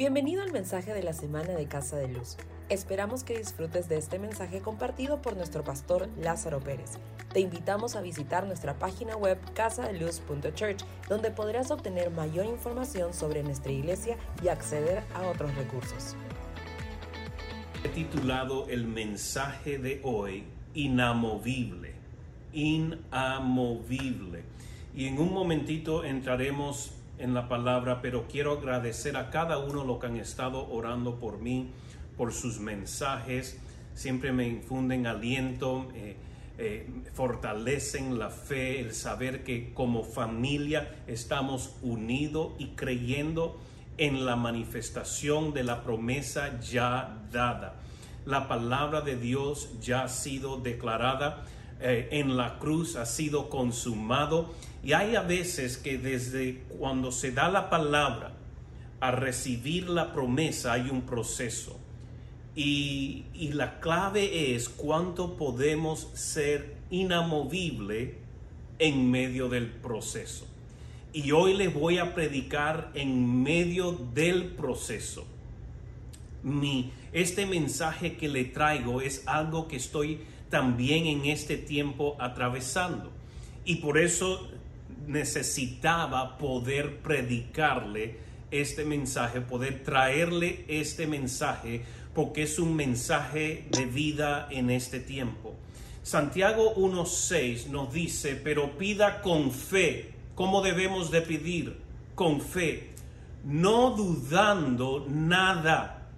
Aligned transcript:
Bienvenido 0.00 0.42
al 0.42 0.50
mensaje 0.50 0.94
de 0.94 1.02
la 1.02 1.12
semana 1.12 1.50
de 1.50 1.66
Casa 1.66 1.98
de 1.98 2.08
Luz. 2.08 2.38
Esperamos 2.70 3.22
que 3.22 3.36
disfrutes 3.36 3.86
de 3.86 3.98
este 3.98 4.18
mensaje 4.18 4.62
compartido 4.62 5.20
por 5.20 5.36
nuestro 5.36 5.62
pastor 5.62 6.08
Lázaro 6.18 6.58
Pérez. 6.58 6.92
Te 7.34 7.40
invitamos 7.40 7.96
a 7.96 8.00
visitar 8.00 8.46
nuestra 8.46 8.78
página 8.78 9.14
web 9.14 9.36
casadeluz.church, 9.52 10.84
donde 11.06 11.30
podrás 11.30 11.70
obtener 11.70 12.10
mayor 12.10 12.46
información 12.46 13.12
sobre 13.12 13.42
nuestra 13.42 13.72
iglesia 13.72 14.16
y 14.42 14.48
acceder 14.48 15.02
a 15.12 15.28
otros 15.28 15.54
recursos. 15.54 16.16
He 17.84 17.90
titulado 17.90 18.70
el 18.70 18.86
mensaje 18.86 19.76
de 19.76 20.00
hoy 20.02 20.44
Inamovible. 20.72 21.92
Inamovible. 22.54 24.44
Y 24.96 25.08
en 25.08 25.18
un 25.18 25.34
momentito 25.34 26.04
entraremos 26.04 26.94
en 27.20 27.34
la 27.34 27.48
palabra, 27.48 28.00
pero 28.02 28.26
quiero 28.26 28.52
agradecer 28.52 29.16
a 29.16 29.30
cada 29.30 29.58
uno 29.58 29.84
lo 29.84 29.98
que 29.98 30.06
han 30.06 30.16
estado 30.16 30.68
orando 30.70 31.18
por 31.18 31.38
mí, 31.38 31.70
por 32.16 32.32
sus 32.32 32.58
mensajes. 32.58 33.60
Siempre 33.94 34.32
me 34.32 34.48
infunden 34.48 35.06
aliento, 35.06 35.88
eh, 35.94 36.16
eh, 36.58 36.86
fortalecen 37.14 38.18
la 38.18 38.30
fe, 38.30 38.80
el 38.80 38.94
saber 38.94 39.44
que 39.44 39.72
como 39.74 40.02
familia 40.02 40.96
estamos 41.06 41.76
unidos 41.82 42.52
y 42.58 42.68
creyendo 42.68 43.60
en 43.98 44.24
la 44.24 44.36
manifestación 44.36 45.52
de 45.52 45.64
la 45.64 45.82
promesa 45.82 46.58
ya 46.60 47.22
dada. 47.30 47.76
La 48.24 48.48
palabra 48.48 49.00
de 49.02 49.16
Dios 49.16 49.70
ya 49.80 50.04
ha 50.04 50.08
sido 50.08 50.58
declarada 50.58 51.44
eh, 51.80 52.08
en 52.12 52.36
la 52.36 52.58
cruz, 52.58 52.96
ha 52.96 53.06
sido 53.06 53.48
consumado 53.48 54.54
y 54.82 54.92
hay 54.92 55.16
a 55.16 55.22
veces 55.22 55.76
que 55.76 55.98
desde 55.98 56.62
cuando 56.78 57.12
se 57.12 57.32
da 57.32 57.48
la 57.48 57.70
palabra 57.70 58.32
a 59.00 59.10
recibir 59.10 59.88
la 59.88 60.12
promesa 60.12 60.74
hay 60.74 60.90
un 60.90 61.02
proceso. 61.02 61.78
Y, 62.54 63.24
la 63.52 63.80
clave 63.80 64.54
es 64.54 64.68
cuánto 64.68 65.36
podemos 65.36 66.08
ser 66.14 66.76
inamovible 66.90 68.18
en 68.78 69.10
medio 69.10 69.48
del 69.48 69.68
proceso. 69.68 70.46
Y 71.12 71.32
hoy 71.32 71.56
les 71.56 71.72
voy 71.72 71.98
a 71.98 72.14
predicar 72.14 72.90
en 72.94 73.42
medio 73.42 73.92
del 74.14 74.44
proceso. 74.44 75.26
Mi, 76.42 76.92
este 77.12 77.46
mensaje 77.46 78.16
que 78.16 78.28
le 78.28 78.44
traigo 78.44 79.00
es 79.00 79.26
algo 79.26 79.66
que 79.66 79.76
estoy 79.76 80.20
también 80.50 81.06
en 81.06 81.24
este 81.24 81.56
tiempo 81.56 82.16
atravesando. 82.18 83.10
Y 83.64 83.76
por 83.76 83.98
eso 83.98 84.50
necesitaba 85.06 86.36
poder 86.38 86.98
predicarle 86.98 88.18
este 88.50 88.84
mensaje, 88.84 89.40
poder 89.40 89.82
traerle 89.84 90.64
este 90.68 91.06
mensaje, 91.06 91.82
porque 92.14 92.42
es 92.42 92.58
un 92.58 92.74
mensaje 92.74 93.66
de 93.70 93.86
vida 93.86 94.48
en 94.50 94.70
este 94.70 95.00
tiempo. 95.00 95.54
Santiago 96.02 96.74
1.6 96.74 97.66
nos 97.68 97.92
dice, 97.92 98.34
pero 98.34 98.76
pida 98.76 99.20
con 99.20 99.52
fe. 99.52 100.12
¿Cómo 100.34 100.62
debemos 100.62 101.10
de 101.10 101.20
pedir? 101.20 101.76
Con 102.14 102.40
fe, 102.40 102.90
no 103.44 103.90
dudando 103.90 105.06
nada. 105.08 106.08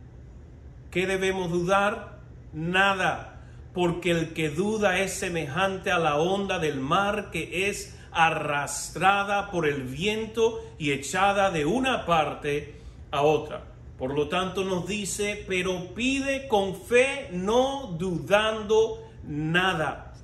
¿Qué 0.90 1.06
debemos 1.06 1.50
dudar? 1.50 2.20
Nada, 2.52 3.41
porque 3.74 4.10
el 4.10 4.32
que 4.34 4.50
duda 4.50 4.98
es 4.98 5.14
semejante 5.14 5.90
a 5.90 5.98
la 5.98 6.16
onda 6.16 6.58
del 6.58 6.80
mar 6.80 7.30
que 7.30 7.68
es 7.68 7.98
arrastrada 8.12 9.50
por 9.50 9.66
el 9.66 9.84
viento 9.84 10.60
y 10.78 10.92
echada 10.92 11.50
de 11.50 11.64
una 11.64 12.04
parte 12.04 12.80
a 13.10 13.22
otra. 13.22 13.64
Por 13.98 14.14
lo 14.14 14.28
tanto 14.28 14.64
nos 14.64 14.86
dice, 14.86 15.44
pero 15.48 15.94
pide 15.94 16.48
con 16.48 16.74
fe, 16.74 17.28
no 17.32 17.94
dudando 17.98 19.02
nada, 19.24 20.14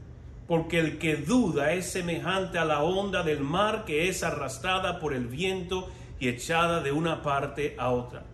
porque 0.46 0.80
el 0.80 0.98
que 0.98 1.16
duda 1.16 1.72
es 1.72 1.92
semejante 1.92 2.58
a 2.58 2.64
la 2.64 2.82
onda 2.82 3.22
del 3.22 3.40
mar 3.40 3.84
que 3.84 4.08
es 4.08 4.22
arrastrada 4.22 4.98
por 4.98 5.14
el 5.14 5.26
viento 5.26 5.88
y 6.18 6.28
echada 6.28 6.80
de 6.80 6.92
una 6.92 7.22
parte 7.22 7.76
a 7.78 7.90
otra. 7.90 8.24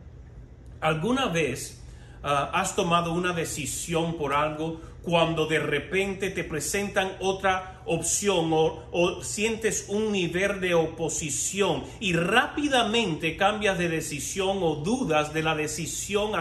¿Alguna 0.81 1.27
vez 1.27 1.83
ah, 2.23 2.51
has 2.53 2.75
tomado 2.75 3.13
una 3.13 3.33
decisión 3.33 4.17
por 4.17 4.33
algo 4.33 4.81
cuando 5.05 5.47
de 5.47 5.59
repente 5.59 6.31
te 6.31 6.45
presentan 6.45 7.13
otra 7.21 7.83
opción 7.85 8.49
o, 8.53 9.23
sientes 9.23 9.87
un 9.89 10.11
nivel 10.11 10.61
de 10.61 10.73
oposición 10.73 11.85
y 12.01 12.15
rápidamente 12.15 13.37
cambias 13.37 13.77
de 13.77 13.91
decisión 13.91 14.59
o 14.63 14.77
dudas 14.77 15.35
de 15.35 15.43
la 15.43 15.55
decisión 15.55 16.33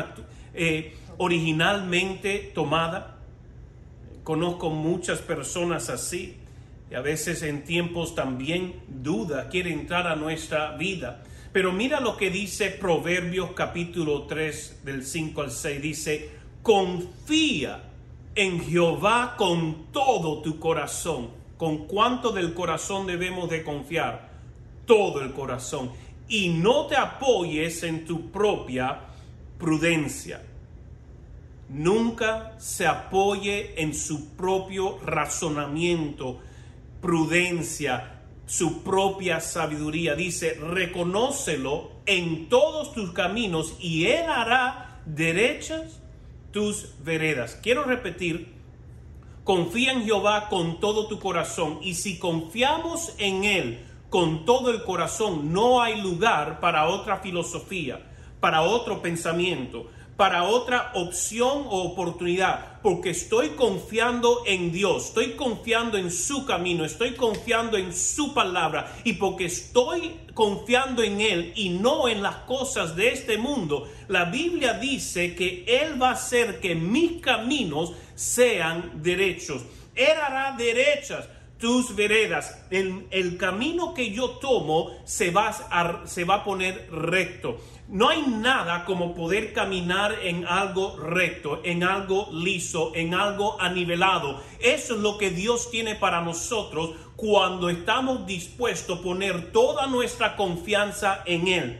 eh, 0.53 0.95
originalmente 1.17 2.51
tomada. 2.55 3.17
Conozco 4.23 4.69
muchas 4.69 5.19
personas 5.19 5.89
así 5.89 6.37
y 6.89 6.95
a 6.95 7.01
veces 7.01 7.43
en 7.43 7.65
tiempos 7.65 8.15
también 8.15 8.81
duda 8.87 9.49
quiere 9.49 9.73
entrar 9.73 10.07
a 10.07 10.15
nuestra 10.15 10.77
vida. 10.77 11.21
Pero 11.51 11.73
mira 11.73 11.99
lo 11.99 12.15
que 12.15 12.29
dice 12.29 12.69
Proverbios 12.69 13.51
capítulo 13.51 14.23
3 14.23 14.83
del 14.85 15.03
5 15.05 15.41
al 15.41 15.51
6. 15.51 15.81
Dice, 15.81 16.29
confía 16.61 17.89
en 18.35 18.61
Jehová 18.61 19.35
con 19.37 19.91
todo 19.91 20.41
tu 20.41 20.59
corazón. 20.59 21.29
¿Con 21.57 21.87
cuánto 21.87 22.31
del 22.31 22.53
corazón 22.53 23.07
debemos 23.07 23.49
de 23.49 23.63
confiar? 23.63 24.31
Todo 24.85 25.21
el 25.21 25.33
corazón. 25.33 25.91
Y 26.27 26.49
no 26.49 26.87
te 26.87 26.95
apoyes 26.95 27.83
en 27.83 28.05
tu 28.05 28.31
propia 28.31 28.99
prudencia. 29.57 30.41
Nunca 31.69 32.55
se 32.59 32.85
apoye 32.85 33.81
en 33.81 33.95
su 33.95 34.29
propio 34.35 34.99
razonamiento, 34.99 36.39
prudencia, 37.01 38.21
su 38.45 38.83
propia 38.83 39.39
sabiduría. 39.39 40.15
Dice, 40.15 40.55
reconócelo 40.55 41.91
en 42.05 42.49
todos 42.49 42.93
tus 42.93 43.11
caminos 43.13 43.75
y 43.79 44.07
él 44.07 44.25
hará 44.27 45.01
derechas 45.05 46.02
tus 46.53 46.87
veredas. 47.03 47.59
Quiero 47.61 47.83
repetir, 47.83 48.53
confía 49.43 49.91
en 49.91 50.05
Jehová 50.05 50.47
con 50.47 50.79
todo 50.79 51.07
tu 51.07 51.19
corazón 51.19 51.79
y 51.81 51.95
si 51.95 52.17
confiamos 52.17 53.13
en 53.17 53.43
Él 53.43 53.85
con 54.09 54.45
todo 54.45 54.69
el 54.69 54.83
corazón, 54.83 55.51
no 55.51 55.81
hay 55.81 55.99
lugar 55.99 56.59
para 56.59 56.87
otra 56.87 57.17
filosofía, 57.17 57.99
para 58.39 58.61
otro 58.61 59.01
pensamiento, 59.01 59.89
para 60.15 60.43
otra 60.43 60.91
opción 60.93 61.65
o 61.67 61.83
oportunidad, 61.83 62.81
porque 62.81 63.09
estoy 63.09 63.49
confiando 63.49 64.43
en 64.45 64.71
Dios, 64.71 65.07
estoy 65.07 65.31
confiando 65.31 65.97
en 65.97 66.11
su 66.11 66.45
camino, 66.45 66.85
estoy 66.85 67.13
confiando 67.13 67.77
en 67.77 67.93
su 67.93 68.33
palabra 68.33 68.95
y 69.03 69.13
porque 69.13 69.45
estoy 69.45 70.19
confiando 70.33 71.01
en 71.01 71.19
Él 71.19 71.53
y 71.55 71.69
no 71.69 72.07
en 72.07 72.21
las 72.21 72.35
cosas 72.37 72.95
de 72.95 73.09
este 73.09 73.37
mundo, 73.37 73.89
la 74.07 74.25
Biblia 74.25 74.73
dice 74.73 75.35
que 75.35 75.65
Él 75.67 76.01
va 76.01 76.09
a 76.09 76.13
hacer 76.13 76.59
que 76.59 76.75
mis 76.75 77.21
caminos 77.21 77.93
sean 78.15 79.01
derechos. 79.01 79.63
Él 79.95 80.17
hará 80.17 80.55
derechas 80.57 81.27
tus 81.63 81.95
veredas. 81.95 82.57
El, 82.71 83.07
el 83.09 83.37
camino 83.37 83.93
que 83.93 84.11
yo 84.11 84.31
tomo 84.31 84.91
se 85.05 85.31
va, 85.31 85.47
a, 85.47 86.05
se 86.05 86.25
va 86.25 86.35
a 86.35 86.43
poner 86.43 86.89
recto. 86.91 87.57
No 87.87 88.09
hay 88.09 88.21
nada 88.23 88.83
como 88.83 89.15
poder 89.15 89.53
caminar 89.53 90.13
en 90.23 90.45
algo 90.45 90.97
recto, 90.97 91.61
en 91.63 91.85
algo 91.85 92.27
liso, 92.33 92.91
en 92.93 93.13
algo 93.13 93.61
anivelado. 93.61 94.41
Eso 94.59 94.95
es 94.95 94.99
lo 94.99 95.17
que 95.17 95.29
Dios 95.29 95.71
tiene 95.71 95.95
para 95.95 96.19
nosotros 96.19 96.97
cuando 97.15 97.69
estamos 97.69 98.25
dispuestos 98.25 98.99
a 98.99 99.01
poner 99.01 99.53
toda 99.53 99.87
nuestra 99.87 100.35
confianza 100.35 101.23
en 101.25 101.47
Él 101.47 101.79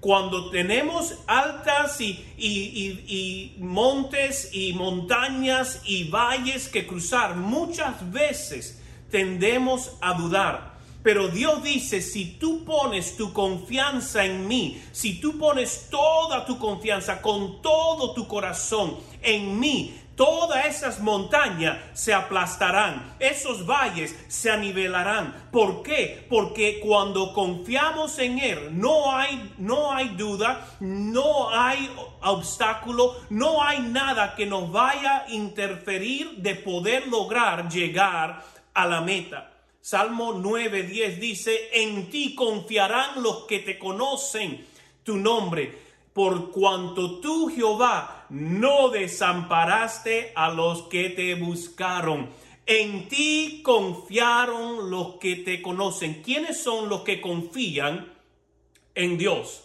cuando 0.00 0.50
tenemos 0.50 1.14
altas 1.26 1.98
y, 1.98 2.22
y, 2.36 3.54
montes 3.58 4.50
y 4.52 4.74
montañas 4.74 5.80
y 5.86 6.10
valles 6.10 6.68
que 6.68 6.86
cruzar, 6.86 7.36
muchas 7.36 8.12
veces 8.12 8.82
tendemos 9.14 9.92
a 10.00 10.14
dudar. 10.14 10.74
Pero 11.04 11.28
Dios 11.28 11.62
dice, 11.62 12.02
si 12.02 12.36
tú 12.36 12.64
pones 12.64 13.16
tu 13.16 13.32
confianza 13.32 14.24
en 14.24 14.48
mí, 14.48 14.82
si 14.90 15.20
tú 15.20 15.38
pones 15.38 15.86
toda 15.88 16.44
tu 16.44 16.58
confianza 16.58 17.22
con 17.22 17.62
todo 17.62 18.12
tu 18.12 18.26
corazón 18.26 18.96
en 19.22 19.60
mí, 19.60 19.94
todas 20.16 20.66
esas 20.66 20.98
montañas 20.98 21.78
se 21.92 22.12
aplastarán, 22.12 23.14
esos 23.20 23.64
valles 23.64 24.16
se 24.26 24.50
anivelarán. 24.50 25.48
¿Por 25.52 25.84
qué? 25.84 26.26
Porque 26.28 26.80
cuando 26.80 27.32
confiamos 27.32 28.18
en 28.18 28.40
Él, 28.40 28.76
no 28.76 29.14
hay, 29.16 29.52
no 29.58 29.92
hay 29.92 30.08
duda, 30.16 30.76
no 30.80 31.50
hay 31.50 31.88
obstáculo, 32.22 33.14
no 33.30 33.62
hay 33.62 33.78
nada 33.78 34.34
que 34.34 34.46
nos 34.46 34.72
vaya 34.72 35.18
a 35.18 35.30
interferir 35.30 36.38
de 36.38 36.56
poder 36.56 37.06
lograr 37.06 37.68
llegar 37.68 38.53
a 38.74 38.86
la 38.86 39.00
meta. 39.00 39.52
Salmo 39.80 40.34
9:10 40.34 41.18
dice, 41.18 41.70
en 41.72 42.10
ti 42.10 42.34
confiarán 42.34 43.22
los 43.22 43.44
que 43.44 43.60
te 43.60 43.78
conocen 43.78 44.66
tu 45.02 45.16
nombre. 45.16 45.84
por 46.14 46.52
cuanto 46.52 47.18
tú, 47.18 47.52
Jehová, 47.52 48.26
no 48.30 48.88
desamparaste 48.88 50.32
a 50.36 50.48
los 50.48 50.82
que 50.82 51.10
te 51.10 51.34
buscaron. 51.34 52.28
En 52.66 53.08
ti 53.08 53.62
confiaron 53.64 54.90
los 54.90 55.16
que 55.16 55.36
te 55.36 55.60
conocen. 55.60 56.22
¿Quiénes 56.22 56.62
son 56.62 56.88
los 56.88 57.02
que 57.02 57.20
confían 57.20 58.12
en 58.94 59.18
Dios? 59.18 59.64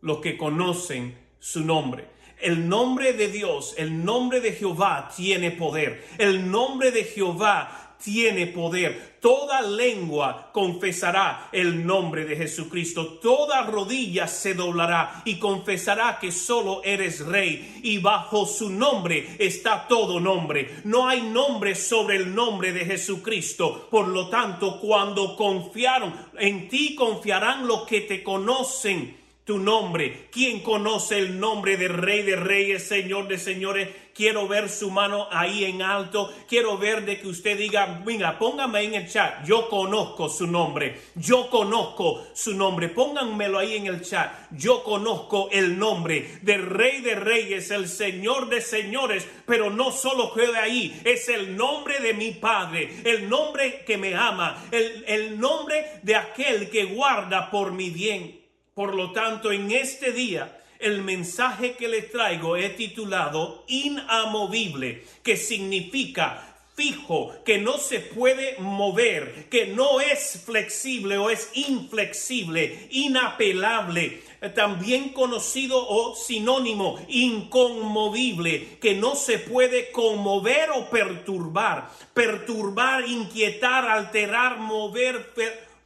Los 0.00 0.20
que 0.20 0.38
conocen 0.38 1.16
su 1.38 1.60
nombre. 1.60 2.08
El 2.40 2.68
nombre 2.68 3.12
de 3.12 3.28
Dios, 3.28 3.74
el 3.76 4.02
nombre 4.02 4.40
de 4.40 4.52
Jehová 4.52 5.10
tiene 5.14 5.50
poder. 5.50 6.08
El 6.16 6.50
nombre 6.50 6.90
de 6.90 7.04
Jehová 7.04 7.79
tiene 8.02 8.46
poder. 8.46 9.18
Toda 9.20 9.60
lengua 9.60 10.50
confesará 10.52 11.50
el 11.52 11.86
nombre 11.86 12.24
de 12.24 12.36
Jesucristo. 12.36 13.18
Toda 13.20 13.62
rodilla 13.62 14.26
se 14.26 14.54
doblará 14.54 15.22
y 15.24 15.38
confesará 15.38 16.18
que 16.18 16.32
solo 16.32 16.82
eres 16.84 17.26
rey. 17.26 17.80
Y 17.82 17.98
bajo 17.98 18.46
su 18.46 18.70
nombre 18.70 19.36
está 19.38 19.86
todo 19.86 20.20
nombre. 20.20 20.80
No 20.84 21.06
hay 21.06 21.22
nombre 21.22 21.74
sobre 21.74 22.16
el 22.16 22.34
nombre 22.34 22.72
de 22.72 22.86
Jesucristo. 22.86 23.88
Por 23.90 24.08
lo 24.08 24.28
tanto, 24.28 24.80
cuando 24.80 25.36
confiaron, 25.36 26.14
en 26.38 26.68
ti 26.68 26.94
confiarán 26.94 27.66
los 27.66 27.86
que 27.86 28.00
te 28.02 28.22
conocen 28.22 29.20
tu 29.44 29.58
nombre. 29.58 30.28
¿Quién 30.30 30.60
conoce 30.60 31.18
el 31.18 31.40
nombre 31.40 31.76
de 31.76 31.88
Rey 31.88 32.22
de 32.22 32.36
Reyes, 32.36 32.86
Señor 32.86 33.26
de 33.26 33.36
Señores? 33.36 33.88
Quiero 34.20 34.46
ver 34.46 34.68
su 34.68 34.90
mano 34.90 35.28
ahí 35.30 35.64
en 35.64 35.80
alto. 35.80 36.30
Quiero 36.46 36.76
ver 36.76 37.06
de 37.06 37.18
que 37.18 37.26
usted 37.26 37.56
diga, 37.56 38.02
venga, 38.04 38.38
póngame 38.38 38.82
en 38.82 38.94
el 38.96 39.08
chat. 39.08 39.46
Yo 39.46 39.66
conozco 39.70 40.28
su 40.28 40.46
nombre. 40.46 41.00
Yo 41.14 41.48
conozco 41.48 42.26
su 42.34 42.52
nombre. 42.52 42.90
Pónganmelo 42.90 43.58
ahí 43.58 43.76
en 43.76 43.86
el 43.86 44.02
chat. 44.02 44.30
Yo 44.50 44.84
conozco 44.84 45.48
el 45.50 45.78
nombre 45.78 46.38
de 46.42 46.58
Rey 46.58 47.00
de 47.00 47.14
Reyes, 47.14 47.70
el 47.70 47.88
Señor 47.88 48.50
de 48.50 48.60
Señores. 48.60 49.26
Pero 49.46 49.70
no 49.70 49.90
solo 49.90 50.34
queda 50.34 50.64
ahí. 50.64 51.00
Es 51.02 51.30
el 51.30 51.56
nombre 51.56 51.98
de 52.00 52.12
mi 52.12 52.32
Padre. 52.32 53.00
El 53.04 53.26
nombre 53.26 53.84
que 53.86 53.96
me 53.96 54.14
ama. 54.14 54.66
El, 54.70 55.02
el 55.08 55.40
nombre 55.40 55.98
de 56.02 56.16
aquel 56.16 56.68
que 56.68 56.84
guarda 56.84 57.50
por 57.50 57.72
mi 57.72 57.88
bien. 57.88 58.38
Por 58.74 58.94
lo 58.94 59.12
tanto, 59.12 59.50
en 59.50 59.70
este 59.70 60.12
día, 60.12 60.59
el 60.80 61.02
mensaje 61.02 61.74
que 61.74 61.88
les 61.88 62.10
traigo 62.10 62.56
he 62.56 62.70
titulado 62.70 63.64
inamovible, 63.68 65.04
que 65.22 65.36
significa 65.36 66.46
fijo, 66.74 67.34
que 67.44 67.58
no 67.58 67.76
se 67.76 68.00
puede 68.00 68.56
mover, 68.58 69.48
que 69.50 69.66
no 69.66 70.00
es 70.00 70.42
flexible 70.46 71.18
o 71.18 71.28
es 71.28 71.50
inflexible, 71.54 72.88
inapelable, 72.90 74.22
también 74.54 75.10
conocido 75.10 75.86
o 75.86 76.14
sinónimo, 76.16 76.98
inconmovible, 77.08 78.78
que 78.80 78.94
no 78.94 79.14
se 79.14 79.38
puede 79.38 79.90
conmover 79.90 80.70
o 80.70 80.88
perturbar, 80.88 81.90
perturbar, 82.14 83.06
inquietar, 83.06 83.86
alterar, 83.86 84.58
mover, 84.58 85.34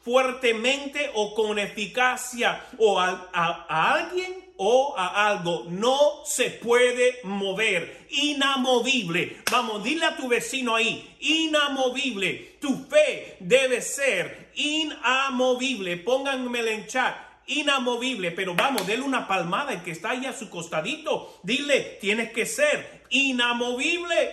fuertemente 0.04 1.10
o 1.14 1.34
con 1.34 1.58
eficacia 1.58 2.62
o 2.78 3.00
a, 3.00 3.66
alguien 3.68 4.43
o 4.56 4.94
a 4.96 5.28
algo. 5.28 5.66
No 5.68 6.22
se 6.24 6.50
puede 6.50 7.20
mover. 7.24 8.06
Inamovible. 8.10 9.38
Vamos, 9.50 9.82
dile 9.82 10.06
a 10.06 10.16
tu 10.16 10.28
vecino 10.28 10.74
ahí. 10.74 11.16
Inamovible. 11.20 12.56
Tu 12.60 12.86
fe 12.88 13.36
debe 13.40 13.80
ser 13.80 14.50
inamovible. 14.54 15.96
Pónganme 15.98 16.60
en 16.72 16.86
chat 16.86 17.14
inamovible, 17.46 18.30
pero 18.30 18.54
vamos, 18.54 18.86
denle 18.86 19.04
una 19.04 19.28
palmada 19.28 19.72
el 19.72 19.82
que 19.82 19.90
está 19.90 20.10
ahí 20.10 20.26
a 20.26 20.32
su 20.32 20.48
costadito. 20.48 21.38
Dile, 21.42 21.98
tienes 22.00 22.32
que 22.32 22.46
ser 22.46 23.02
inamovible. 23.10 24.30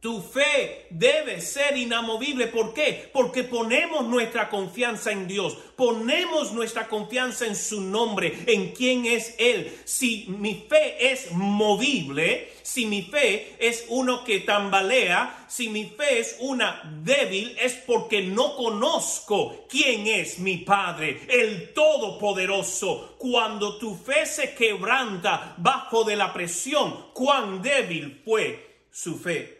Tu 0.00 0.22
fe 0.22 0.86
debe 0.90 1.40
ser 1.40 1.76
inamovible. 1.76 2.46
¿Por 2.46 2.72
qué? 2.72 3.10
Porque 3.12 3.42
ponemos 3.42 4.06
nuestra 4.06 4.48
confianza 4.48 5.10
en 5.10 5.26
Dios, 5.26 5.58
ponemos 5.74 6.52
nuestra 6.52 6.86
confianza 6.86 7.46
en 7.46 7.56
su 7.56 7.80
nombre, 7.80 8.44
en 8.46 8.70
quién 8.70 9.06
es 9.06 9.34
Él. 9.38 9.76
Si 9.84 10.26
mi 10.28 10.66
fe 10.68 11.10
es 11.10 11.32
movible, 11.32 12.52
si 12.62 12.86
mi 12.86 13.02
fe 13.02 13.56
es 13.58 13.86
uno 13.88 14.22
que 14.22 14.38
tambalea, 14.38 15.46
si 15.48 15.68
mi 15.68 15.86
fe 15.86 16.20
es 16.20 16.36
una 16.38 16.80
débil, 17.02 17.56
es 17.60 17.74
porque 17.74 18.22
no 18.22 18.54
conozco 18.54 19.66
quién 19.68 20.06
es 20.06 20.38
mi 20.38 20.58
Padre, 20.58 21.22
el 21.28 21.72
Todopoderoso. 21.72 23.16
Cuando 23.18 23.78
tu 23.78 23.96
fe 23.96 24.26
se 24.26 24.54
quebranta 24.54 25.56
bajo 25.58 26.04
de 26.04 26.14
la 26.14 26.32
presión, 26.32 27.06
cuán 27.12 27.60
débil 27.60 28.22
fue 28.24 28.84
su 28.92 29.18
fe 29.18 29.57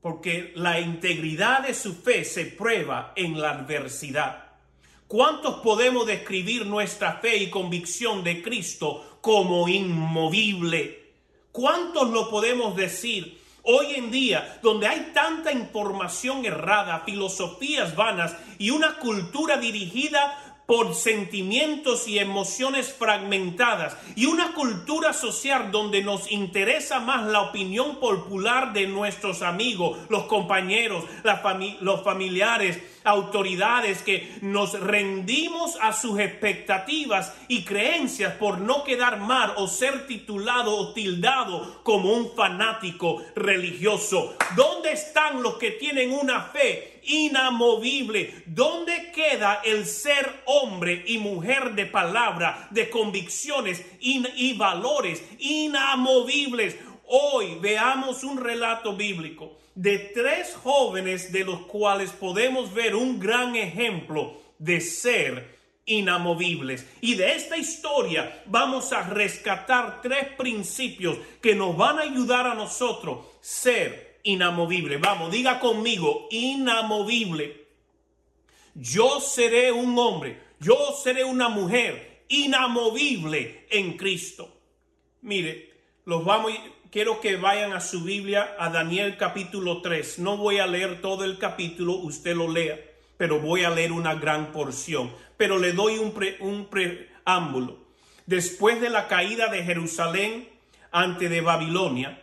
porque 0.00 0.52
la 0.56 0.80
integridad 0.80 1.66
de 1.66 1.74
su 1.74 1.94
fe 1.94 2.24
se 2.24 2.46
prueba 2.46 3.12
en 3.16 3.40
la 3.40 3.50
adversidad. 3.50 4.44
¿Cuántos 5.06 5.56
podemos 5.56 6.06
describir 6.06 6.66
nuestra 6.66 7.14
fe 7.14 7.36
y 7.36 7.50
convicción 7.50 8.22
de 8.22 8.42
Cristo 8.42 9.18
como 9.20 9.68
inmovible? 9.68 11.12
¿Cuántos 11.52 12.10
lo 12.10 12.30
podemos 12.30 12.76
decir 12.76 13.40
hoy 13.62 13.94
en 13.94 14.10
día 14.10 14.58
donde 14.62 14.86
hay 14.86 15.10
tanta 15.12 15.52
información 15.52 16.44
errada, 16.44 17.02
filosofías 17.04 17.94
vanas 17.94 18.36
y 18.58 18.70
una 18.70 18.96
cultura 18.98 19.56
dirigida 19.56 20.49
por 20.70 20.94
sentimientos 20.94 22.06
y 22.06 22.20
emociones 22.20 22.92
fragmentadas 22.92 23.96
y 24.14 24.26
una 24.26 24.52
cultura 24.54 25.12
social 25.12 25.72
donde 25.72 26.00
nos 26.00 26.30
interesa 26.30 27.00
más 27.00 27.26
la 27.26 27.40
opinión 27.40 27.96
popular 27.96 28.72
de 28.72 28.86
nuestros 28.86 29.42
amigos, 29.42 29.98
los 30.08 30.26
compañeros, 30.26 31.02
los 31.80 32.02
familiares, 32.04 32.80
autoridades, 33.02 34.02
que 34.02 34.32
nos 34.42 34.78
rendimos 34.78 35.76
a 35.80 35.92
sus 35.92 36.20
expectativas 36.20 37.34
y 37.48 37.64
creencias 37.64 38.34
por 38.34 38.60
no 38.60 38.84
quedar 38.84 39.18
mal 39.18 39.54
o 39.56 39.66
ser 39.66 40.06
titulado 40.06 40.76
o 40.76 40.92
tildado 40.92 41.80
como 41.82 42.12
un 42.12 42.32
fanático 42.36 43.20
religioso. 43.34 44.36
¿Dónde 44.54 44.92
están 44.92 45.42
los 45.42 45.54
que 45.54 45.72
tienen 45.72 46.12
una 46.12 46.42
fe 46.42 46.89
inamovible. 47.04 48.42
¿Dónde 48.46 49.12
queda 49.12 49.60
el 49.64 49.86
ser 49.86 50.42
hombre 50.46 51.04
y 51.06 51.18
mujer 51.18 51.74
de 51.74 51.86
palabra, 51.86 52.68
de 52.70 52.90
convicciones 52.90 53.84
y 54.00 54.52
valores 54.56 55.22
inamovibles? 55.38 56.76
Hoy 57.06 57.56
veamos 57.60 58.22
un 58.22 58.38
relato 58.38 58.94
bíblico 58.94 59.58
de 59.74 59.98
tres 59.98 60.54
jóvenes 60.62 61.32
de 61.32 61.44
los 61.44 61.60
cuales 61.60 62.10
podemos 62.10 62.72
ver 62.72 62.94
un 62.94 63.18
gran 63.18 63.56
ejemplo 63.56 64.36
de 64.58 64.80
ser 64.80 65.58
inamovibles. 65.86 66.86
Y 67.00 67.14
de 67.14 67.34
esta 67.34 67.56
historia 67.56 68.42
vamos 68.46 68.92
a 68.92 69.02
rescatar 69.08 70.00
tres 70.02 70.28
principios 70.36 71.18
que 71.40 71.54
nos 71.54 71.76
van 71.76 71.98
a 71.98 72.02
ayudar 72.02 72.46
a 72.46 72.54
nosotros 72.54 73.26
ser 73.40 74.09
inamovible. 74.22 74.98
Vamos, 74.98 75.30
diga 75.30 75.60
conmigo, 75.60 76.28
inamovible. 76.30 77.66
Yo 78.74 79.20
seré 79.20 79.72
un 79.72 79.98
hombre, 79.98 80.40
yo 80.60 80.76
seré 81.02 81.24
una 81.24 81.48
mujer 81.48 82.24
inamovible 82.28 83.66
en 83.70 83.96
Cristo. 83.96 84.56
Mire, 85.22 85.70
los 86.04 86.24
vamos, 86.24 86.52
quiero 86.90 87.20
que 87.20 87.36
vayan 87.36 87.72
a 87.72 87.80
su 87.80 88.02
Biblia, 88.02 88.56
a 88.58 88.70
Daniel 88.70 89.16
capítulo 89.16 89.82
3. 89.82 90.20
No 90.20 90.36
voy 90.36 90.58
a 90.58 90.66
leer 90.66 91.00
todo 91.00 91.24
el 91.24 91.38
capítulo, 91.38 91.94
usted 91.94 92.34
lo 92.34 92.48
lea, 92.48 92.78
pero 93.16 93.40
voy 93.40 93.64
a 93.64 93.70
leer 93.70 93.92
una 93.92 94.14
gran 94.14 94.52
porción. 94.52 95.12
Pero 95.36 95.58
le 95.58 95.72
doy 95.72 95.98
un, 95.98 96.14
un 96.40 96.66
preámbulo. 96.66 97.78
Después 98.26 98.80
de 98.80 98.90
la 98.90 99.08
caída 99.08 99.48
de 99.48 99.64
Jerusalén 99.64 100.48
ante 100.92 101.28
de 101.28 101.40
Babilonia, 101.40 102.22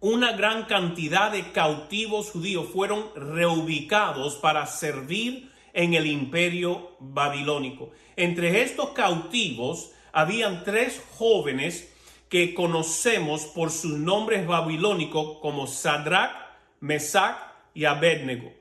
una 0.00 0.32
gran 0.32 0.64
cantidad 0.64 1.32
de 1.32 1.50
cautivos 1.52 2.30
judíos 2.30 2.68
fueron 2.72 3.10
reubicados 3.16 4.36
para 4.36 4.66
servir 4.66 5.50
en 5.72 5.94
el 5.94 6.06
imperio 6.06 6.96
babilónico. 7.00 7.90
Entre 8.16 8.62
estos 8.62 8.90
cautivos 8.90 9.90
habían 10.12 10.64
tres 10.64 11.02
jóvenes 11.16 11.92
que 12.28 12.54
conocemos 12.54 13.42
por 13.46 13.70
sus 13.70 13.98
nombres 13.98 14.46
babilónicos 14.46 15.38
como 15.40 15.66
Sadrach, 15.66 16.32
Mesach 16.80 17.36
y 17.74 17.84
Abednego. 17.84 18.52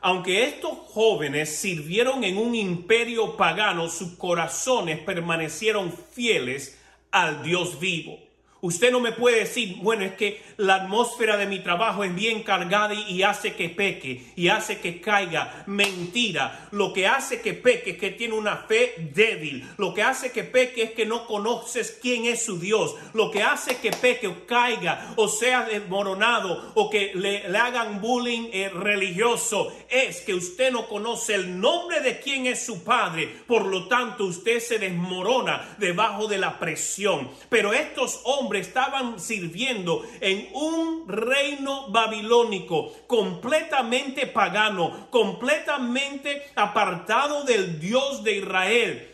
Aunque 0.00 0.44
estos 0.44 0.72
jóvenes 0.88 1.54
sirvieron 1.56 2.24
en 2.24 2.36
un 2.36 2.56
imperio 2.56 3.36
pagano, 3.36 3.88
sus 3.88 4.14
corazones 4.14 4.98
permanecieron 4.98 5.92
fieles 5.92 6.80
al 7.12 7.44
Dios 7.44 7.78
vivo. 7.78 8.18
Usted 8.64 8.92
no 8.92 9.00
me 9.00 9.10
puede 9.10 9.40
decir, 9.40 9.78
bueno, 9.78 10.04
es 10.04 10.12
que 10.12 10.40
la 10.56 10.76
atmósfera 10.76 11.36
de 11.36 11.46
mi 11.46 11.58
trabajo 11.58 12.04
es 12.04 12.14
bien 12.14 12.44
cargada 12.44 12.94
y, 12.94 13.24
hace 13.24 13.54
que 13.54 13.68
peque 13.68 14.22
y 14.36 14.50
hace 14.50 14.78
que 14.78 15.00
caiga. 15.00 15.64
Mentira. 15.66 16.68
Lo 16.70 16.92
que 16.92 17.08
hace 17.08 17.40
que 17.40 17.54
peque 17.54 17.90
es 17.90 17.98
que 17.98 18.10
tiene 18.10 18.34
una 18.34 18.58
fe 18.58 18.94
débil. 19.12 19.68
Lo 19.78 19.92
que 19.92 20.04
hace 20.04 20.30
que 20.30 20.44
peque 20.44 20.84
es 20.84 20.90
que 20.92 21.06
no 21.06 21.26
conoces 21.26 21.98
quién 22.00 22.24
es 22.26 22.44
su 22.44 22.60
Dios. 22.60 22.94
Lo 23.14 23.32
que 23.32 23.42
hace 23.42 23.78
que 23.78 23.90
peque 23.90 24.28
o 24.28 24.46
caiga 24.46 25.12
o 25.16 25.26
sea 25.26 25.64
desmoronado 25.64 26.70
o 26.76 26.88
que 26.88 27.10
le, 27.16 27.44
hagan 27.58 28.00
bullying 28.00 28.48
eh, 28.52 28.68
religioso 28.68 29.76
es 29.90 30.20
que 30.20 30.34
usted 30.34 30.70
no 30.70 30.86
conoce 30.86 31.34
el 31.34 31.60
nombre 31.60 32.00
de 32.00 32.20
quién 32.20 32.46
es 32.46 32.64
su 32.64 32.84
Padre. 32.84 33.26
Por 33.48 33.66
lo 33.66 33.88
tanto, 33.88 34.26
usted 34.26 34.60
se 34.60 34.78
desmorona 34.78 35.74
debajo 35.78 36.28
de 36.28 36.38
la 36.38 36.60
presión. 36.60 37.28
Pero 37.48 37.72
estos 37.72 38.20
hombres 38.22 38.51
estaban 38.56 39.18
sirviendo 39.20 40.04
en 40.20 40.48
un 40.54 41.08
reino 41.08 41.88
babilónico 41.90 42.92
completamente 43.06 44.26
pagano, 44.26 45.08
completamente 45.10 46.50
apartado 46.54 47.44
del 47.44 47.80
Dios 47.80 48.22
de 48.24 48.38
Israel. 48.38 49.08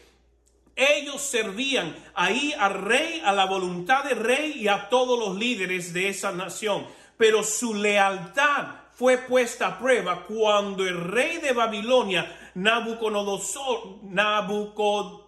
Ellos 0.77 1.21
servían 1.23 1.97
ahí 2.15 2.55
al 2.59 2.75
rey, 2.75 3.21
a 3.25 3.33
la 3.33 3.47
voluntad 3.47 4.05
del 4.05 4.19
rey 4.19 4.53
y 4.57 4.69
a 4.69 4.89
todos 4.89 5.19
los 5.19 5.37
líderes 5.37 5.93
de 5.93 6.09
esa 6.09 6.31
nación. 6.33 6.87
Pero 7.17 7.43
su 7.43 7.75
lealtad 7.75 8.67
fue 8.93 9.19
puesta 9.19 9.67
a 9.67 9.79
prueba 9.79 10.25
cuando 10.25 10.87
el 10.87 11.01
rey 11.01 11.39
de 11.39 11.53
Babilonia, 11.53 12.51
Nabucodonosor, 12.55 14.05
Nabucodonosor, 14.05 15.28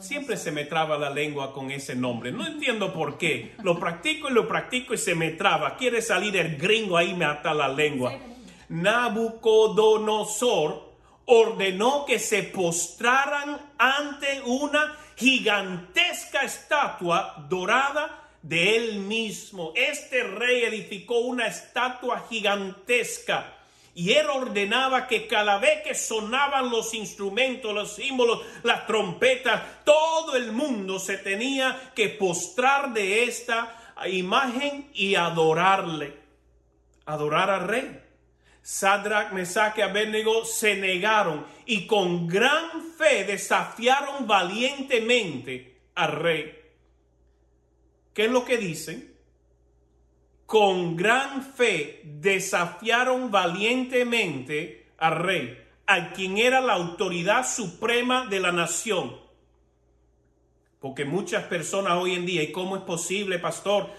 Siempre 0.00 0.36
se 0.36 0.52
me 0.52 0.64
traba 0.64 0.96
la 0.96 1.10
lengua 1.10 1.52
con 1.52 1.70
ese 1.70 1.94
nombre. 1.94 2.32
No 2.32 2.46
entiendo 2.46 2.92
por 2.92 3.18
qué. 3.18 3.54
Lo 3.62 3.78
practico 3.78 4.28
y 4.28 4.32
lo 4.32 4.46
practico 4.46 4.94
y 4.94 4.98
se 4.98 5.14
me 5.14 5.30
traba. 5.30 5.76
Quiere 5.76 6.02
salir 6.02 6.36
el 6.36 6.56
gringo 6.56 6.96
ahí 6.96 7.14
me 7.14 7.24
ata 7.24 7.52
la 7.52 7.68
lengua. 7.68 8.16
Nabucodonosor 8.68 10.88
ordenó 11.26 12.04
que 12.06 12.18
se 12.18 12.44
postraran 12.44 13.72
ante 13.76 14.40
una 14.46 14.96
gigantesca 15.16 16.42
estatua 16.42 17.46
dorada 17.48 18.30
de 18.42 18.76
él 18.76 19.00
mismo. 19.00 19.72
Este 19.74 20.22
rey 20.22 20.62
edificó 20.62 21.18
una 21.18 21.46
estatua 21.46 22.24
gigantesca 22.28 23.57
y 23.98 24.12
él 24.12 24.30
ordenaba 24.30 25.08
que 25.08 25.26
cada 25.26 25.58
vez 25.58 25.82
que 25.82 25.92
sonaban 25.92 26.70
los 26.70 26.94
instrumentos, 26.94 27.74
los 27.74 27.96
símbolos, 27.96 28.42
las 28.62 28.86
trompetas, 28.86 29.60
todo 29.84 30.36
el 30.36 30.52
mundo 30.52 31.00
se 31.00 31.18
tenía 31.18 31.90
que 31.96 32.08
postrar 32.08 32.92
de 32.92 33.24
esta 33.24 33.76
imagen 34.06 34.88
y 34.94 35.16
adorarle. 35.16 36.16
Adorar 37.06 37.50
al 37.50 37.66
rey. 37.66 38.00
Sadrach, 38.62 39.32
Mesach 39.32 39.76
y 39.78 39.80
Abednego 39.80 40.44
se 40.44 40.76
negaron 40.76 41.44
y 41.66 41.88
con 41.88 42.28
gran 42.28 42.92
fe 42.96 43.24
desafiaron 43.24 44.28
valientemente 44.28 45.80
al 45.96 46.12
rey. 46.12 46.56
¿Qué 48.14 48.26
es 48.26 48.30
lo 48.30 48.44
que 48.44 48.58
dicen? 48.58 49.07
Con 50.48 50.96
gran 50.96 51.42
fe 51.42 52.00
desafiaron 52.04 53.30
valientemente 53.30 54.92
al 54.96 55.16
rey, 55.16 55.58
a 55.86 56.14
quien 56.14 56.38
era 56.38 56.62
la 56.62 56.72
autoridad 56.72 57.46
suprema 57.46 58.24
de 58.24 58.40
la 58.40 58.50
nación. 58.50 59.14
Porque 60.80 61.04
muchas 61.04 61.44
personas 61.44 61.98
hoy 61.98 62.14
en 62.14 62.24
día, 62.24 62.42
¿y 62.42 62.50
cómo 62.50 62.78
es 62.78 62.82
posible, 62.84 63.38
pastor, 63.38 63.90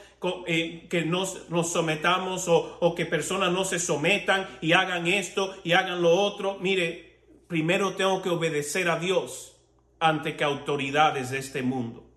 eh, 0.47 0.87
que 0.89 1.05
nos, 1.05 1.47
nos 1.51 1.71
sometamos 1.71 2.47
o, 2.47 2.79
o 2.79 2.95
que 2.95 3.05
personas 3.05 3.51
no 3.51 3.63
se 3.63 3.77
sometan 3.77 4.49
y 4.59 4.71
hagan 4.71 5.05
esto 5.05 5.55
y 5.63 5.73
hagan 5.73 6.01
lo 6.01 6.19
otro? 6.19 6.57
Mire, 6.59 7.19
primero 7.47 7.93
tengo 7.93 8.23
que 8.23 8.29
obedecer 8.29 8.89
a 8.89 8.97
Dios 8.97 9.55
ante 9.99 10.35
que 10.35 10.45
autoridades 10.45 11.29
de 11.29 11.37
este 11.37 11.61
mundo 11.61 12.08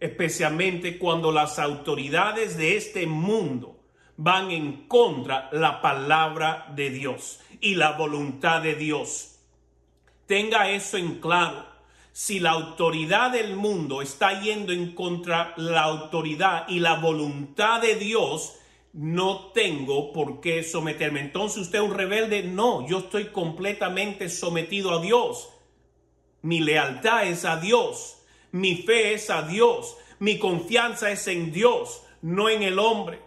especialmente 0.00 0.98
cuando 0.98 1.30
las 1.30 1.58
autoridades 1.58 2.56
de 2.56 2.76
este 2.76 3.06
mundo 3.06 3.78
van 4.16 4.50
en 4.50 4.88
contra 4.88 5.48
la 5.52 5.80
palabra 5.80 6.66
de 6.74 6.90
Dios 6.90 7.40
y 7.60 7.74
la 7.74 7.92
voluntad 7.92 8.62
de 8.62 8.74
Dios. 8.74 9.36
Tenga 10.26 10.70
eso 10.70 10.96
en 10.96 11.20
claro. 11.20 11.66
Si 12.12 12.40
la 12.40 12.50
autoridad 12.50 13.30
del 13.30 13.56
mundo 13.56 14.02
está 14.02 14.40
yendo 14.40 14.72
en 14.72 14.94
contra 14.94 15.54
la 15.56 15.82
autoridad 15.82 16.68
y 16.68 16.80
la 16.80 16.96
voluntad 16.96 17.80
de 17.80 17.94
Dios, 17.94 18.56
no 18.92 19.52
tengo 19.52 20.12
por 20.12 20.40
qué 20.40 20.62
someterme. 20.64 21.20
Entonces 21.20 21.62
usted 21.62 21.78
es 21.78 21.84
un 21.84 21.94
rebelde. 21.94 22.42
No, 22.42 22.86
yo 22.86 22.98
estoy 22.98 23.26
completamente 23.26 24.28
sometido 24.28 24.98
a 24.98 25.00
Dios. 25.00 25.48
Mi 26.42 26.60
lealtad 26.60 27.26
es 27.26 27.44
a 27.44 27.56
Dios. 27.58 28.19
Mi 28.52 28.76
fe 28.82 29.14
es 29.14 29.30
a 29.30 29.42
Dios. 29.42 29.96
Mi 30.18 30.38
confianza 30.38 31.10
es 31.10 31.26
en 31.28 31.50
Dios, 31.50 32.02
no 32.20 32.48
en 32.48 32.62
el 32.62 32.78
hombre. 32.78 33.20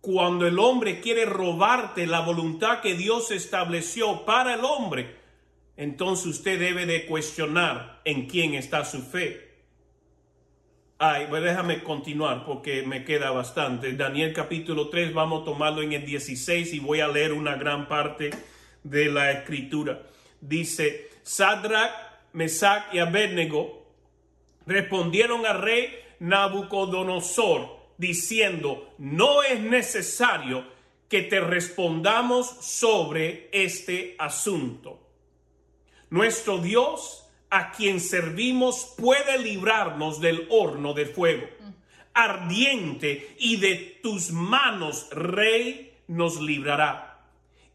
Cuando 0.00 0.46
el 0.46 0.58
hombre 0.58 1.00
quiere 1.00 1.24
robarte 1.24 2.06
la 2.06 2.20
voluntad 2.20 2.80
que 2.80 2.94
Dios 2.94 3.30
estableció 3.30 4.24
para 4.24 4.54
el 4.54 4.64
hombre, 4.64 5.16
entonces 5.76 6.26
usted 6.26 6.58
debe 6.58 6.86
de 6.86 7.06
cuestionar 7.06 8.00
en 8.04 8.26
quién 8.26 8.54
está 8.54 8.84
su 8.84 9.02
fe. 9.02 9.48
Ay, 10.98 11.28
déjame 11.30 11.82
continuar 11.82 12.44
porque 12.44 12.82
me 12.82 13.04
queda 13.04 13.30
bastante. 13.30 13.92
Daniel 13.94 14.34
capítulo 14.34 14.90
3, 14.90 15.14
vamos 15.14 15.42
a 15.42 15.44
tomarlo 15.46 15.80
en 15.80 15.94
el 15.94 16.04
16 16.04 16.74
y 16.74 16.78
voy 16.78 17.00
a 17.00 17.08
leer 17.08 17.32
una 17.32 17.56
gran 17.56 17.88
parte 17.88 18.28
de 18.82 19.06
la 19.06 19.30
escritura. 19.30 20.02
Dice, 20.42 21.08
Sadrach, 21.22 21.90
Mesach 22.34 22.92
y 22.92 22.98
Abednego 22.98 23.79
respondieron 24.66 25.46
al 25.46 25.62
rey 25.62 25.90
Nabucodonosor, 26.20 27.78
diciendo, 27.96 28.94
no 28.98 29.42
es 29.42 29.60
necesario 29.60 30.64
que 31.08 31.22
te 31.22 31.40
respondamos 31.40 32.46
sobre 32.60 33.48
este 33.52 34.14
asunto. 34.18 35.00
Nuestro 36.10 36.58
Dios, 36.58 37.26
a 37.50 37.72
quien 37.72 38.00
servimos, 38.00 38.94
puede 38.96 39.38
librarnos 39.38 40.20
del 40.20 40.46
horno 40.50 40.94
de 40.94 41.06
fuego 41.06 41.46
ardiente 42.12 43.36
y 43.38 43.56
de 43.56 43.98
tus 44.02 44.30
manos, 44.30 45.08
rey, 45.10 45.96
nos 46.08 46.40
librará. 46.40 47.18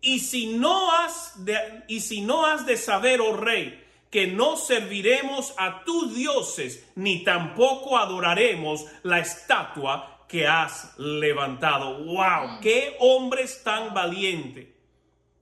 Y 0.02 0.20
si 0.20 0.58
no 0.58 0.92
has 0.92 1.46
de, 1.46 1.58
y 1.88 2.02
si 2.02 2.22
no 2.22 2.46
has 2.46 2.66
de 2.66 2.78
saber, 2.78 3.22
oh 3.22 3.36
rey, 3.36 3.84
que 4.16 4.28
no 4.28 4.56
serviremos 4.56 5.54
a 5.58 5.84
tus 5.84 6.16
dioses, 6.16 6.90
ni 6.96 7.26
tampoco 7.26 7.98
adoraremos 7.98 8.86
la 9.04 9.20
estatua 9.20 10.24
que 10.30 10.48
has 10.48 10.98
levantado. 10.98 12.06
¡Wow! 12.06 12.48
Mm. 12.48 12.60
¡Qué 12.62 12.96
hombres 13.02 13.62
tan 13.62 13.94
valiente! 13.94 14.74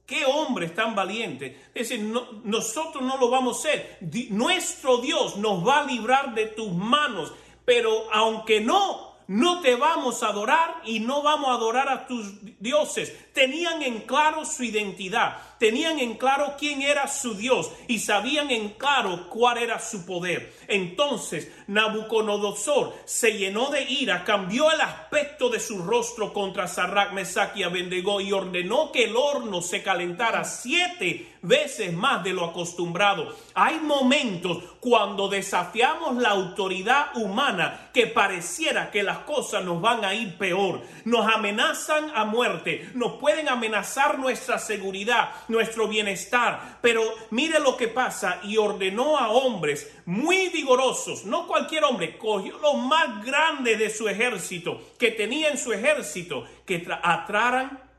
¡Qué 0.07 0.25
hombres 0.25 0.73
tan 0.73 0.95
valiente! 0.95 1.65
Es 1.71 1.89
decir, 1.89 2.03
nosotros 2.43 3.03
no 3.03 3.17
lo 3.17 3.29
vamos 3.29 3.57
a 3.57 3.69
hacer. 3.69 3.99
nuestro 4.31 4.97
Dios 4.97 5.37
nos 5.37 5.63
va 5.63 5.81
a 5.81 5.85
librar 5.85 6.33
de 6.33 6.47
tus 6.47 6.71
manos. 6.71 7.31
Pero 7.65 8.11
aunque 8.11 8.59
no 8.59 9.12
no 9.27 9.61
te 9.61 9.75
vamos 9.75 10.23
a 10.23 10.27
adorar 10.27 10.81
y 10.85 10.99
no 10.99 11.21
vamos 11.21 11.49
a 11.49 11.53
adorar 11.53 11.89
a 11.89 12.07
tus 12.07 12.25
dioses. 12.59 13.13
Tenían 13.33 13.81
en 13.81 14.01
claro 14.01 14.45
su 14.45 14.63
identidad, 14.63 15.37
tenían 15.57 15.99
en 15.99 16.15
claro 16.15 16.55
quién 16.57 16.81
era 16.81 17.07
su 17.07 17.33
Dios 17.33 17.71
y 17.87 17.99
sabían 17.99 18.51
en 18.51 18.69
claro 18.69 19.29
cuál 19.29 19.57
era 19.57 19.79
su 19.79 20.05
poder. 20.05 20.53
Entonces 20.67 21.51
Nabucodonosor 21.67 22.93
se 23.05 23.37
llenó 23.37 23.69
de 23.69 23.83
ira, 23.83 24.23
cambió 24.23 24.71
el 24.71 24.81
aspecto 24.81 25.49
de 25.49 25.59
su 25.59 25.79
rostro 25.79 26.33
contra 26.33 26.67
Sarrac, 26.67 27.13
Mesach 27.13 27.55
y 27.55 27.63
Abendegó 27.63 28.21
y 28.21 28.31
ordenó 28.31 28.91
que 28.91 29.05
el 29.05 29.15
horno 29.15 29.61
se 29.61 29.81
calentara 29.81 30.43
siete 30.43 31.32
veces 31.43 31.93
más 31.93 32.23
de 32.23 32.33
lo 32.33 32.45
acostumbrado. 32.45 33.35
Hay 33.53 33.79
momentos 33.79 34.63
cuando 34.79 35.27
desafiamos 35.27 36.15
la 36.15 36.29
autoridad 36.29 37.15
humana 37.15 37.89
que 37.93 38.07
pareciera 38.07 38.89
que 38.89 39.03
las 39.03 39.19
cosas 39.19 39.63
nos 39.63 39.79
van 39.79 40.03
a 40.03 40.15
ir 40.15 40.37
peor. 40.37 40.81
Nos 41.05 41.31
amenazan 41.31 42.11
a 42.15 42.25
muerte, 42.25 42.89
nos 42.95 43.13
pueden 43.13 43.49
amenazar 43.49 44.17
nuestra 44.17 44.57
seguridad, 44.57 45.29
nuestro 45.49 45.87
bienestar. 45.87 46.79
Pero 46.81 47.03
mire 47.29 47.59
lo 47.59 47.77
que 47.77 47.89
pasa 47.89 48.39
y 48.43 48.57
ordenó 48.57 49.17
a 49.17 49.29
hombres 49.29 49.91
muy 50.05 50.49
vigorosos, 50.49 51.25
no 51.25 51.47
cualquier 51.47 51.83
hombre, 51.83 52.17
cogió 52.17 52.57
los 52.57 52.77
más 52.77 53.23
grandes 53.23 53.77
de 53.77 53.89
su 53.89 54.07
ejército, 54.07 54.81
que 54.97 55.11
tenía 55.11 55.49
en 55.49 55.57
su 55.57 55.73
ejército, 55.73 56.45
que 56.65 56.85
atraran 57.01 57.92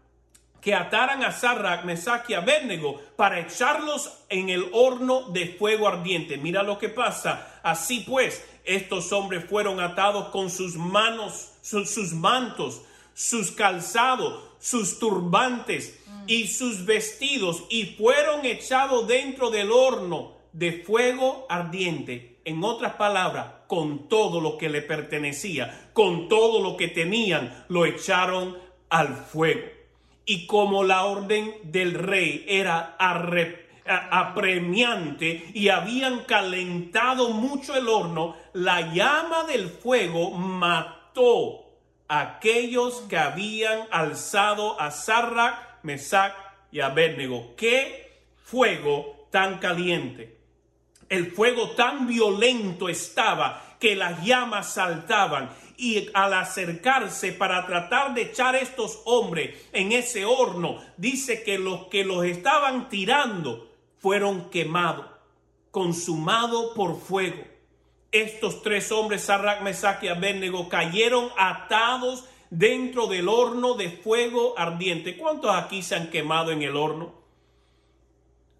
que 0.64 0.74
ataran 0.74 1.22
a 1.22 1.30
Sarrac, 1.30 1.84
Mesach 1.84 2.28
y 2.30 2.34
Abednego 2.34 2.98
para 3.16 3.38
echarlos 3.38 4.10
en 4.30 4.48
el 4.48 4.66
horno 4.72 5.28
de 5.28 5.46
fuego 5.46 5.86
ardiente. 5.86 6.38
Mira 6.38 6.62
lo 6.62 6.78
que 6.78 6.88
pasa. 6.88 7.60
Así 7.62 8.00
pues, 8.00 8.42
estos 8.64 9.12
hombres 9.12 9.44
fueron 9.44 9.78
atados 9.78 10.30
con 10.30 10.48
sus 10.48 10.76
manos, 10.76 11.52
sus 11.60 12.14
mantos, 12.14 12.80
sus 13.12 13.50
calzados, 13.50 14.42
sus 14.58 14.98
turbantes 14.98 16.00
y 16.26 16.46
sus 16.46 16.86
vestidos 16.86 17.64
y 17.68 17.84
fueron 17.98 18.46
echados 18.46 19.06
dentro 19.06 19.50
del 19.50 19.70
horno 19.70 20.32
de 20.54 20.82
fuego 20.82 21.44
ardiente. 21.50 22.40
En 22.46 22.64
otras 22.64 22.94
palabras, 22.94 23.48
con 23.66 24.08
todo 24.08 24.40
lo 24.40 24.56
que 24.56 24.70
le 24.70 24.80
pertenecía, 24.80 25.90
con 25.92 26.30
todo 26.30 26.62
lo 26.62 26.78
que 26.78 26.88
tenían, 26.88 27.66
lo 27.68 27.84
echaron 27.84 28.56
al 28.88 29.14
fuego. 29.14 29.73
Y 30.26 30.46
como 30.46 30.84
la 30.84 31.04
orden 31.04 31.54
del 31.64 31.94
rey 31.94 32.44
era 32.48 32.96
apremiante 34.10 35.50
y 35.52 35.68
habían 35.68 36.20
calentado 36.20 37.30
mucho 37.30 37.76
el 37.76 37.88
horno, 37.88 38.36
la 38.54 38.92
llama 38.92 39.44
del 39.44 39.68
fuego 39.68 40.30
mató 40.30 41.64
a 42.08 42.20
aquellos 42.20 43.02
que 43.08 43.18
habían 43.18 43.86
alzado 43.90 44.80
a 44.80 44.90
Sarrac, 44.90 45.82
Mesac 45.82 46.34
y 46.72 46.80
Abednego. 46.80 47.54
¡Qué 47.56 48.22
fuego 48.42 49.28
tan 49.30 49.58
caliente! 49.58 50.38
El 51.08 51.32
fuego 51.32 51.70
tan 51.70 52.06
violento 52.06 52.88
estaba 52.88 53.76
que 53.78 53.94
las 53.94 54.24
llamas 54.24 54.72
saltaban 54.72 55.50
y 55.76 56.08
al 56.14 56.34
acercarse 56.34 57.32
para 57.32 57.66
tratar 57.66 58.14
de 58.14 58.22
echar 58.22 58.56
estos 58.56 59.00
hombres 59.04 59.68
en 59.72 59.92
ese 59.92 60.24
horno, 60.24 60.78
dice 60.96 61.42
que 61.42 61.58
los 61.58 61.86
que 61.86 62.04
los 62.04 62.24
estaban 62.24 62.88
tirando 62.88 63.70
fueron 63.98 64.50
quemados, 64.50 65.06
consumados 65.70 66.72
por 66.74 67.00
fuego. 67.00 67.42
Estos 68.12 68.62
tres 68.62 68.92
hombres, 68.92 69.22
Sarrak, 69.22 69.62
Mesach 69.62 70.02
y 70.04 70.08
Abednego, 70.08 70.68
cayeron 70.68 71.30
atados 71.36 72.24
dentro 72.50 73.08
del 73.08 73.28
horno 73.28 73.74
de 73.74 73.90
fuego 73.90 74.54
ardiente. 74.56 75.16
¿Cuántos 75.16 75.54
aquí 75.54 75.82
se 75.82 75.96
han 75.96 76.10
quemado 76.10 76.52
en 76.52 76.62
el 76.62 76.76
horno? 76.76 77.23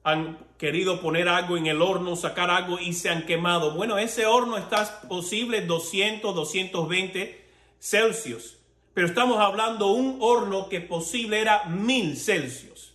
Han 0.04 0.38
querido 0.58 1.00
poner 1.00 1.28
algo 1.28 1.56
en 1.56 1.66
el 1.66 1.82
horno, 1.82 2.14
sacar 2.14 2.50
algo 2.50 2.78
y 2.78 2.92
se 2.92 3.08
han 3.08 3.25
quemado. 3.25 3.75
Bueno, 3.75 3.99
ese 3.99 4.26
horno 4.26 4.58
está 4.58 5.00
posible 5.08 5.62
200, 5.62 6.34
220 6.34 7.44
Celsius. 7.80 8.58
Pero 8.92 9.08
estamos 9.08 9.40
hablando 9.40 9.88
un 9.92 10.18
horno 10.20 10.68
que 10.68 10.80
posible 10.80 11.40
era 11.40 11.64
1000 11.64 12.16
Celsius 12.16 12.94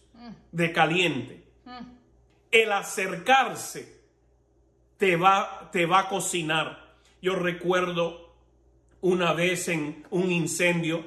de 0.51 0.71
caliente. 0.71 1.43
El 2.51 2.71
acercarse 2.71 3.99
te 4.97 5.15
va, 5.15 5.69
te 5.71 5.85
va 5.85 5.99
a 5.99 6.09
cocinar. 6.09 6.95
Yo 7.21 7.35
recuerdo 7.35 8.33
una 9.01 9.33
vez 9.33 9.67
en 9.67 10.05
un 10.09 10.31
incendio, 10.31 11.05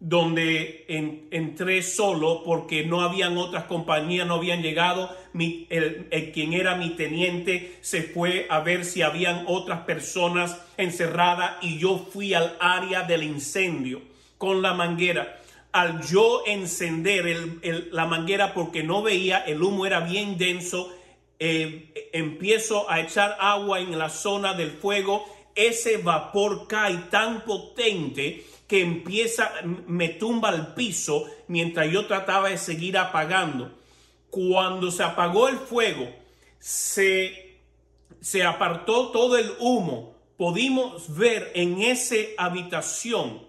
donde 0.00 0.84
entré 1.30 1.82
solo 1.82 2.42
porque 2.44 2.84
no 2.84 3.00
habían 3.00 3.36
otras 3.36 3.64
compañías, 3.64 4.26
no 4.26 4.34
habían 4.34 4.62
llegado. 4.62 5.10
el, 5.34 6.30
quien 6.32 6.52
era 6.52 6.76
mi 6.76 6.90
teniente 6.90 7.76
se 7.80 8.02
fue 8.02 8.46
a 8.48 8.60
ver 8.60 8.84
si 8.84 9.02
habían 9.02 9.44
otras 9.48 9.80
personas 9.80 10.60
encerradas 10.76 11.56
y 11.62 11.78
yo 11.78 11.98
fui 11.98 12.34
al 12.34 12.56
área 12.60 13.02
del 13.02 13.24
incendio 13.24 14.02
con 14.36 14.62
la 14.62 14.72
manguera. 14.72 15.40
Al 15.72 16.00
yo 16.06 16.42
encender 16.46 17.60
la 17.90 18.06
manguera 18.06 18.54
porque 18.54 18.82
no 18.82 19.02
veía, 19.02 19.38
el 19.38 19.62
humo 19.62 19.84
era 19.84 20.00
bien 20.00 20.38
denso, 20.38 20.92
eh, 21.40 22.10
empiezo 22.12 22.90
a 22.90 23.00
echar 23.00 23.36
agua 23.40 23.80
en 23.80 23.98
la 23.98 24.08
zona 24.08 24.54
del 24.54 24.70
fuego, 24.70 25.24
ese 25.54 25.98
vapor 25.98 26.68
cae 26.68 26.96
tan 27.10 27.44
potente 27.44 28.44
que 28.68 28.82
empieza, 28.82 29.50
me 29.86 30.10
tumba 30.10 30.50
al 30.50 30.74
piso 30.74 31.24
mientras 31.48 31.90
yo 31.90 32.06
trataba 32.06 32.50
de 32.50 32.58
seguir 32.58 32.98
apagando. 32.98 33.72
Cuando 34.28 34.90
se 34.90 35.02
apagó 35.02 35.48
el 35.48 35.56
fuego, 35.56 36.06
se, 36.58 37.60
se 38.20 38.44
apartó 38.44 39.08
todo 39.08 39.38
el 39.38 39.50
humo. 39.58 40.14
Pudimos 40.36 41.16
ver 41.16 41.50
en 41.54 41.80
esa 41.80 42.16
habitación 42.36 43.42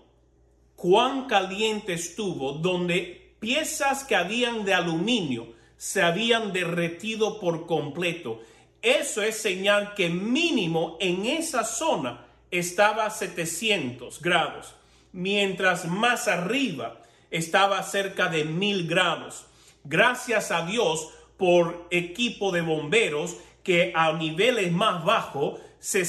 cuán 0.78 1.28
caliente 1.28 1.94
estuvo, 1.94 2.54
donde 2.54 3.36
piezas 3.42 4.06
que 4.06 4.16
habían 4.16 4.64
de 4.64 4.74
aluminio 4.74 5.54
se 5.76 6.02
habían 6.02 6.54
derretido 6.54 7.42
por 7.42 7.66
completo. 7.66 8.40
Eso 8.82 9.22
es 9.22 9.38
señal 9.38 9.94
que 9.96 10.08
mínimo 10.08 10.98
en 11.02 11.26
esa 11.26 11.66
zona 11.66 12.26
estaba 12.50 13.06
a 13.06 13.10
700 13.10 14.22
grados 14.22 14.79
mientras 15.12 15.86
más 15.86 16.28
arriba 16.28 17.02
estaba 17.32 17.82
cerca 17.84 18.28
de 18.28 18.46
mil 18.46 18.88
grados. 18.88 19.46
Gracias 19.84 20.52
a 20.52 20.66
Dios 20.66 21.10
por 21.38 21.88
equipo 21.92 22.52
de 22.52 22.62
bomberos 22.62 23.38
que 23.64 23.92
a 23.96 24.14
niveles 24.14 24.72
más 24.72 25.04
bajos 25.06 25.60
se 25.80 26.04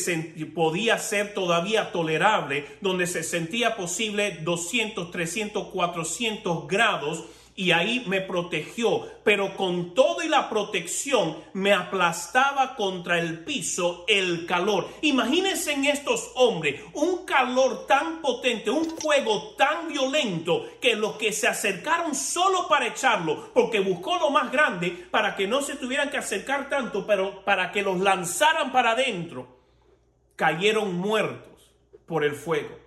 podía 0.55 0.99
ser 0.99 1.35
todavía 1.35 1.93
tolerable, 1.93 2.67
donde 2.81 3.07
se 3.07 3.23
sentía 3.23 3.77
posible 3.77 4.39
200, 4.43 5.11
300, 5.11 5.69
400 5.69 6.67
grados 6.67 7.25
y 7.61 7.73
ahí 7.73 8.05
me 8.07 8.23
protegió, 8.23 9.07
pero 9.23 9.55
con 9.55 9.93
todo 9.93 10.23
y 10.23 10.29
la 10.29 10.49
protección 10.49 11.37
me 11.53 11.75
aplastaba 11.75 12.75
contra 12.75 13.19
el 13.19 13.45
piso 13.45 14.07
el 14.09 14.47
calor. 14.47 14.89
Imagínense 15.03 15.75
en 15.75 15.85
estos 15.85 16.33
hombres 16.37 16.81
un 16.95 17.27
calor 17.27 17.87
tan 17.87 18.23
potente, 18.23 18.71
un 18.71 18.87
fuego 18.97 19.57
tan 19.59 19.89
violento 19.89 20.71
que 20.81 20.97
los 20.97 21.17
que 21.17 21.35
se 21.35 21.49
acercaron 21.49 22.15
solo 22.15 22.67
para 22.67 22.87
echarlo, 22.87 23.51
porque 23.53 23.81
buscó 23.81 24.19
lo 24.19 24.31
más 24.31 24.51
grande 24.51 24.89
para 25.11 25.37
que 25.37 25.47
no 25.47 25.61
se 25.61 25.77
tuvieran 25.77 26.09
que 26.09 26.17
acercar 26.17 26.71
tanto, 26.71 27.07
pero 27.07 27.45
para 27.45 27.73
que 27.73 27.83
los 27.83 28.01
lanzaran 28.01 28.73
para 28.73 28.93
adentro, 28.93 29.59
cayeron 30.35 30.95
muertos 30.95 31.75
por 32.07 32.25
el 32.25 32.37
fuego. 32.37 32.79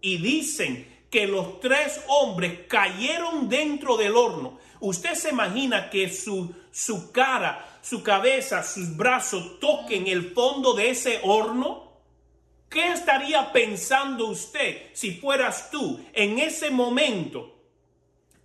Y 0.00 0.18
dicen 0.18 0.95
que 1.10 1.26
los 1.26 1.60
tres 1.60 2.00
hombres 2.08 2.66
cayeron 2.68 3.48
dentro 3.48 3.96
del 3.96 4.16
horno. 4.16 4.58
Usted 4.80 5.14
se 5.14 5.30
imagina 5.30 5.88
que 5.90 6.08
su, 6.10 6.54
su 6.70 7.12
cara, 7.12 7.78
su 7.82 8.02
cabeza, 8.02 8.62
sus 8.62 8.96
brazos 8.96 9.60
toquen 9.60 10.06
el 10.06 10.32
fondo 10.32 10.74
de 10.74 10.90
ese 10.90 11.20
horno. 11.22 11.84
¿Qué 12.68 12.92
estaría 12.92 13.52
pensando 13.52 14.26
usted 14.26 14.90
si 14.92 15.12
fueras 15.12 15.70
tú 15.70 16.00
en 16.12 16.38
ese 16.38 16.70
momento? 16.70 17.54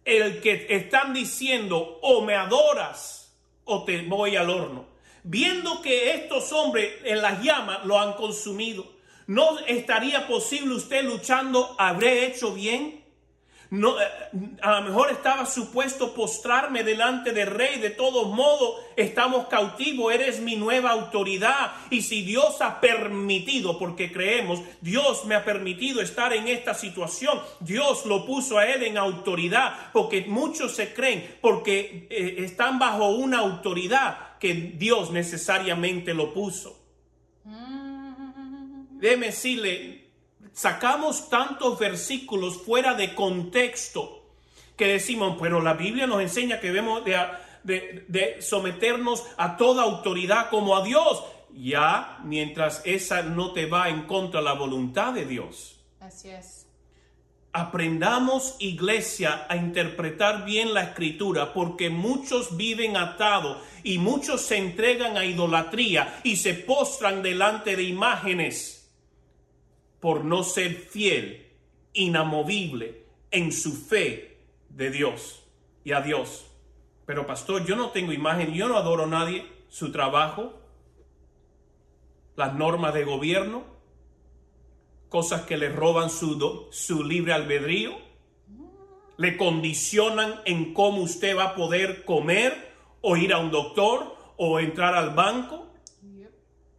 El 0.06 0.42
que 0.42 0.68
están 0.70 1.14
diciendo 1.14 2.00
o 2.02 2.22
me 2.22 2.36
adoras 2.36 3.36
o 3.66 3.84
te 3.84 4.02
voy 4.04 4.36
al 4.36 4.50
horno. 4.50 4.86
Viendo 5.24 5.82
que 5.82 6.14
estos 6.14 6.52
hombres 6.52 6.94
en 7.04 7.22
las 7.22 7.44
llamas 7.44 7.86
lo 7.86 8.00
han 8.00 8.14
consumido 8.14 8.91
¿No 9.32 9.60
estaría 9.60 10.28
posible 10.28 10.76
usted 10.76 11.06
luchando, 11.06 11.74
habré 11.80 12.26
hecho 12.26 12.54
bien? 12.54 13.02
No, 13.70 13.98
eh, 13.98 14.06
a 14.62 14.82
lo 14.82 14.90
mejor 14.90 15.10
estaba 15.10 15.46
supuesto 15.46 16.14
postrarme 16.14 16.84
delante 16.84 17.32
del 17.32 17.48
rey. 17.48 17.80
De 17.80 17.92
todos 17.92 18.28
modos, 18.28 18.82
estamos 18.98 19.48
cautivos. 19.48 20.14
Eres 20.14 20.42
mi 20.42 20.58
nueva 20.58 20.90
autoridad. 20.90 21.72
Y 21.90 22.02
si 22.02 22.24
Dios 22.24 22.60
ha 22.60 22.82
permitido, 22.82 23.80
porque 23.80 24.12
creemos, 24.12 24.60
Dios 24.82 25.24
me 25.24 25.36
ha 25.36 25.46
permitido 25.46 26.02
estar 26.02 26.34
en 26.34 26.50
esta 26.50 26.74
situación. 26.74 27.40
Dios 27.62 28.06
lo 28.06 28.26
puso 28.26 28.58
a 28.58 28.66
él 28.66 28.84
en 28.84 28.98
autoridad. 28.98 29.92
Porque 29.94 30.26
muchos 30.28 30.76
se 30.76 30.94
creen, 30.94 31.38
porque 31.40 32.06
eh, 32.10 32.36
están 32.40 32.80
bajo 32.80 33.12
una 33.12 33.40
autoridad 33.40 34.38
que 34.40 34.54
Dios 34.54 35.10
necesariamente 35.12 36.14
lo 36.14 36.34
puso. 36.34 36.81
Déjeme 39.02 39.26
decirle, 39.28 40.06
sacamos 40.54 41.28
tantos 41.28 41.80
versículos 41.80 42.62
fuera 42.62 42.94
de 42.94 43.16
contexto 43.16 44.28
que 44.78 44.86
decimos, 44.86 45.38
pero 45.42 45.60
la 45.60 45.74
Biblia 45.74 46.06
nos 46.06 46.22
enseña 46.22 46.60
que 46.60 46.68
debemos 46.68 47.04
de, 47.04 48.06
de, 48.08 48.42
someternos 48.44 49.26
a 49.38 49.58
toda 49.58 49.82
autoridad 49.82 50.52
como 50.52 50.78
a 50.78 50.84
Dios, 50.84 51.24
ya 51.52 52.20
mientras 52.24 52.84
esa 52.86 53.24
no 53.24 53.54
te 53.54 53.66
va 53.66 53.90
en 53.90 54.04
contra 54.04 54.40
de 54.40 54.46
la 54.46 54.54
voluntad 54.54 55.14
de 55.14 55.26
Dios. 55.26 55.80
Así 56.00 56.30
es. 56.30 56.68
Aprendamos, 57.54 58.56
iglesia, 58.60 59.48
a 59.50 59.56
interpretar 59.56 60.46
bien 60.46 60.76
la 60.76 60.84
escritura, 60.84 61.54
porque 61.54 61.90
muchos 61.90 62.56
viven 62.56 62.98
atados 62.98 63.58
y 63.84 63.98
muchos 63.98 64.42
se 64.42 64.58
entregan 64.58 65.18
a 65.18 65.26
idolatría 65.26 66.22
y 66.24 66.36
se 66.36 66.54
postran 66.54 67.24
delante 67.24 67.76
de 67.76 67.84
imágenes 67.84 68.81
por 70.02 70.26
no 70.26 70.44
ser 70.44 70.74
fiel, 70.74 71.48
inamovible 71.94 73.06
en 73.32 73.54
su 73.54 73.72
fe 73.74 74.38
de 74.70 74.92
Dios 74.92 75.44
y 75.86 75.94
a 75.94 76.02
Dios. 76.02 76.48
Pero 77.06 77.26
pastor, 77.26 77.66
yo 77.66 77.76
no 77.76 77.92
tengo 77.92 78.12
imagen, 78.12 78.54
yo 78.54 78.68
no 78.68 78.78
adoro 78.78 79.04
a 79.04 79.08
nadie, 79.08 79.46
su 79.70 79.92
trabajo. 79.92 80.58
las 82.36 82.56
normas 82.56 82.94
de 82.94 83.04
gobierno, 83.04 83.64
cosas 85.10 85.42
que 85.44 85.58
le 85.58 85.70
roban 85.70 86.10
su, 86.10 86.68
su 86.72 87.04
libre 87.04 87.34
albedrío, 87.34 87.98
le 89.18 89.38
condicionan 89.38 90.42
en 90.46 90.74
cómo 90.74 91.02
usted 91.02 91.38
va 91.38 91.44
a 91.44 91.56
poder 91.56 92.06
comer 92.06 92.74
o 93.02 93.18
ir 93.18 93.34
a 93.34 93.38
un 93.38 93.52
doctor 93.52 94.16
o 94.38 94.60
entrar 94.60 94.96
al 94.96 95.12
banco. 95.12 95.71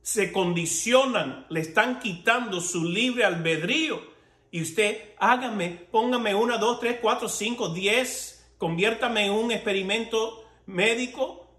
Se 0.02 0.32
condicionan, 0.32 1.46
le 1.48 1.60
están 1.60 2.00
quitando 2.00 2.60
su 2.60 2.84
libre 2.84 3.24
albedrío. 3.24 4.02
Y 4.50 4.60
usted, 4.60 5.14
hágame, 5.18 5.86
póngame 5.90 6.34
una, 6.34 6.58
dos, 6.58 6.80
tres, 6.80 6.98
cuatro, 7.00 7.28
cinco, 7.28 7.70
diez, 7.70 8.44
conviértame 8.58 9.26
en 9.26 9.32
un 9.32 9.50
experimento 9.50 10.44
médico, 10.66 11.50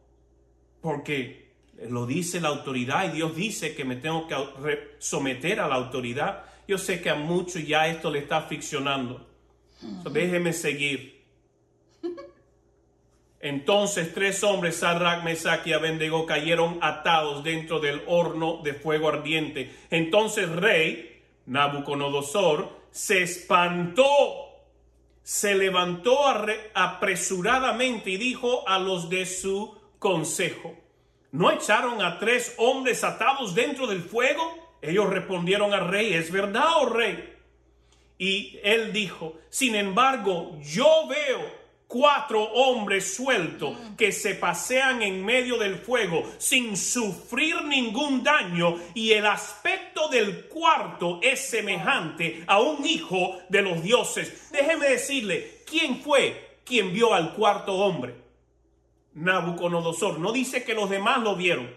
porque 0.81 1.43
lo 1.89 2.05
dice 2.05 2.39
la 2.39 2.49
autoridad 2.49 3.05
y 3.05 3.15
Dios 3.15 3.35
dice 3.35 3.75
que 3.75 3.85
me 3.85 3.95
tengo 3.95 4.27
que 4.27 4.35
someter 4.99 5.59
a 5.59 5.67
la 5.67 5.75
autoridad. 5.75 6.45
Yo 6.67 6.77
sé 6.77 7.01
que 7.01 7.09
a 7.09 7.15
muchos 7.15 7.65
ya 7.65 7.87
esto 7.87 8.11
le 8.11 8.19
está 8.19 8.41
ficcionando. 8.43 9.27
déjeme 10.11 10.53
seguir. 10.53 11.12
Entonces 13.43 14.13
tres 14.13 14.41
hombres, 14.45 14.77
Sadrach, 14.77 15.21
Mesach 15.25 15.67
y 15.67 15.73
Abednego, 15.73 16.25
cayeron 16.25 16.77
atados 16.79 17.43
dentro 17.43 17.81
del 17.81 18.01
horno 18.07 18.61
de 18.63 18.73
fuego 18.73 19.09
ardiente. 19.09 19.69
Entonces 19.89 20.49
rey 20.49 21.21
Nabucodonosor 21.45 22.69
se 22.89 23.21
espantó, 23.21 24.05
se 25.23 25.55
levantó 25.55 26.19
apresuradamente 26.73 28.11
y 28.11 28.17
dijo 28.17 28.65
a 28.65 28.79
los 28.79 29.09
de 29.09 29.25
su 29.25 29.77
consejo, 29.99 30.73
¿no 31.33 31.51
echaron 31.51 32.01
a 32.01 32.19
tres 32.19 32.55
hombres 32.59 33.03
atados 33.03 33.53
dentro 33.53 33.87
del 33.87 34.03
fuego? 34.03 34.77
Ellos 34.81 35.09
respondieron 35.09 35.73
al 35.73 35.89
rey, 35.89 36.13
¿es 36.13 36.31
verdad, 36.31 36.77
oh 36.77 36.85
rey? 36.85 37.33
Y 38.17 38.57
él 38.63 38.93
dijo, 38.93 39.33
sin 39.49 39.75
embargo, 39.75 40.57
yo 40.61 41.07
veo 41.09 41.62
cuatro 41.93 42.41
hombres 42.41 43.15
sueltos 43.15 43.77
que 43.95 44.11
se 44.11 44.33
pasean 44.33 45.03
en 45.03 45.23
medio 45.23 45.59
del 45.59 45.75
fuego 45.75 46.23
sin 46.39 46.75
sufrir 46.75 47.63
ningún 47.65 48.23
daño 48.23 48.77
y 48.95 49.11
el 49.11 49.27
aspecto 49.27 50.07
del 50.07 50.45
cuarto 50.45 51.19
es 51.21 51.39
semejante 51.39 52.45
a 52.47 52.59
un 52.59 52.83
hijo 52.83 53.37
de 53.47 53.61
los 53.61 53.83
dioses. 53.83 54.49
Déjeme 54.51 54.87
decirle, 54.89 55.61
¿quién 55.69 56.01
fue 56.01 56.57
quien 56.65 56.91
vio 56.91 57.13
al 57.13 57.35
cuarto 57.35 57.75
hombre? 57.75 58.15
Nabucodonosor. 59.13 60.17
No 60.17 60.31
dice 60.31 60.63
que 60.63 60.73
los 60.73 60.89
demás 60.89 61.19
lo 61.19 61.35
vieron 61.35 61.69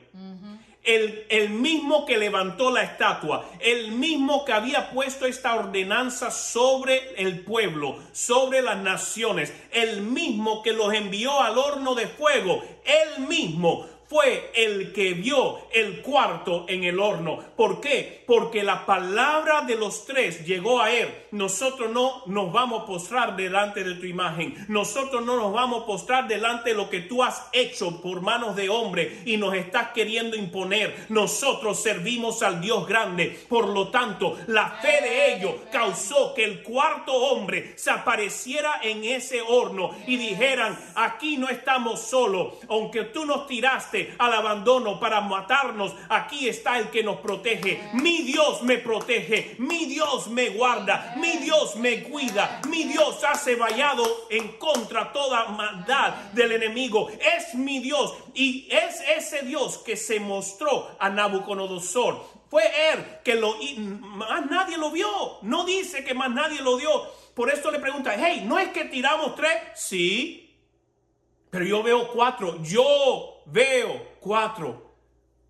el, 0.87 1.51
mismo 1.51 2.07
que 2.07 2.17
levantó 2.17 2.71
la 2.71 2.83
estatua, 2.83 3.51
el 3.61 3.91
mismo 3.91 4.45
que 4.45 4.53
había 4.53 4.91
puesto 4.91 5.27
esta 5.27 5.57
ordenanza 5.57 6.31
sobre 6.31 7.21
el 7.21 7.41
pueblo, 7.41 7.99
sobre 8.13 8.63
las 8.63 8.79
naciones, 8.79 9.53
el 9.73 10.03
mismo 10.03 10.63
que 10.63 10.73
los 10.73 10.95
envió 10.95 11.43
al 11.43 11.59
horno 11.59 11.95
de 11.95 12.07
fuego, 12.07 12.63
el 12.85 13.27
mismo 13.27 13.87
fue 14.09 14.51
el 14.55 14.93
que 14.93 15.15
vio 15.15 15.59
el 15.73 16.01
cuarto 16.03 16.67
en 16.69 16.85
el 16.85 17.01
horno. 17.01 17.39
¿Por 17.57 17.81
qué? 17.81 18.23
Porque 18.27 18.63
la 18.63 18.87
palabra 18.87 19.63
de 19.63 19.77
los 19.77 20.05
tres 20.07 20.47
llegó 20.47 20.81
a 20.81 20.93
él. 20.93 21.09
Nosotros 21.33 21.91
no 21.91 22.23
nos 22.27 22.53
vamos 22.53 22.83
a 22.83 22.87
postrar 22.87 23.37
delante 23.37 23.83
de 23.83 23.95
tu 23.97 24.07
imagen. 24.07 24.55
Nosotros 24.69 25.25
no 25.25 25.37
nos 25.37 25.53
vamos 25.53 25.83
a 25.83 25.87
postrar 25.87 26.29
delante 26.29 26.71
de 26.71 26.77
lo 26.77 26.89
que 26.89 27.01
tú 27.01 27.23
has 27.23 27.49
hecho 27.53 28.01
por 28.01 28.21
manos 28.21 28.55
de 28.55 28.69
hombre 28.69 29.23
y 29.25 29.37
nos 29.37 29.55
estás 29.55 29.91
queriendo 29.91 30.37
imponer. 30.37 31.07
Nosotros 31.09 31.83
servimos 31.83 32.43
al 32.43 32.61
Dios 32.61 32.87
grande. 32.87 33.39
Por 33.49 33.69
lo 33.69 33.89
tanto, 33.89 34.39
la 34.47 34.71
fe 34.83 35.03
de 35.03 35.35
ellos 35.35 35.55
causó 35.73 36.33
que 36.35 36.45
el 36.45 36.63
cuarto 36.63 37.13
hombre 37.13 37.73
se 37.77 37.91
apareciera 37.91 38.81
en 38.83 39.05
ese 39.05 39.43
horno 39.43 39.91
y 40.07 40.17
dijeran, 40.17 40.79
aquí 40.95 41.37
no 41.37 41.49
estamos 41.49 42.01
solos. 42.01 42.55
Aunque 42.69 43.05
tú 43.05 43.25
nos 43.27 43.47
tiraste 43.47 43.96
al 44.19 44.33
abandono 44.33 44.99
para 45.01 45.21
matarnos, 45.21 45.95
aquí 46.09 46.49
está 46.49 46.79
el 46.79 46.91
que 46.91 47.03
nos 47.03 47.19
protege. 47.21 47.91
Mi 47.95 48.23
Dios 48.23 48.63
me 48.63 48.79
protege, 48.79 49.57
mi 49.59 49.87
Dios 49.87 50.29
me 50.29 50.51
guarda, 50.51 51.15
mi 51.17 51.39
Dios 51.39 51.77
me 51.77 52.03
cuida, 52.03 52.61
mi 52.69 52.85
Dios 52.85 53.23
hace 53.25 53.57
vallado 53.57 54.05
en 54.31 54.57
contra 54.59 55.13
toda 55.13 55.47
maldad 55.47 56.15
del 56.33 56.53
enemigo. 56.53 57.09
Es 57.11 57.55
mi 57.55 57.79
Dios 57.79 58.15
y 58.35 58.69
es 58.71 59.01
ese 59.17 59.43
Dios 59.43 59.79
que 59.79 59.97
se 59.97 60.21
mostró 60.21 60.97
a 60.99 61.09
Nabucodonosor. 61.09 62.25
Fue 62.49 62.63
él 62.93 63.05
que 63.25 63.35
lo 63.35 63.57
más 63.79 64.47
nadie 64.47 64.77
lo 64.77 64.91
vio. 64.91 65.39
No 65.43 65.65
dice 65.65 66.05
que 66.05 66.15
más 66.15 66.31
nadie 66.31 66.61
lo 66.61 66.77
dio. 66.77 66.91
Por 67.35 67.51
eso 67.51 67.71
le 67.71 67.79
pregunta, 67.79 68.15
hey, 68.17 68.45
¿no 68.47 68.59
es 68.59 68.69
que 68.69 68.85
tiramos 68.85 69.35
tres? 69.35 69.57
Sí, 69.75 70.47
pero 71.51 71.65
yo 71.65 71.83
veo 71.83 72.09
cuatro. 72.09 72.63
Yo 72.63 73.36
veo 73.47 74.17
cuatro. 74.21 74.85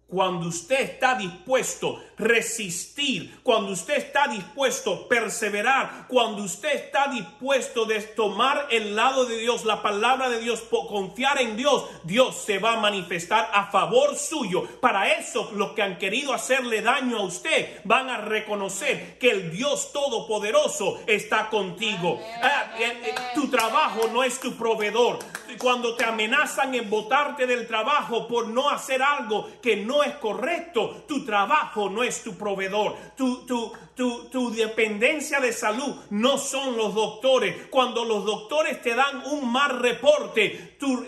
Cuando 0.09 0.46
usted 0.46 0.82
está 0.82 1.16
dispuesto 1.16 1.96
a 1.96 2.22
resistir, 2.22 3.40
cuando 3.42 3.72
usted 3.72 3.96
está 3.96 4.28
dispuesto 4.28 4.94
a 4.94 5.09
perseverar, 5.09 6.06
cuando 6.06 6.44
usted 6.44 6.76
está 6.76 7.09
dispuesto 7.09 7.85
a 7.85 8.14
tomar 8.14 8.68
el 8.70 8.94
lado 8.94 9.26
de 9.26 9.37
Dios, 9.37 9.64
la 9.64 9.82
palabra 9.82 10.28
de 10.28 10.38
Dios, 10.38 10.62
confiar 10.70 11.40
en 11.40 11.56
Dios, 11.56 11.87
Dios 12.04 12.37
se 12.37 12.61
va 12.61 12.74
a 12.74 12.80
manifestar 12.80 13.50
a 13.52 13.66
favor 13.72 14.14
suyo. 14.14 14.62
Para 14.80 15.11
eso 15.11 15.50
los 15.56 15.72
que 15.72 15.82
han 15.82 15.98
querido 15.98 16.32
hacerle 16.32 16.82
daño 16.82 17.16
a 17.16 17.24
usted 17.24 17.80
van 17.82 18.09
a 18.09 18.18
reconocer 18.18 19.18
que 19.18 19.30
el 19.30 19.50
Dios 19.50 19.92
Todopoderoso 19.92 21.00
está 21.09 21.50
contigo. 21.50 22.20
Ah, 22.44 22.76
eh, 22.78 22.92
eh, 23.06 23.14
tu 23.35 23.48
trabajo 23.50 24.06
no 24.12 24.22
es 24.22 24.38
tu 24.38 24.56
proveedor 24.56 25.18
cuando 25.57 25.95
te 25.95 26.05
amenazan 26.05 26.75
en 26.75 26.88
botarte 26.88 27.47
del 27.47 27.66
trabajo 27.66 28.27
por 28.27 28.49
no 28.49 28.71
hacer 28.71 29.03
algo 29.03 29.49
que 29.61 29.77
no 29.77 30.03
es 30.03 30.14
correcto, 30.16 31.05
tu 31.07 31.25
trabajo 31.25 31.90
no 31.90 32.03
es 32.03 32.23
tu 32.23 32.37
proveedor, 32.37 32.97
tu, 33.16 33.73
tu, 33.96 34.52
dependencia 34.54 35.40
de 35.40 35.52
salud 35.52 35.96
no 36.11 36.37
son 36.37 36.76
los 36.76 36.94
doctores. 36.94 37.66
Cuando 37.70 38.04
los 38.04 38.26
doctores 38.26 38.82
te 38.82 38.94
dan 38.94 39.22
un 39.26 39.50
mal 39.50 39.80
reporte, 39.80 40.76
tu, 40.78 41.06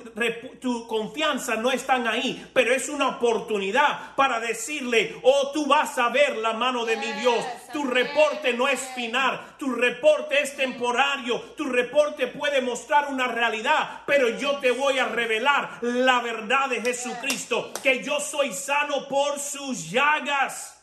tu 0.58 0.86
confianza 0.86 1.56
no 1.56 1.70
están 1.70 2.08
ahí, 2.08 2.48
pero 2.54 2.72
es 2.74 2.88
una 2.88 3.08
oportunidad 3.08 4.16
para 4.16 4.40
decirle, 4.40 5.20
oh, 5.22 5.50
tú 5.52 5.66
vas 5.66 5.98
a 5.98 6.08
ver 6.08 6.38
la 6.38 6.54
mano 6.54 6.86
de 6.86 6.96
mi 6.96 7.12
Dios. 7.20 7.44
Tu 7.74 7.84
reporte 7.84 8.54
no 8.54 8.66
es 8.66 8.80
final, 8.94 9.56
tu 9.58 9.70
reporte 9.70 10.40
es 10.40 10.56
temporario, 10.56 11.40
tu 11.56 11.64
reporte 11.64 12.28
puede 12.28 12.62
mostrar 12.62 13.08
una 13.12 13.28
realidad, 13.28 14.02
pero 14.06 14.30
yo 14.30 14.58
te 14.60 14.70
voy 14.70 14.98
a 14.98 15.08
revelar 15.08 15.78
la 15.82 16.20
verdad 16.20 16.70
de 16.70 16.80
Jesucristo, 16.80 17.70
que 17.82 18.02
yo 18.02 18.18
soy 18.18 18.54
sano 18.54 19.06
por 19.08 19.38
sus 19.38 19.90
llagas. 19.90 20.82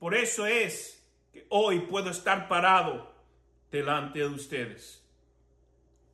Por 0.00 0.14
eso 0.14 0.44
es 0.44 0.95
hoy 1.48 1.80
puedo 1.80 2.10
estar 2.10 2.48
parado 2.48 3.12
delante 3.70 4.20
de 4.20 4.26
ustedes. 4.26 5.02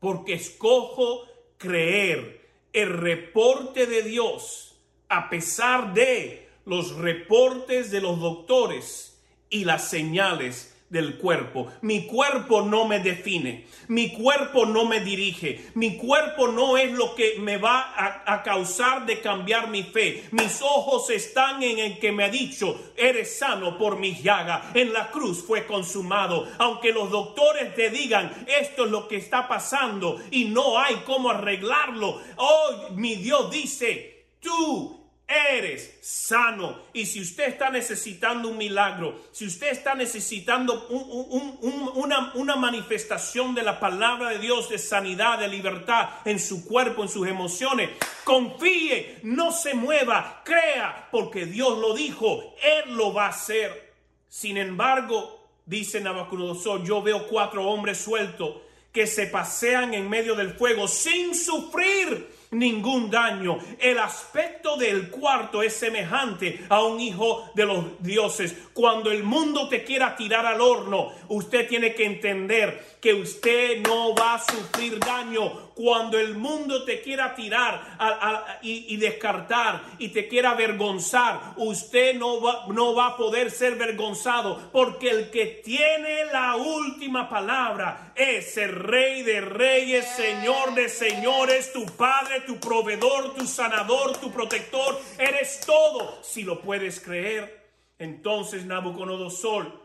Porque 0.01 0.35
escojo 0.35 1.27
creer 1.59 2.49
el 2.73 2.91
reporte 2.91 3.87
de 3.87 4.03
Dios 4.03 4.77
a 5.09 5.29
pesar 5.29 5.93
de 5.93 6.49
los 6.65 6.97
reportes 6.97 7.91
de 7.91 8.01
los 8.01 8.19
doctores 8.19 9.21
y 9.51 9.65
las 9.65 9.89
señales 9.91 10.72
del 10.93 11.17
cuerpo. 11.17 11.73
Mi 11.81 12.07
cuerpo 12.07 12.61
no 12.61 12.87
me 12.87 13.01
define, 13.01 13.67
mi 13.89 14.13
cuerpo 14.13 14.67
no 14.67 14.85
me 14.85 15.01
dirige, 15.01 15.71
mi 15.75 15.97
cuerpo 15.97 16.49
no 16.49 16.77
es 16.77 16.93
lo 16.93 17.15
que 17.15 17.37
me 17.39 17.57
va 17.57 17.95
a, 18.27 18.43
causar 18.43 19.07
de 19.07 19.21
cambiar 19.21 19.69
mi 19.69 19.85
fe. 19.85 20.25
Mis 20.33 20.61
ojos 20.61 21.09
están 21.09 21.63
en 21.63 21.79
el 21.79 21.99
que 21.99 22.13
me 22.13 22.25
ha 22.25 22.29
dicho, 22.29 22.93
eres 22.95 23.39
sano 23.39 23.79
por 23.79 23.99
mis 23.99 24.23
llagas, 24.23 24.65
en 24.75 24.93
la 24.93 25.11
cruz 25.11 25.43
fue 25.43 25.67
consumado. 25.67 26.47
Aunque 26.59 26.93
los 26.93 27.11
doctores 27.11 27.75
te 27.75 27.89
digan, 27.89 28.45
esto 28.61 28.85
es 28.85 28.91
lo 28.91 29.09
que 29.09 29.17
está 29.17 29.49
pasando 29.49 30.21
y 30.31 30.45
no 30.45 30.79
hay 30.79 30.97
cómo 31.07 31.31
arreglarlo, 31.31 32.21
hoy 32.37 32.97
mi 32.97 33.15
Dios 33.15 33.51
dice, 33.51 34.27
tú 34.41 35.02
eres 35.33 35.99
sano. 36.01 36.83
Y 36.93 37.07
si 37.07 37.21
usted 37.21 37.49
está 37.49 37.71
necesitando 37.71 38.49
un 38.49 38.59
milagro, 38.59 39.21
si 39.33 39.47
usted 39.47 39.71
está 39.71 39.95
necesitando 39.95 40.89
una, 40.89 42.33
una, 42.35 42.57
manifestación 42.57 43.55
de 43.55 43.63
la 43.63 43.81
palabra 43.81 44.31
de 44.31 44.39
Dios, 44.39 44.69
de 44.69 44.79
sanidad, 44.79 45.39
de 45.39 45.49
libertad 45.49 46.11
en 46.25 46.39
su 46.39 46.65
cuerpo, 46.65 47.03
en 47.03 47.09
sus 47.09 47.27
emociones, 47.27 47.91
confíe, 48.25 49.21
no 49.23 49.53
se 49.53 49.75
mueva, 49.75 50.43
crea, 50.45 51.09
porque 51.11 51.47
Dios 51.47 51.79
lo 51.79 51.95
dijo, 51.95 52.55
Él 52.63 52.95
lo 52.95 53.13
va 53.13 53.27
a 53.27 53.31
hacer. 53.31 53.95
Sin 54.29 54.57
embargo, 54.57 55.51
dice 55.67 56.01
Nabucodonosor, 56.01 56.85
yo 56.85 57.03
veo 57.03 57.27
cuatro 57.29 57.65
hombres 57.67 57.99
sueltos 57.99 58.57
que 58.93 59.07
se 59.07 59.27
pasean 59.27 59.95
en 59.95 60.09
medio 60.09 60.35
del 60.35 60.53
fuego 60.53 60.87
sin 60.87 61.35
sufrir 61.35 62.42
ningún 62.53 63.11
daño. 63.11 63.59
El 63.79 63.99
aspecto 63.99 64.77
del 64.77 65.11
cuarto 65.11 65.63
es 65.63 65.75
semejante 65.75 66.65
a 66.69 66.83
un 66.85 67.01
hijo 67.01 67.51
de 67.55 67.67
los 67.67 68.03
dioses. 68.03 68.57
Cuando 68.73 69.11
el 69.11 69.25
mundo 69.25 69.69
te 69.69 69.85
quiera 69.85 70.17
tirar 70.17 70.47
al 70.47 70.61
horno, 70.61 71.11
usted 71.29 71.69
tiene 71.69 71.95
que 71.95 72.07
entender 72.07 72.99
que 73.01 73.15
usted 73.15 73.83
no 73.83 74.15
va 74.15 74.35
a 74.35 74.45
sufrir 74.45 74.99
daño 75.01 75.72
cuando 75.75 76.19
el 76.19 76.35
mundo 76.35 76.85
te 76.85 77.01
quiera 77.01 77.35
tirar 77.35 78.59
y, 78.63 78.97
descartar 78.97 79.83
y 79.99 80.09
te 80.09 80.29
quiera 80.29 80.51
avergonzar, 80.51 81.55
usted 81.57 82.15
no 82.15 82.41
va, 82.41 82.67
no 82.69 82.95
va 82.95 83.09
a 83.09 83.17
poder 83.17 83.51
ser 83.51 83.77
vergonzado 83.77 84.71
porque 84.73 85.11
el 85.11 85.31
que 85.31 85.47
tiene 85.65 86.27
la 86.33 86.57
última 86.57 87.29
palabra 87.29 88.13
es 88.15 88.57
el 88.57 88.75
rey 88.75 89.23
de 89.23 89.41
reyes, 89.41 90.07
señor 90.17 90.75
de 90.75 90.89
señores, 90.89 91.73
tu 91.73 91.85
padre, 91.87 92.41
tu 92.47 92.59
proveedor, 92.59 93.35
tu 93.35 93.47
sanador, 93.47 94.17
tu 94.19 94.31
protector. 94.31 95.01
Eres 95.19 95.61
todo 95.67 96.19
si 96.23 96.43
lo 96.43 96.61
puedes 96.61 97.01
creer. 97.01 97.63
Entonces 97.99 98.65
Nabucodonosor 98.65 99.82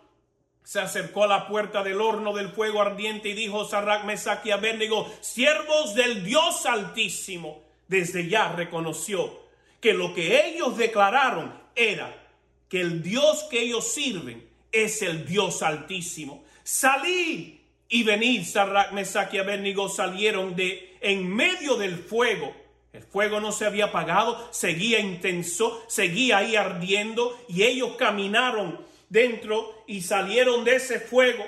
se 0.67 0.82
acercó 0.82 1.23
a 1.23 1.27
la 1.27 1.47
puerta 1.47 1.82
del 1.82 2.01
horno 2.01 2.34
del 2.34 2.49
fuego 2.49 2.82
ardiente 2.82 3.30
y 3.30 3.34
dijo 3.34 3.63
Sarrac, 3.63 4.03
Mesach 4.03 4.45
y 4.45 4.51
siervos 5.21 5.95
del 5.95 6.25
Dios 6.25 6.65
Altísimo. 6.65 7.63
Desde 7.88 8.27
ya 8.27 8.51
reconoció 8.51 9.43
que 9.80 9.93
lo 9.93 10.13
que 10.13 10.45
ellos 10.45 10.77
declararon 10.77 11.58
era 11.73 12.13
que 12.67 12.82
el 12.82 13.01
Dios 13.01 13.45
que 13.49 13.62
ellos 13.62 13.93
sirven 13.93 14.45
es 14.69 15.01
el 15.03 15.25
Dios 15.25 15.63
Altísimo. 15.63 16.43
Salid 16.63 17.53
y 17.88 18.03
venid, 18.03 18.43
Sarrac, 18.43 18.91
Mesach 18.91 19.34
y 19.34 19.75
salieron 19.88 20.53
de 20.53 20.97
en 20.99 21.34
medio 21.34 21.77
del 21.77 21.95
fuego. 21.95 22.53
El 22.91 23.03
fuego 23.03 23.39
no 23.39 23.53
se 23.53 23.65
había 23.65 23.86
apagado, 23.86 24.49
seguía 24.51 24.99
intenso, 24.99 25.82
seguía 25.88 26.39
ahí 26.39 26.58
ardiendo 26.58 27.39
y 27.47 27.63
ellos 27.63 27.95
caminaron 27.97 28.86
dentro 29.10 29.84
y 29.88 30.02
salieron 30.02 30.63
de 30.63 30.76
ese 30.76 31.00
fuego. 31.00 31.46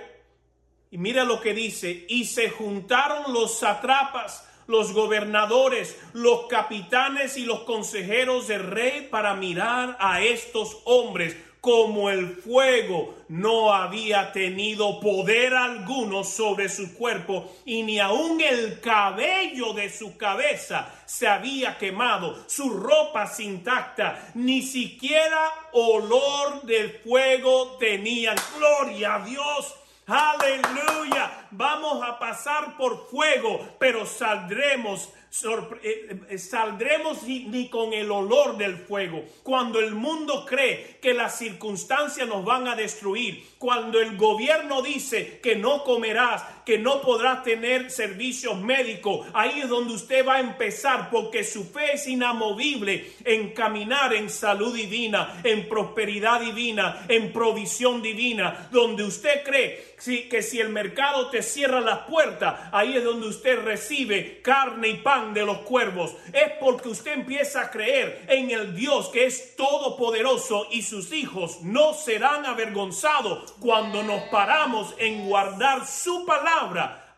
Y 0.91 0.97
mira 0.97 1.23
lo 1.23 1.39
que 1.39 1.53
dice, 1.53 2.05
y 2.09 2.25
se 2.25 2.49
juntaron 2.49 3.33
los 3.33 3.59
satrapas, 3.59 4.47
los 4.67 4.93
gobernadores, 4.93 5.99
los 6.13 6.47
capitanes 6.47 7.37
y 7.37 7.45
los 7.45 7.61
consejeros 7.61 8.47
del 8.47 8.63
rey 8.63 9.07
para 9.09 9.35
mirar 9.35 9.97
a 9.99 10.21
estos 10.21 10.81
hombres 10.85 11.35
como 11.61 12.09
el 12.09 12.35
fuego 12.37 13.15
no 13.27 13.73
había 13.73 14.31
tenido 14.31 14.99
poder 14.99 15.53
alguno 15.53 16.23
sobre 16.23 16.69
su 16.69 16.95
cuerpo 16.95 17.51
y 17.65 17.83
ni 17.83 17.99
aun 17.99 18.39
el 18.39 18.79
cabello 18.79 19.73
de 19.73 19.89
su 19.89 20.17
cabeza 20.17 20.93
se 21.05 21.27
había 21.27 21.77
quemado, 21.77 22.43
su 22.47 22.69
ropa 22.69 23.29
intacta, 23.39 24.31
ni 24.35 24.61
siquiera 24.61 25.51
olor 25.73 26.61
del 26.63 26.91
fuego 26.99 27.77
tenían. 27.79 28.35
Gloria 28.57 29.15
a 29.15 29.25
Dios. 29.25 29.75
Aleluya. 30.07 31.47
Vamos 31.51 32.01
a 32.03 32.17
pasar 32.17 32.77
por 32.77 33.07
fuego, 33.09 33.75
pero 33.79 34.05
saldremos 34.05 35.09
saldremos 35.29 37.23
ni 37.23 37.69
con 37.69 37.93
el 37.93 38.11
olor 38.11 38.57
del 38.57 38.77
fuego. 38.77 39.23
Cuando 39.43 39.79
el 39.79 39.93
mundo 39.93 40.45
cree 40.45 40.97
que 41.01 41.13
las 41.13 41.37
circunstancias 41.37 42.27
nos 42.27 42.43
van 42.43 42.67
a 42.67 42.75
destruir, 42.75 43.47
cuando 43.57 43.99
el 43.99 44.17
gobierno 44.17 44.81
dice 44.81 45.39
que 45.41 45.55
no 45.55 45.83
comerás, 45.83 46.43
que 46.69 46.77
no 46.77 47.01
podrás 47.01 47.41
tener 47.41 47.89
servicios 47.89 48.61
médicos, 48.61 49.25
ahí 49.33 49.61
es 49.61 49.69
donde 49.69 49.95
usted 49.95 50.23
va 50.23 50.35
a 50.35 50.39
empezar 50.39 51.09
porque 51.09 51.43
su 51.43 51.63
fe 51.63 51.93
es 51.93 52.05
inamovible 52.05 53.11
en 53.25 53.55
caminar 53.55 54.13
en 54.13 54.29
salud 54.29 54.75
divina, 54.75 55.41
en 55.43 55.67
prosperidad 55.67 56.41
divina, 56.41 57.07
en 57.07 57.33
provisión 57.33 58.03
divina, 58.03 58.69
donde 58.71 59.03
usted 59.03 59.43
cree 59.43 59.89
que 60.29 60.41
si 60.43 60.59
el 60.59 60.69
mercado 60.69 61.29
te 61.29 61.41
cierra 61.43 61.81
las 61.81 62.01
puertas, 62.01 62.69
ahí 62.71 62.95
es 62.95 63.03
donde 63.03 63.27
usted 63.27 63.59
recibe 63.63 64.41
carne 64.41 64.89
y 64.89 64.97
pan 64.97 65.33
de 65.33 65.45
los 65.45 65.57
cuervos. 65.59 66.13
Es 66.31 66.53
porque 66.59 66.87
usted 66.87 67.13
empieza 67.13 67.61
a 67.61 67.71
creer 67.71 68.25
en 68.29 68.49
el 68.51 68.75
Dios 68.75 69.09
que 69.09 69.25
es 69.25 69.57
todopoderoso 69.57 70.67
y 70.71 70.83
sus 70.83 71.11
hijos 71.11 71.61
no 71.63 71.93
serán 71.93 72.45
avergonzados 72.45 73.53
cuando 73.59 74.03
nos 74.03 74.21
paramos 74.29 74.93
en 74.99 75.27
guardar 75.27 75.85
su 75.85 76.25
palabra 76.25 76.58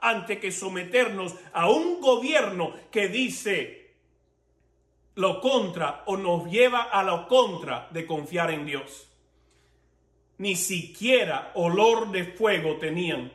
ante 0.02 0.40
que 0.40 0.52
someternos 0.52 1.36
a 1.54 1.70
un 1.70 2.02
gobierno 2.02 2.74
que 2.92 3.08
dice 3.08 3.96
lo 5.16 5.40
contra 5.42 6.04
o 6.06 6.18
nos 6.18 6.50
lleva 6.50 6.84
a 6.84 7.04
lo 7.04 7.28
contra 7.28 7.88
de 7.92 8.06
confiar 8.06 8.52
en 8.52 8.66
Dios. 8.66 9.08
Ni 10.38 10.56
siquiera 10.56 11.52
olor 11.56 12.12
de 12.12 12.24
fuego 12.24 12.78
tenían. 12.78 13.32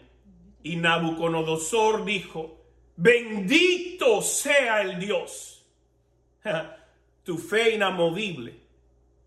Y 0.63 0.77
Nabucodonosor 0.77 2.05
dijo, 2.05 2.59
bendito 2.97 4.23
sea 4.23 4.81
el 4.83 4.99
Dios. 4.99 5.65
tu 7.25 7.39
fe 7.39 7.75
inamovible 7.75 8.55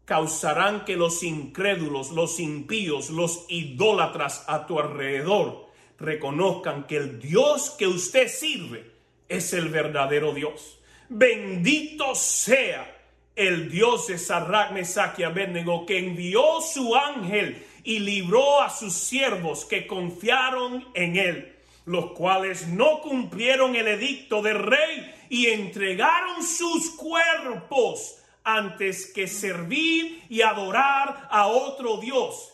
causarán 0.04 0.86
que 0.86 0.98
los 0.98 1.22
incrédulos, 1.22 2.12
los 2.12 2.40
impíos, 2.40 3.12
los 3.12 3.46
idólatras 3.48 4.44
a 4.48 4.66
tu 4.66 4.80
alrededor 4.80 5.69
reconozcan 6.00 6.86
que 6.86 6.98
el 6.98 7.20
Dios 7.20 7.72
que 7.72 7.88
usted 7.88 8.28
sirve 8.28 8.92
es 9.28 9.54
el 9.54 9.70
verdadero 9.70 10.34
Dios. 10.34 10.80
Bendito 11.10 12.16
sea 12.16 12.96
el 13.36 13.70
Dios 13.70 14.08
de 14.08 14.18
Sarrac, 14.18 14.72
Mesach 14.72 15.16
que 15.16 15.98
envió 15.98 16.62
su 16.62 16.96
ángel 16.96 17.66
y 17.84 18.00
libró 18.00 18.62
a 18.62 18.70
sus 18.70 18.94
siervos 18.94 19.66
que 19.66 19.88
confiaron 19.88 20.86
en 20.94 21.16
él, 21.16 21.56
los 21.86 22.12
cuales 22.12 22.68
no 22.68 23.02
cumplieron 23.02 23.76
el 23.76 23.88
edicto 23.88 24.42
del 24.42 24.60
rey 24.60 25.16
y 25.30 25.48
entregaron 25.48 26.44
sus 26.44 26.92
cuerpos 26.92 28.18
antes 28.44 29.06
que 29.08 29.28
servir 29.28 30.24
y 30.30 30.42
adorar 30.42 31.28
a 31.32 31.48
otro 31.48 31.98
Dios 31.98 32.54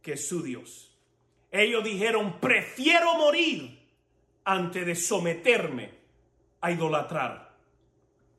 que 0.00 0.16
su 0.16 0.42
Dios. 0.42 0.91
Ellos 1.52 1.84
dijeron, 1.84 2.40
prefiero 2.40 3.14
morir 3.16 3.78
antes 4.44 4.86
de 4.86 4.96
someterme 4.96 5.90
a 6.62 6.70
idolatrar, 6.70 7.52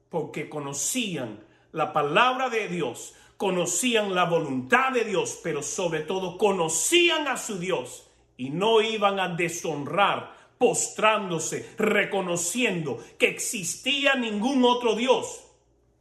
porque 0.10 0.50
conocían 0.50 1.40
la 1.72 1.94
palabra 1.94 2.50
de 2.50 2.68
Dios, 2.68 3.14
conocían 3.38 4.16
la 4.16 4.26
voluntad 4.26 4.92
de 4.92 5.04
Dios, 5.04 5.40
pero 5.44 5.62
sobre 5.62 6.02
todo 6.02 6.40
conocían 6.40 7.28
a 7.28 7.38
su 7.38 7.60
Dios 7.60 8.10
y 8.36 8.50
no 8.50 8.82
iban 8.82 9.20
a 9.20 9.30
deshonrar 9.30 10.34
postrándose, 10.58 11.74
reconociendo 11.78 13.04
que 13.20 13.28
existía 13.28 14.16
ningún 14.16 14.66
otro 14.66 14.96
Dios 14.96 15.44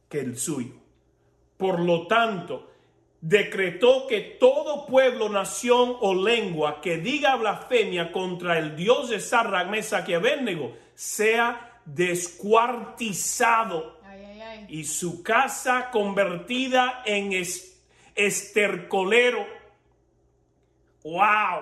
que 0.09 0.19
el 0.21 0.37
suyo. 0.37 0.73
Por 1.57 1.79
lo 1.79 2.07
tanto, 2.07 2.71
decretó 3.23 4.05
que 4.05 4.19
todo 4.19 4.85
pueblo, 4.85 5.29
nación 5.29 5.95
o 6.01 6.13
lengua 6.13 6.81
que 6.81 6.97
diga 6.97 7.37
blasfemia 7.37 8.11
contra 8.11 8.59
el 8.59 8.75
Dios 8.75 9.09
de 9.09 9.21
Sarra, 9.21 9.63
Mesa 9.63 10.03
que 10.03 10.15
Abednego 10.15 10.75
sea 10.93 11.79
descuartizado 11.85 13.97
y 14.67 14.83
su 14.83 15.23
casa 15.23 15.89
convertida 15.89 17.01
en 17.05 17.31
estercolero. 18.13 19.47
¡Wow! 21.05 21.61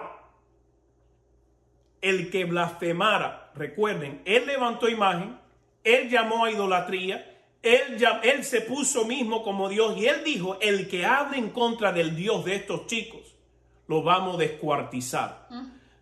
El 2.02 2.32
que 2.32 2.46
blasfemara, 2.46 3.52
recuerden, 3.54 4.24
él 4.26 4.48
levantó 4.48 4.90
imagen, 4.90 5.38
él 5.84 6.10
llamó 6.10 6.46
a 6.46 6.52
idolatría, 6.52 7.31
él, 7.64 8.44
se 8.44 8.62
puso 8.62 9.06
mismo 9.06 9.44
como 9.44 9.70
Dios 9.70 9.98
y 9.98 10.08
él 10.08 10.24
dijo, 10.24 10.58
el 10.62 10.88
que 10.88 11.06
hable 11.06 11.38
en 11.38 11.50
contra 11.50 11.92
del 11.92 12.16
Dios 12.16 12.44
de 12.46 12.56
estos 12.56 12.88
chicos, 12.88 13.36
lo 13.88 14.02
vamos 14.04 14.36
a 14.36 14.40
descuartizar. 14.40 15.48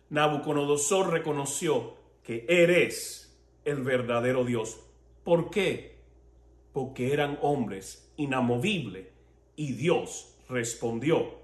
Nabucodonosor 0.08 1.10
reconoció 1.10 1.94
que 2.22 2.46
eres 2.48 3.36
el 3.64 3.82
verdadero 3.82 4.44
Dios. 4.44 4.78
¿Por 5.24 5.50
qué? 5.50 5.98
Porque 6.72 7.12
eran 7.12 7.38
hombres 7.42 8.10
inamovibles 8.16 9.08
y 9.56 9.72
Dios 9.72 10.34
respondió. 10.48 11.40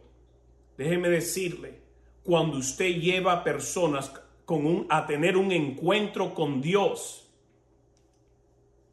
Déjeme 0.78 1.08
decirle, 1.08 1.80
cuando 2.22 2.58
usted 2.58 3.00
lleva 3.00 3.32
a 3.32 3.44
personas 3.44 4.12
con 4.44 4.66
un, 4.66 4.86
a 4.88 5.06
tener 5.06 5.36
un 5.36 5.52
encuentro 5.52 6.34
con 6.34 6.60
Dios, 6.60 7.25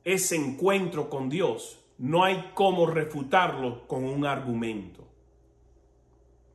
ese 0.03 0.35
encuentro 0.35 1.09
con 1.09 1.29
Dios, 1.29 1.79
no 1.97 2.23
hay 2.23 2.51
cómo 2.53 2.85
refutarlo 2.85 3.87
con 3.87 4.03
un 4.03 4.25
argumento. 4.25 5.07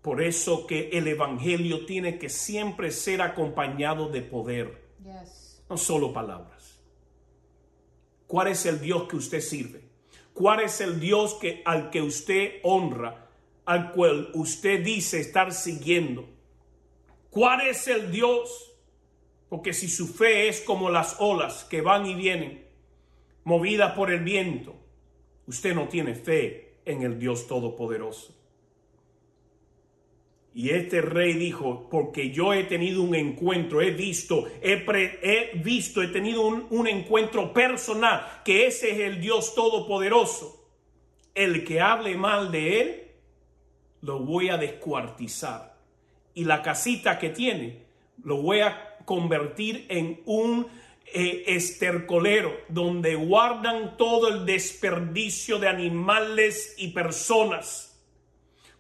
Por 0.03 0.23
eso 0.23 0.67
que 0.67 0.91
el 0.93 1.07
Evangelio 1.09 1.87
tiene 1.87 2.19
que 2.19 2.29
siempre 2.29 2.91
ser 2.91 3.23
acompañado 3.23 4.09
de 4.09 4.23
poder, 4.23 4.83
no 5.69 5.77
solo 5.77 6.13
palabras. 6.13 6.79
¿Cuál 8.27 8.49
es 8.49 8.67
el 8.67 8.81
Dios 8.81 9.09
que 9.09 9.17
usted 9.17 9.41
sirve? 9.41 9.83
¿Cuál 10.35 10.61
es 10.61 10.81
el 10.81 11.01
Dios 11.01 11.35
que, 11.35 11.63
al 11.65 11.91
que 11.91 12.03
usted 12.03 12.61
honra, 12.63 13.29
al 13.65 13.93
cual 13.93 14.31
usted 14.35 14.85
dice 14.85 15.19
estar 15.19 15.53
siguiendo? 15.53 16.29
¿Cuál 17.31 17.67
es 17.67 17.89
el 17.89 18.13
Dios? 18.13 18.73
Porque 19.49 19.73
si 19.73 19.89
su 19.89 20.07
fe 20.07 20.49
es 20.49 20.61
como 20.61 20.91
las 20.91 21.17
olas 21.19 21.65
que 21.65 21.81
van 21.81 22.07
y 22.07 22.15
vienen, 22.15 22.68
movida 23.49 23.95
por 23.95 24.11
el 24.11 24.21
viento, 24.21 24.75
usted 25.47 25.75
no 25.75 25.89
tiene 25.89 26.15
fe 26.15 26.81
en 26.85 27.03
el 27.03 27.19
Dios 27.19 27.47
Todopoderoso. 27.47 28.35
Y 30.53 30.69
este 30.69 31.01
rey 31.01 31.33
dijo, 31.33 31.89
porque 31.91 32.31
yo 32.31 32.53
he 32.53 32.65
tenido 32.65 33.01
un 33.01 33.15
encuentro, 33.15 33.81
he 33.81 33.91
visto, 33.91 34.47
he, 34.61 35.53
visto, 35.65 36.03
he 36.03 36.09
tenido 36.09 36.43
un, 36.47 36.87
encuentro 36.87 37.55
personal, 37.55 38.43
que 38.45 38.67
ese 38.67 38.91
es 38.91 38.99
el 38.99 39.19
Dios 39.19 39.55
Todopoderoso. 39.55 40.69
El 41.35 41.65
que 41.65 41.81
hable 41.81 42.17
mal 42.19 42.53
de 42.53 42.81
él, 42.83 43.03
lo 44.03 44.19
voy 44.19 44.51
a 44.51 44.59
descuartizar. 44.59 45.79
Y 46.35 46.45
la 46.45 46.61
casita 46.61 47.19
que 47.19 47.31
tiene, 47.31 47.87
lo 48.23 48.43
voy 48.43 48.61
a 48.61 48.99
convertir 49.07 49.87
en 49.89 50.21
un 50.27 50.67
eh, 51.13 51.45
estercolero 51.47 52.57
donde 52.69 53.15
guardan 53.15 53.97
todo 53.97 54.29
el 54.29 54.47
desperdicio 54.47 55.59
de 55.59 55.69
animales 55.69 56.75
y 56.79 56.89
personas 56.89 57.89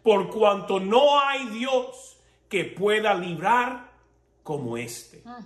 por 0.08 0.30
cuanto 0.30 0.80
no 0.80 1.20
hay 1.20 1.48
Dios 1.50 2.18
que 2.48 2.64
pueda 2.64 3.14
librar 3.14 3.92
como 4.42 4.78
éste. 4.78 5.22
Ah. 5.26 5.44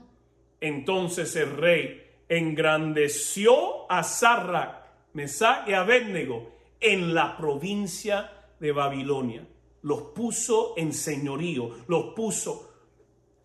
Entonces 0.61 1.35
el 1.35 1.57
rey 1.57 2.01
engrandeció 2.29 3.91
a 3.91 4.05
Sarra, 4.05 4.95
Mesach 5.15 5.69
y 5.69 5.73
Abednego 5.73 6.53
en 6.79 7.13
la 7.13 7.37
provincia 7.37 8.31
de 8.61 8.71
Babilonia. 8.71 9.47
Los 9.83 10.03
puso 10.15 10.75
en 10.77 10.93
señorío, 10.93 11.79
los 11.89 12.15
puso. 12.15 12.73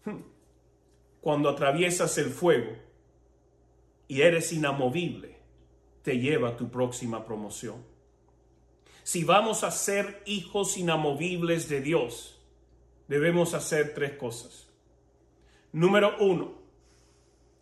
Hmm, 0.05 0.21
cuando 1.19 1.49
atraviesas 1.49 2.15
el 2.19 2.29
fuego 2.29 2.86
y 4.07 4.21
eres 4.21 4.53
inamovible, 4.53 5.37
te 6.03 6.19
lleva 6.19 6.49
a 6.49 6.57
tu 6.57 6.69
próxima 6.69 7.25
promoción 7.25 7.97
si 9.07 9.23
vamos 9.23 9.63
a 9.63 9.71
ser 9.71 10.21
hijos 10.25 10.75
inamovibles 10.75 11.69
de 11.69 11.79
Dios, 11.79 12.41
debemos 13.07 13.53
hacer 13.53 13.93
tres 13.93 14.17
cosas. 14.17 14.67
Número 15.71 16.17
uno, 16.19 16.55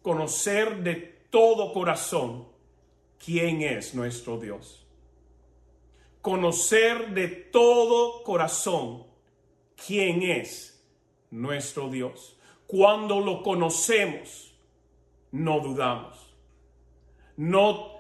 conocer 0.02 0.82
de 0.82 0.96
todo 1.30 1.72
corazón 1.72 2.48
quién 3.24 3.62
es 3.62 3.94
nuestro 3.94 4.40
Dios. 4.40 4.88
Conocer 6.20 7.14
de 7.14 7.28
todo 7.28 8.24
corazón 8.24 9.06
quién 9.86 10.24
es 10.24 10.84
nuestro 11.30 11.90
Dios. 11.90 12.40
Cuando 12.66 13.20
lo 13.20 13.44
conocemos, 13.44 14.52
no 15.32 15.60
dudamos. 15.60 16.25
No, 17.38 17.92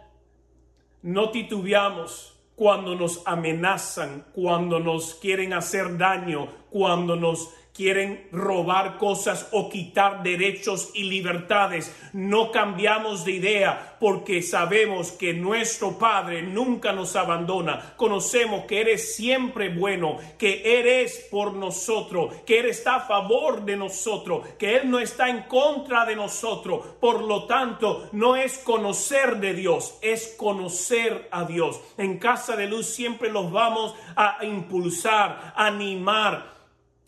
no 1.02 1.32
titubeamos 1.32 2.40
cuando 2.56 2.96
nos 2.96 3.22
amenazan, 3.26 4.26
cuando 4.34 4.80
nos 4.80 5.16
quieren 5.16 5.54
hacer 5.54 5.98
daño, 5.98 6.48
cuando 6.70 7.16
nos 7.16 7.54
quieren 7.76 8.30
robar 8.32 8.98
cosas 8.98 9.50
o 9.52 9.70
quitar 9.70 10.24
derechos 10.24 10.92
y 10.94 11.04
libertades. 11.04 11.94
No 12.14 12.50
cambiamos 12.50 13.26
de 13.26 13.34
idea 13.34 13.98
porque 14.00 14.42
sabemos 14.42 15.12
que 15.12 15.34
nuestro 15.34 15.98
Padre 15.98 16.42
nunca 16.42 16.94
nos 16.94 17.18
abandona. 17.18 17.94
Conocemos 17.98 18.64
que 18.64 18.80
eres 18.80 19.16
siempre 19.16 19.70
bueno, 19.70 20.18
que 20.38 20.80
eres 20.80 21.28
por 21.30 21.54
nosotros, 21.54 22.34
que 22.46 22.60
Él 22.60 22.68
está 22.68 22.96
a 22.96 23.08
favor 23.08 23.66
de 23.66 23.76
nosotros, 23.76 24.48
que 24.58 24.78
Él 24.78 24.90
no 24.90 25.00
está 25.00 25.28
en 25.28 25.44
contra 25.44 26.06
de 26.06 26.16
nosotros. 26.16 26.86
Por 27.02 27.24
lo 27.24 27.46
tanto, 27.46 28.08
no 28.14 28.38
es 28.38 28.58
conocer 28.60 29.38
de 29.38 29.54
Dios, 29.54 29.98
es 30.02 30.34
conocer 30.38 31.28
a 31.30 31.44
Dios. 31.44 31.82
En 31.98 32.20
Casa 32.20 32.56
de 32.56 32.68
Luz 32.68 32.86
siempre 32.86 33.30
los 33.30 33.52
vamos 33.52 33.94
a 34.16 34.46
impulsar, 34.46 35.54
animar, 35.58 36.55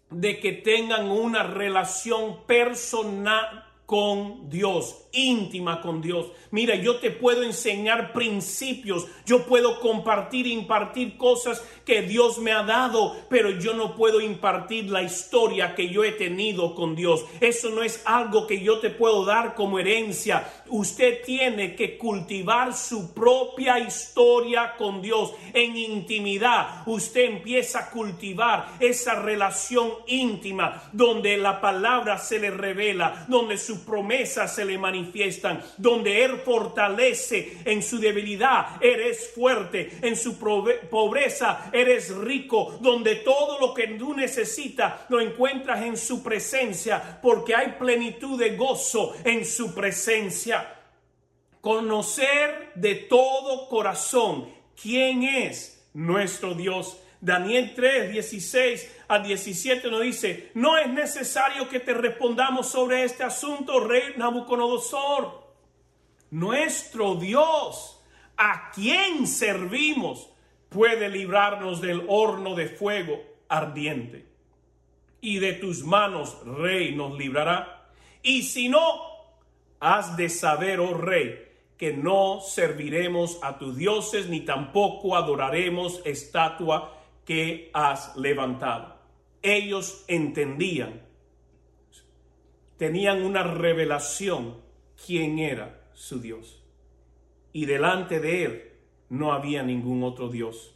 de 0.10 0.40
que 0.40 0.54
tengan 0.54 1.10
una 1.10 1.44
relación 1.44 2.46
personal 2.46 3.66
con 3.86 4.50
Dios 4.50 5.07
íntima 5.18 5.82
con 5.82 6.02
Dios. 6.02 6.28
Mira, 6.52 6.76
yo 6.76 6.98
te 6.98 7.12
puedo 7.12 7.44
enseñar 7.44 8.14
principios, 8.14 9.08
yo 9.26 9.46
puedo 9.46 9.80
compartir, 9.80 10.48
impartir 10.48 11.18
cosas 11.18 11.62
que 11.84 12.04
Dios 12.04 12.38
me 12.38 12.52
ha 12.52 12.64
dado, 12.64 13.16
pero 13.30 13.50
yo 13.50 13.74
no 13.74 13.96
puedo 13.96 14.22
impartir 14.22 14.90
la 14.90 15.02
historia 15.02 15.74
que 15.74 15.90
yo 15.90 16.04
he 16.04 16.12
tenido 16.12 16.76
con 16.76 16.96
Dios. 16.96 17.26
Eso 17.42 17.70
no 17.72 17.82
es 17.82 18.02
algo 18.06 18.46
que 18.46 18.62
yo 18.62 18.80
te 18.80 18.90
puedo 18.90 19.26
dar 19.26 19.56
como 19.56 19.80
herencia. 19.80 20.48
Usted 20.68 21.24
tiene 21.26 21.76
que 21.76 21.98
cultivar 21.98 22.74
su 22.74 23.14
propia 23.14 23.80
historia 23.80 24.76
con 24.78 25.02
Dios 25.02 25.32
en 25.54 25.76
intimidad. 25.76 26.84
Usted 26.86 27.26
empieza 27.26 27.80
a 27.80 27.90
cultivar 27.90 28.78
esa 28.80 29.16
relación 29.16 29.92
íntima 30.08 30.90
donde 30.92 31.38
la 31.38 31.60
palabra 31.60 32.18
se 32.18 32.40
le 32.40 32.52
revela, 32.52 33.26
donde 33.28 33.58
su 33.58 33.84
promesa 33.86 34.48
se 34.48 34.64
le 34.64 34.78
manifiesta 34.78 35.07
manifiestan, 35.08 35.64
donde 35.78 36.24
Él 36.24 36.42
fortalece 36.44 37.58
en 37.66 37.82
su 37.82 38.00
debilidad, 38.00 38.82
eres 38.82 39.32
fuerte, 39.34 39.98
en 40.02 40.16
su 40.16 40.38
pobreza 40.38 41.70
eres 41.72 42.16
rico, 42.16 42.78
donde 42.82 43.18
todo 43.18 43.60
lo 43.60 43.74
que 43.74 43.88
tú 43.88 44.14
necesitas 44.14 45.02
lo 45.10 45.20
encuentras 45.20 45.84
en 45.84 45.98
su 45.98 46.22
presencia, 46.24 47.20
porque 47.22 47.56
hay 47.56 47.74
plenitud 47.74 48.40
de 48.40 48.56
gozo 48.56 49.16
en 49.24 49.46
su 49.46 49.74
presencia. 49.74 50.74
Conocer 51.62 52.72
de 52.76 52.96
todo 52.96 53.68
corazón 53.68 54.50
quién 54.82 55.24
es 55.24 55.90
nuestro 55.94 56.54
Dios. 56.54 56.98
Daniel 57.20 57.74
3, 57.76 58.12
16 58.12 58.96
a 59.08 59.20
17 59.20 59.90
nos 59.90 60.02
dice, 60.02 60.52
no 60.54 60.78
es 60.78 60.88
necesario 60.90 61.68
que 61.68 61.80
te 61.80 61.94
respondamos 61.94 62.68
sobre 62.68 63.04
este 63.04 63.24
asunto, 63.24 63.80
rey 63.80 64.14
Nabucodonosor. 64.18 65.48
Nuestro 66.30 67.16
Dios, 67.16 68.00
a 68.36 68.72
quien 68.72 69.26
servimos, 69.26 70.30
puede 70.70 71.10
librarnos 71.10 71.82
del 71.82 72.04
horno 72.08 72.54
de 72.54 72.68
fuego 72.68 73.22
ardiente. 73.48 74.26
Y 75.20 75.40
de 75.40 75.54
tus 75.54 75.84
manos, 75.84 76.38
rey, 76.46 76.94
nos 76.94 77.18
librará. 77.18 77.90
Y 78.22 78.44
si 78.44 78.70
no, 78.70 78.80
has 79.80 80.18
de 80.18 80.30
saber, 80.30 80.80
oh 80.80 80.94
rey, 80.94 81.48
que 81.78 81.94
no 81.94 82.42
serviremos 82.42 83.40
a 83.42 83.58
tus 83.58 83.78
dioses, 83.78 84.28
ni 84.28 84.42
tampoco 84.42 85.16
adoraremos 85.16 86.02
estatua 86.06 86.97
que 87.28 87.70
has 87.74 88.16
levantado 88.16 88.98
ellos 89.42 90.04
entendían, 90.08 91.02
tenían 92.78 93.24
una 93.24 93.44
revelación 93.44 94.58
quién 95.06 95.40
era 95.40 95.82
su 95.94 96.20
Dios. 96.20 96.64
Y 97.54 97.66
delante 97.66 98.20
de 98.20 98.44
él 98.44 98.72
no 99.10 99.32
había 99.32 99.64
ningún 99.64 100.04
otro 100.04 100.30
Dios. 100.30 100.76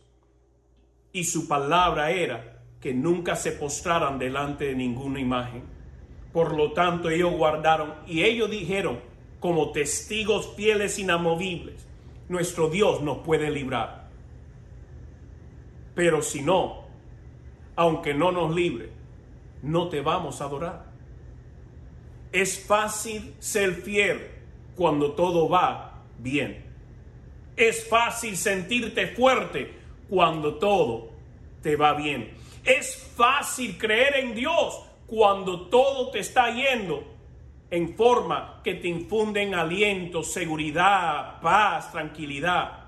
Y 1.12 1.26
su 1.26 1.48
palabra 1.48 2.12
era 2.12 2.64
que 2.80 2.94
nunca 2.94 3.36
se 3.36 3.52
postraran 3.52 4.18
delante 4.18 4.66
de 4.66 4.76
ninguna 4.76 5.20
imagen. 5.20 5.64
Por 6.32 6.56
lo 6.56 6.72
tanto, 6.72 7.10
ellos 7.10 7.34
guardaron 7.34 7.94
y 8.08 8.24
ellos 8.24 8.50
dijeron, 8.50 9.00
como 9.40 9.72
testigos 9.72 10.56
fieles 10.56 10.98
inamovibles, 10.98 11.86
nuestro 12.30 12.70
Dios 12.70 13.02
nos 13.02 13.20
puede 13.20 13.52
librar. 13.52 14.01
Pero 15.96 16.22
si 16.22 16.42
no, 16.42 16.86
aunque 17.76 18.14
no 18.14 18.32
nos 18.32 18.54
libre, 18.54 18.92
no 19.62 19.90
te 19.90 20.02
vamos 20.02 20.42
a 20.42 20.46
adorar. 20.46 20.86
Es 22.32 22.66
fácil 22.66 23.36
ser 23.40 23.74
fiel 23.74 24.32
cuando 24.76 25.14
todo 25.14 25.50
va 25.50 26.04
bien. 26.18 26.66
Es 27.56 27.88
fácil 27.88 28.38
sentirte 28.38 29.08
fuerte 29.08 29.78
cuando 30.10 30.56
todo 30.56 31.10
te 31.62 31.76
va 31.76 31.94
bien. 31.94 32.34
Es 32.64 33.12
fácil 33.16 33.78
creer 33.78 34.18
en 34.18 34.36
Dios 34.36 34.82
cuando 35.08 35.68
todo 35.68 36.10
te 36.12 36.20
está 36.20 36.52
yendo 36.54 37.04
en 37.70 37.96
forma 37.96 38.62
que 38.64 38.76
te 38.76 38.88
infunden 38.88 39.56
aliento, 39.56 40.24
seguridad, 40.24 41.40
paz, 41.42 41.92
tranquilidad. 41.92 42.86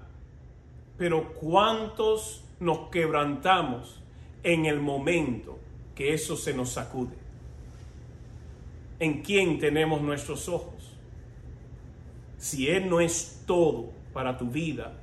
Pero 0.97 1.33
¿cuántos 1.33 2.42
nos 2.59 2.89
quebrantamos 2.89 4.01
en 4.43 4.65
el 4.65 4.79
momento 4.79 5.59
que 5.95 6.13
eso 6.13 6.35
se 6.35 6.53
nos 6.53 6.69
sacude. 6.69 7.15
¿En 8.99 9.21
quién 9.21 9.59
tenemos 9.59 10.01
nuestros 10.01 10.47
ojos? 10.47 10.97
Si 12.37 12.69
Él 12.69 12.89
no 12.89 12.99
es 12.99 13.43
todo 13.45 13.91
para 14.13 14.37
tu 14.37 14.49
vida, 14.49 14.93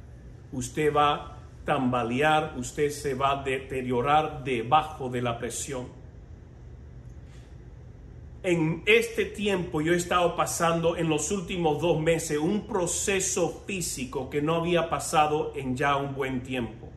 usted 0.52 0.94
va 0.94 1.14
a 1.14 1.38
tambalear, 1.64 2.54
usted 2.56 2.90
se 2.90 3.14
va 3.14 3.40
a 3.40 3.42
deteriorar 3.42 4.44
debajo 4.44 5.08
de 5.08 5.22
la 5.22 5.38
presión. 5.38 6.00
En 8.42 8.82
este 8.86 9.26
tiempo 9.26 9.82
yo 9.82 9.92
he 9.92 9.96
estado 9.96 10.34
pasando 10.34 10.96
en 10.96 11.10
los 11.10 11.30
últimos 11.30 11.80
dos 11.80 12.00
meses 12.00 12.38
un 12.38 12.66
proceso 12.66 13.62
físico 13.66 14.30
que 14.30 14.40
no 14.40 14.54
había 14.54 14.88
pasado 14.88 15.52
en 15.54 15.76
ya 15.76 15.96
un 15.96 16.14
buen 16.14 16.42
tiempo. 16.42 16.89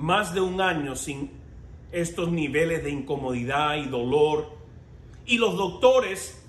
Más 0.00 0.32
de 0.32 0.40
un 0.40 0.62
año 0.62 0.96
sin 0.96 1.30
estos 1.92 2.32
niveles 2.32 2.82
de 2.82 2.90
incomodidad 2.90 3.76
y 3.76 3.84
dolor. 3.84 4.48
Y 5.26 5.36
los 5.36 5.58
doctores 5.58 6.42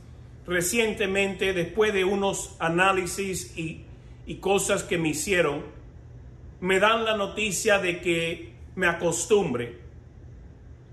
recientemente, 0.48 1.52
después 1.52 1.94
de 1.94 2.06
unos 2.06 2.56
análisis 2.60 3.58
y, 3.58 3.84
y 4.26 4.36
cosas 4.36 4.84
que 4.84 4.98
me 4.98 5.10
hicieron, 5.10 5.64
me 6.62 6.80
dan 6.80 7.04
la 7.04 7.18
noticia 7.18 7.80
de 7.80 8.00
que 8.00 8.54
me 8.76 8.88
acostumbre, 8.88 9.80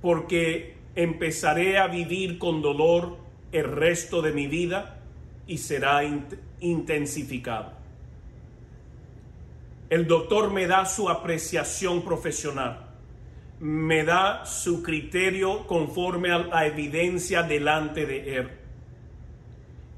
porque 0.03 0.75
empezaré 0.97 1.79
a 1.79 1.87
vivir 1.87 2.39
con 2.39 2.61
dolor 2.61 3.19
el 3.53 3.71
resto 3.71 4.21
de 4.21 4.33
mi 4.33 4.49
vida 4.49 5.01
y 5.47 5.59
será 5.59 6.03
intensificado. 6.61 7.78
El 9.91 10.07
doctor 10.07 10.51
me 10.53 10.67
da 10.67 10.85
su 10.85 11.09
apreciación 11.09 12.03
profesional 12.03 12.89
me 13.61 14.05
da 14.05 14.45
su 14.45 14.83
criterio 14.83 15.67
conforme 15.67 16.31
a 16.31 16.39
la 16.39 16.67
evidencia 16.67 17.43
delante 17.43 18.07
de 18.07 18.37
él. 18.37 18.51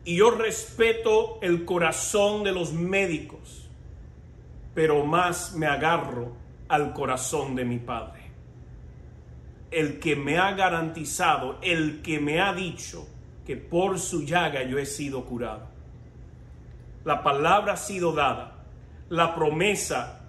Y 0.05 0.17
yo 0.17 0.31
respeto 0.31 1.39
el 1.43 1.65
corazón 1.65 2.43
de 2.43 2.53
los 2.53 2.73
médicos, 2.73 3.69
pero 4.75 5.05
más 5.05 5.55
me 5.55 5.67
agarro 5.67 6.33
al 6.69 6.95
corazón 6.95 7.55
de 7.55 7.65
mi 7.65 7.79
Padre. 7.79 8.21
El 9.71 10.01
que 10.01 10.17
me 10.17 10.39
ha 10.39 10.53
garantizado, 10.53 11.59
el 11.63 12.01
que 12.03 12.19
me 12.19 12.41
ha 12.41 12.55
dicho 12.55 13.07
que 13.47 13.57
por 13.57 13.99
su 13.99 14.25
llaga 14.25 14.63
yo 14.63 14.79
he 14.79 14.87
sido 14.87 15.25
curado. 15.27 15.69
La 17.05 17.23
palabra 17.23 17.75
ha 17.75 17.77
sido 17.77 18.13
dada, 18.13 18.60
la 19.11 19.35
promesa 19.35 20.23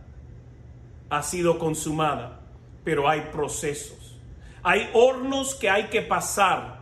ha 1.10 1.24
sido 1.24 1.58
consumada 1.58 2.42
pero 2.84 3.08
hay 3.08 3.22
procesos. 3.32 4.18
Hay 4.64 4.90
hornos 4.94 5.56
que 5.56 5.70
hay 5.70 5.86
que 5.86 6.02
pasar, 6.02 6.82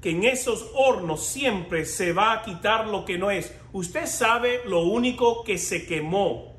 que 0.00 0.10
en 0.10 0.24
esos 0.24 0.70
hornos 0.74 1.24
siempre 1.24 1.84
se 1.84 2.12
va 2.12 2.32
a 2.32 2.42
quitar 2.42 2.86
lo 2.86 3.04
que 3.04 3.18
no 3.18 3.30
es. 3.30 3.54
Usted 3.72 4.06
sabe 4.06 4.62
lo 4.66 4.80
único 4.80 5.44
que 5.44 5.58
se 5.58 5.86
quemó 5.86 6.54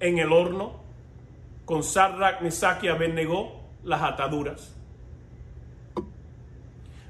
en 0.00 0.18
el 0.18 0.32
horno 0.32 0.82
con 1.64 1.82
Sarrak, 1.82 2.42
Mesach 2.42 2.82
y 2.84 2.88
Abednego, 2.88 3.60
las 3.82 4.02
ataduras. 4.02 4.74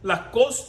Las 0.03 0.23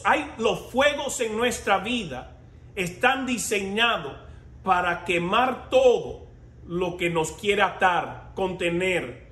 hay 0.04 0.32
los 0.38 0.60
fuegos 0.70 1.20
en 1.20 1.36
nuestra 1.36 1.78
vida 1.78 2.38
están 2.74 3.26
diseñados 3.26 4.14
para 4.62 5.04
quemar 5.04 5.68
todo 5.68 6.25
lo 6.68 6.96
que 6.96 7.10
nos 7.10 7.32
quiere 7.32 7.62
atar, 7.62 8.32
contener, 8.34 9.26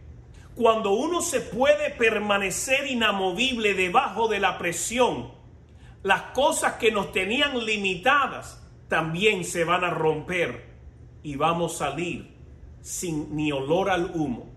cuando 0.55 0.93
uno 0.93 1.21
se 1.21 1.41
puede 1.41 1.91
permanecer 1.91 2.87
inamovible 2.87 3.75
debajo 3.75 4.29
de 4.29 4.39
la 4.39 4.57
presión, 4.57 5.33
las 6.03 6.23
cosas 6.33 6.75
que 6.75 6.93
nos 6.93 7.13
tenían 7.13 7.65
limitadas 7.65 8.63
también 8.89 9.45
se 9.45 9.65
van 9.65 9.83
a 9.83 9.91
romper 9.91 10.67
y 11.23 11.37
vamos 11.37 11.81
a 11.81 11.91
salir 11.91 12.35
sin 12.83 13.35
ni 13.35 13.51
olor 13.51 13.91
al 13.91 14.13
humo. 14.15 14.53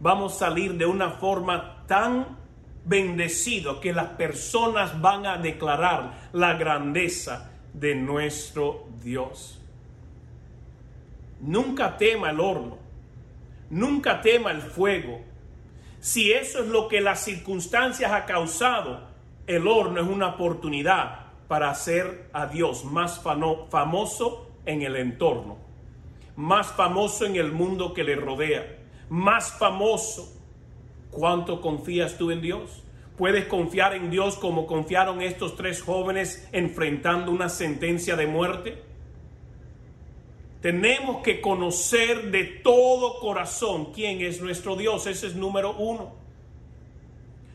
Vamos 0.00 0.34
a 0.36 0.46
salir 0.46 0.74
de 0.74 0.86
una 0.86 1.10
forma 1.10 1.84
tan 1.86 2.38
bendecido 2.84 3.80
que 3.80 3.92
las 3.92 4.08
personas 4.10 5.00
van 5.00 5.26
a 5.26 5.36
declarar 5.36 6.30
la 6.32 6.54
grandeza 6.54 7.50
de 7.74 7.94
nuestro 7.94 8.88
Dios. 9.02 9.59
Nunca 11.40 11.96
tema 11.96 12.30
el 12.30 12.40
horno 12.40 12.90
Nunca 13.70 14.20
tema 14.20 14.50
el 14.50 14.62
fuego. 14.62 15.20
Si 16.00 16.32
eso 16.32 16.58
es 16.58 16.66
lo 16.66 16.88
que 16.88 17.00
las 17.00 17.22
circunstancias 17.24 18.10
ha 18.10 18.26
causado, 18.26 19.08
el 19.46 19.68
horno 19.68 20.00
es 20.00 20.08
una 20.08 20.30
oportunidad 20.30 21.26
para 21.46 21.70
hacer 21.70 22.28
a 22.32 22.46
Dios 22.46 22.84
más 22.84 23.22
famoso 23.22 24.50
en 24.66 24.82
el 24.82 24.96
entorno, 24.96 25.58
más 26.34 26.72
famoso 26.72 27.26
en 27.26 27.36
el 27.36 27.52
mundo 27.52 27.94
que 27.94 28.02
le 28.02 28.16
rodea, 28.16 28.78
más 29.08 29.52
famoso. 29.52 30.36
¿Cuánto 31.12 31.60
confías 31.60 32.18
tú 32.18 32.32
en 32.32 32.40
Dios? 32.40 32.82
¿Puedes 33.16 33.44
confiar 33.44 33.94
en 33.94 34.10
Dios 34.10 34.36
como 34.36 34.66
confiaron 34.66 35.22
estos 35.22 35.54
tres 35.54 35.80
jóvenes 35.80 36.48
enfrentando 36.50 37.30
una 37.30 37.48
sentencia 37.48 38.16
de 38.16 38.26
muerte? 38.26 38.89
Tenemos 40.60 41.22
que 41.22 41.40
conocer 41.40 42.30
de 42.30 42.44
todo 42.44 43.18
corazón 43.18 43.92
quién 43.92 44.20
es 44.20 44.42
nuestro 44.42 44.76
Dios. 44.76 45.06
Ese 45.06 45.28
es 45.28 45.34
número 45.34 45.74
uno. 45.76 46.14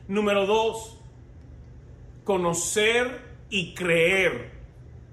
Número 0.08 0.46
dos, 0.46 0.98
conocer 2.24 3.22
y 3.50 3.74
creer. 3.76 4.52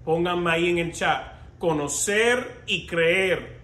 Pónganme 0.05 0.51
ahí 0.51 0.71
en 0.71 0.79
el 0.79 0.93
chat. 0.93 1.33
Conocer 1.59 2.63
y 2.67 2.87
creer 2.87 3.61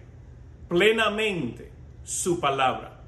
plenamente 0.67 1.71
su 2.03 2.39
palabra. 2.39 3.01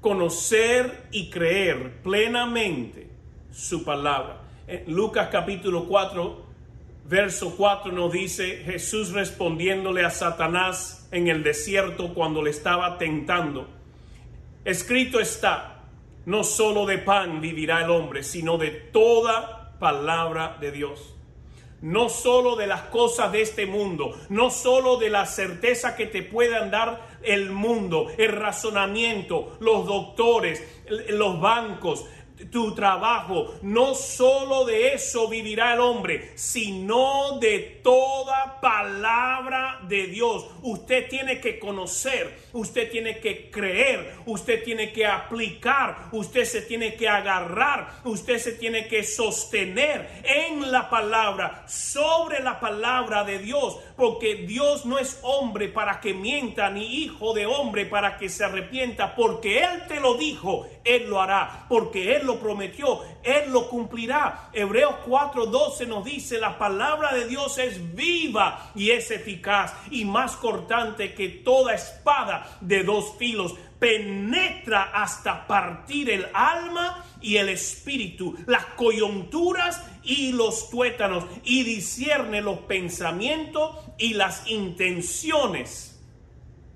Conocer 0.00 1.08
y 1.10 1.30
creer 1.30 2.02
plenamente 2.02 3.08
su 3.50 3.84
palabra. 3.84 4.42
En 4.66 4.94
Lucas 4.94 5.28
capítulo 5.32 5.86
4, 5.86 6.49
verso 7.10 7.56
4 7.56 7.90
nos 7.90 8.12
dice 8.12 8.62
Jesús 8.64 9.10
respondiéndole 9.10 10.04
a 10.04 10.10
Satanás 10.10 11.08
en 11.10 11.26
el 11.26 11.42
desierto 11.42 12.14
cuando 12.14 12.40
le 12.40 12.50
estaba 12.50 12.98
tentando. 12.98 13.66
Escrito 14.64 15.18
está, 15.18 15.82
no 16.24 16.44
solo 16.44 16.86
de 16.86 16.98
pan 16.98 17.40
vivirá 17.40 17.82
el 17.82 17.90
hombre, 17.90 18.22
sino 18.22 18.58
de 18.58 18.70
toda 18.70 19.76
palabra 19.80 20.56
de 20.60 20.70
Dios. 20.70 21.16
No 21.82 22.10
solo 22.10 22.54
de 22.54 22.68
las 22.68 22.82
cosas 22.82 23.32
de 23.32 23.42
este 23.42 23.66
mundo, 23.66 24.16
no 24.28 24.50
solo 24.50 24.96
de 24.96 25.10
la 25.10 25.26
certeza 25.26 25.96
que 25.96 26.06
te 26.06 26.22
puedan 26.22 26.70
dar 26.70 27.08
el 27.22 27.50
mundo, 27.50 28.06
el 28.18 28.30
razonamiento, 28.32 29.56
los 29.58 29.84
doctores, 29.84 30.62
los 31.08 31.40
bancos, 31.40 32.04
tu 32.50 32.74
trabajo. 32.74 33.54
No 33.62 33.94
solo 33.94 34.64
de 34.64 34.94
eso 34.94 35.28
vivirá 35.28 35.74
el 35.74 35.80
hombre, 35.80 36.32
sino 36.34 37.38
de 37.38 37.80
toda 37.82 38.60
palabra 38.60 39.80
de 39.88 40.06
Dios. 40.06 40.46
Usted 40.62 41.08
tiene 41.08 41.40
que 41.40 41.58
conocer, 41.58 42.38
usted 42.52 42.90
tiene 42.90 43.18
que 43.18 43.50
creer, 43.50 44.14
usted 44.26 44.62
tiene 44.62 44.92
que 44.92 45.06
aplicar, 45.06 46.08
usted 46.12 46.44
se 46.44 46.62
tiene 46.62 46.94
que 46.94 47.08
agarrar, 47.08 48.00
usted 48.04 48.38
se 48.38 48.52
tiene 48.52 48.86
que 48.88 49.02
sostener 49.04 50.22
en 50.24 50.70
la 50.70 50.88
palabra, 50.88 51.64
sobre 51.66 52.42
la 52.42 52.60
palabra 52.60 53.24
de 53.24 53.38
Dios, 53.38 53.78
porque 53.96 54.36
Dios 54.36 54.84
no 54.86 54.98
es 54.98 55.18
hombre 55.22 55.68
para 55.68 56.00
que 56.00 56.14
mienta, 56.14 56.70
ni 56.70 57.02
hijo 57.02 57.32
de 57.34 57.46
hombre 57.46 57.86
para 57.86 58.16
que 58.18 58.28
se 58.28 58.44
arrepienta, 58.44 59.14
porque 59.14 59.60
Él 59.60 59.86
te 59.88 60.00
lo 60.00 60.14
dijo, 60.14 60.66
Él 60.84 61.08
lo 61.08 61.20
hará, 61.20 61.66
porque 61.68 62.16
Él 62.16 62.26
lo 62.26 62.38
prometió, 62.40 63.00
Él 63.22 63.50
lo 63.50 63.68
cumplirá. 63.68 64.50
Hebreos 64.52 64.94
4:12 65.06 65.86
nos 65.86 66.04
dice, 66.04 66.38
la 66.38 66.58
palabra 66.58 67.14
de 67.14 67.26
Dios 67.26 67.58
es 67.58 67.94
viva 67.94 68.70
y 68.74 68.90
es 68.90 69.10
eficaz 69.10 69.74
y 69.90 70.04
más 70.04 70.36
cortante 70.36 71.14
que 71.14 71.28
toda 71.28 71.74
espada 71.74 72.58
de 72.60 72.82
dos 72.82 73.16
filos 73.18 73.54
penetra 73.80 74.90
hasta 74.94 75.46
partir 75.46 76.10
el 76.10 76.26
alma 76.34 77.04
y 77.20 77.36
el 77.36 77.48
espíritu, 77.48 78.36
las 78.46 78.64
coyunturas 78.76 79.82
y 80.02 80.32
los 80.32 80.70
tuétanos, 80.70 81.24
y 81.44 81.64
discierne 81.64 82.42
los 82.42 82.60
pensamientos 82.60 83.76
y 83.98 84.14
las 84.14 84.46
intenciones 84.48 85.98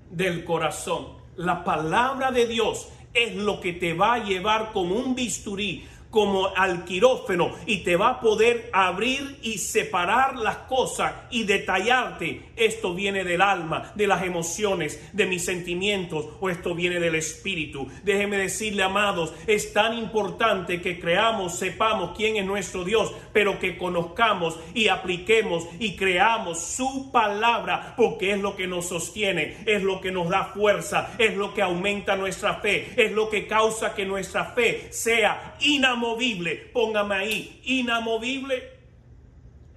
del 0.09 0.43
corazón. 0.43 1.23
La 1.35 1.63
palabra 1.63 2.31
de 2.31 2.47
Dios 2.47 2.89
es 3.15 3.35
lo 3.35 3.59
que 3.61 3.73
te 3.73 3.93
va 3.93 4.15
a 4.15 4.23
llevar 4.23 4.71
como 4.73 4.95
un 4.95 5.15
bisturí, 5.15 5.85
como 6.15 6.47
al 6.55 6.85
quirófano 6.85 7.51
y 7.65 7.79
te 7.79 7.97
va 7.97 8.07
a 8.07 8.19
poder 8.21 8.69
abrir 8.71 9.37
y 9.41 9.57
separar 9.57 10.37
las 10.37 10.59
cosas 10.59 11.13
y 11.29 11.43
detallarte. 11.43 12.53
Esto 12.55 12.95
viene 12.95 13.25
del 13.25 13.41
alma, 13.41 13.91
de 13.95 14.07
las 14.07 14.23
emociones, 14.23 14.97
de 15.11 15.25
mis 15.25 15.43
sentimientos 15.43 16.27
o 16.39 16.49
esto 16.49 16.73
viene 16.73 17.01
del 17.01 17.15
espíritu. 17.15 17.89
Déjeme 18.05 18.37
decirle, 18.37 18.83
amados, 18.83 19.33
es 19.45 19.73
tan 19.73 19.97
importante 19.97 20.81
que 20.81 21.01
creamos, 21.01 21.59
sepamos 21.59 22.15
quién 22.15 22.37
es 22.37 22.45
nuestro 22.45 22.85
Dios, 22.85 23.13
pero 23.33 23.59
que 23.59 23.77
conozcamos 23.77 24.57
y 24.73 24.87
apliquemos 24.87 25.67
y 25.79 25.97
creamos 25.97 26.61
su 26.61 27.11
palabra 27.11 27.93
porque 27.97 28.31
es 28.31 28.39
lo 28.39 28.55
que 28.55 28.67
nos 28.67 28.87
sostiene, 28.87 29.57
es 29.65 29.83
lo 29.83 29.99
que 29.99 30.13
nos 30.13 30.29
da 30.29 30.45
fuerza, 30.45 31.13
es 31.17 31.35
lo 31.35 31.53
que 31.53 31.61
aumenta 31.61 32.15
nuestra 32.15 32.53
fe, 32.61 32.93
es 32.95 33.11
lo 33.11 33.29
que 33.29 33.47
causa 33.47 33.93
que 33.93 34.05
nuestra 34.05 34.45
fe 34.45 34.87
sea 34.91 35.57
inamovible 35.59 36.04
inamovible, 36.05 36.55
póngame 36.71 37.15
ahí, 37.15 37.61
inamovible 37.65 38.74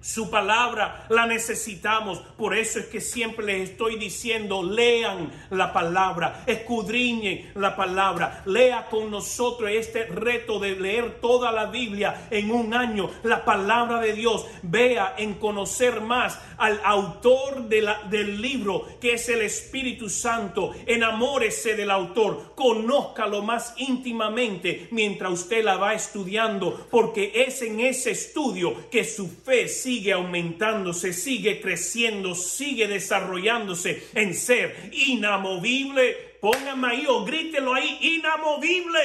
su 0.01 0.29
palabra 0.29 1.05
la 1.09 1.25
necesitamos. 1.25 2.19
Por 2.37 2.55
eso 2.55 2.79
es 2.79 2.85
que 2.85 3.01
siempre 3.01 3.45
les 3.45 3.71
estoy 3.71 3.97
diciendo, 3.97 4.63
lean 4.63 5.31
la 5.49 5.73
palabra, 5.73 6.43
escudriñen 6.47 7.51
la 7.55 7.75
palabra, 7.75 8.41
lea 8.45 8.87
con 8.89 9.11
nosotros 9.11 9.69
este 9.71 10.05
reto 10.05 10.59
de 10.59 10.75
leer 10.75 11.19
toda 11.19 11.51
la 11.51 11.65
Biblia 11.65 12.27
en 12.31 12.51
un 12.51 12.73
año, 12.73 13.09
la 13.23 13.43
palabra 13.43 13.99
de 13.99 14.13
Dios. 14.13 14.45
Vea 14.61 15.15
en 15.17 15.35
conocer 15.35 16.01
más 16.01 16.39
al 16.57 16.79
autor 16.83 17.67
del 17.67 18.41
libro, 18.41 18.85
que 19.01 19.13
es 19.13 19.27
el 19.29 19.41
Espíritu 19.41 20.09
Santo. 20.09 20.73
Enamórese 20.85 21.75
del 21.75 21.91
autor, 21.91 22.53
conózcalo 22.55 23.41
más 23.41 23.73
íntimamente 23.77 24.87
mientras 24.91 25.31
usted 25.31 25.63
la 25.63 25.77
va 25.77 25.93
estudiando, 25.93 26.87
porque 26.89 27.31
es 27.47 27.61
en 27.61 27.79
ese 27.81 28.11
estudio 28.11 28.89
que 28.89 29.03
su 29.03 29.27
fe 29.27 29.67
sigue 29.89 30.13
aumentándose, 30.13 31.13
sigue 31.13 31.59
creciendo, 31.59 32.35
sigue 32.35 32.87
desarrollándose 32.87 34.07
en 34.13 34.35
ser 34.35 34.91
inamovible. 34.93 36.37
Pónganme 36.39 36.89
ahí 36.89 37.05
o 37.09 37.25
grítelo 37.25 37.73
ahí, 37.73 37.97
inamovible. 37.99 38.99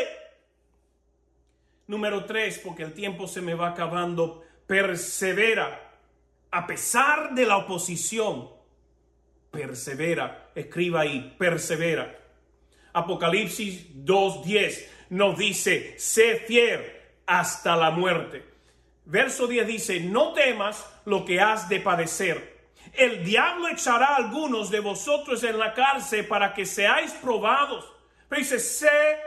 Número 1.87 2.27
tres, 2.27 2.61
porque 2.63 2.83
el 2.83 2.93
tiempo 2.93 3.27
se 3.27 3.41
me 3.41 3.55
va 3.55 3.69
acabando, 3.69 4.45
persevera. 4.67 5.97
A 6.51 6.67
pesar 6.67 7.35
de 7.35 7.47
la 7.47 7.57
oposición, 7.57 8.51
persevera. 9.51 10.51
Escriba 10.55 11.01
ahí, 11.01 11.35
persevera. 11.39 12.15
Apocalipsis 12.93 14.05
2.10 14.05 14.87
nos 15.09 15.39
dice, 15.39 15.95
sé 15.97 16.45
fiel 16.47 16.83
hasta 17.25 17.75
la 17.75 17.91
muerte 17.91 18.54
Verso 19.05 19.47
10 19.47 19.67
dice, 19.67 20.01
no 20.01 20.33
temas 20.33 20.87
lo 21.05 21.25
que 21.25 21.41
has 21.41 21.69
de 21.69 21.81
padecer. 21.81 22.55
El 22.93 23.25
diablo 23.25 23.69
echará 23.69 24.09
a 24.09 24.17
algunos 24.17 24.71
de 24.71 24.81
vosotros 24.81 25.43
en 25.45 25.59
la 25.59 25.75
cárcel 25.75 26.27
para 26.27 26.55
que 26.55 26.65
seáis 26.65 27.13
probados. 27.13 27.93
Pero 28.29 28.41
dice, 28.41 28.59
sé 28.59 29.19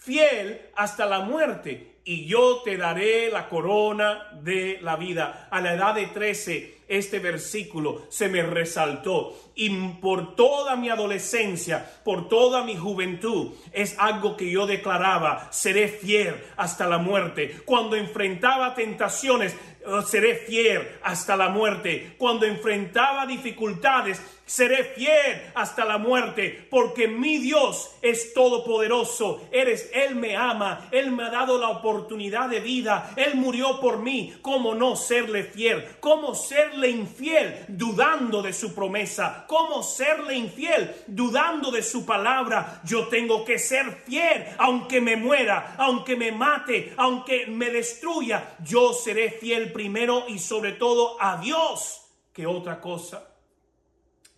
fiel 0.00 0.70
hasta 0.74 1.04
la 1.04 1.20
muerte 1.20 1.97
y 2.08 2.24
yo 2.24 2.62
te 2.64 2.78
daré 2.78 3.30
la 3.30 3.50
corona 3.50 4.30
de 4.40 4.78
la 4.80 4.96
vida. 4.96 5.46
A 5.50 5.60
la 5.60 5.74
edad 5.74 5.94
de 5.94 6.06
13, 6.06 6.78
este 6.88 7.18
versículo 7.18 8.06
se 8.08 8.30
me 8.30 8.42
resaltó 8.42 9.36
y 9.54 9.68
por 10.00 10.34
toda 10.34 10.74
mi 10.74 10.88
adolescencia, 10.88 12.00
por 12.06 12.30
toda 12.30 12.64
mi 12.64 12.78
juventud, 12.78 13.52
es 13.72 13.94
algo 13.98 14.38
que 14.38 14.50
yo 14.50 14.66
declaraba, 14.66 15.48
seré 15.52 15.88
fiel 15.88 16.34
hasta 16.56 16.86
la 16.86 16.96
muerte. 16.96 17.60
Cuando 17.66 17.94
enfrentaba 17.94 18.74
tentaciones, 18.74 19.54
oh, 19.84 20.00
seré 20.00 20.36
fiel 20.36 20.88
hasta 21.02 21.36
la 21.36 21.50
muerte. 21.50 22.14
Cuando 22.16 22.46
enfrentaba 22.46 23.26
dificultades, 23.26 24.22
seré 24.48 24.82
fiel 24.82 25.52
hasta 25.54 25.84
la 25.84 25.98
muerte, 25.98 26.66
porque 26.68 27.06
mi 27.06 27.38
Dios 27.38 27.92
es 28.02 28.34
todopoderoso. 28.34 29.48
Eres, 29.52 29.88
Él 29.94 30.16
me 30.16 30.34
ama, 30.34 30.88
Él 30.90 31.12
me 31.12 31.22
ha 31.22 31.30
dado 31.30 31.56
la 31.58 31.68
oportunidad 31.68 32.48
de 32.48 32.58
vida, 32.58 33.12
Él 33.14 33.36
murió 33.36 33.78
por 33.78 33.98
mí. 33.98 34.34
¿Cómo 34.42 34.74
no 34.74 34.96
serle 34.96 35.44
fiel? 35.44 35.86
¿Cómo 36.00 36.34
serle 36.34 36.90
infiel 36.90 37.64
dudando 37.68 38.42
de 38.42 38.52
su 38.52 38.74
promesa? 38.74 39.44
cómo 39.46 39.82
serle 39.82 40.34
infiel, 40.36 40.94
dudando 41.06 41.70
de 41.70 41.82
su 41.82 42.04
palabra. 42.04 42.80
Yo 42.84 43.08
tengo 43.08 43.44
que 43.44 43.58
ser 43.58 44.02
fiel, 44.06 44.44
aunque 44.58 45.00
me 45.00 45.16
muera, 45.16 45.74
aunque 45.78 46.16
me 46.16 46.32
mate, 46.32 46.94
aunque 46.96 47.46
me 47.46 47.70
destruya. 47.70 48.56
Yo 48.64 48.92
seré 48.92 49.30
fiel 49.30 49.72
primero 49.72 50.24
y 50.28 50.38
sobre 50.38 50.72
todo 50.72 51.16
a 51.20 51.38
Dios 51.38 52.02
que 52.32 52.46
otra 52.46 52.80
cosa. 52.80 53.27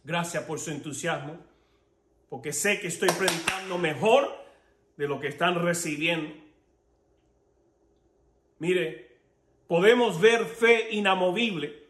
Gracias 0.03 0.45
por 0.45 0.59
su 0.59 0.71
entusiasmo, 0.71 1.39
porque 2.29 2.53
sé 2.53 2.81
que 2.81 2.87
estoy 2.87 3.11
predicando 3.11 3.77
mejor 3.77 4.35
de 4.97 5.07
lo 5.07 5.21
que 5.21 5.29
están 5.29 5.63
recibiendo. 5.63 6.35
Mire, 8.59 9.19
podemos 9.67 10.21
ver 10.21 10.47
fe 10.47 10.89
inamovible 10.93 11.89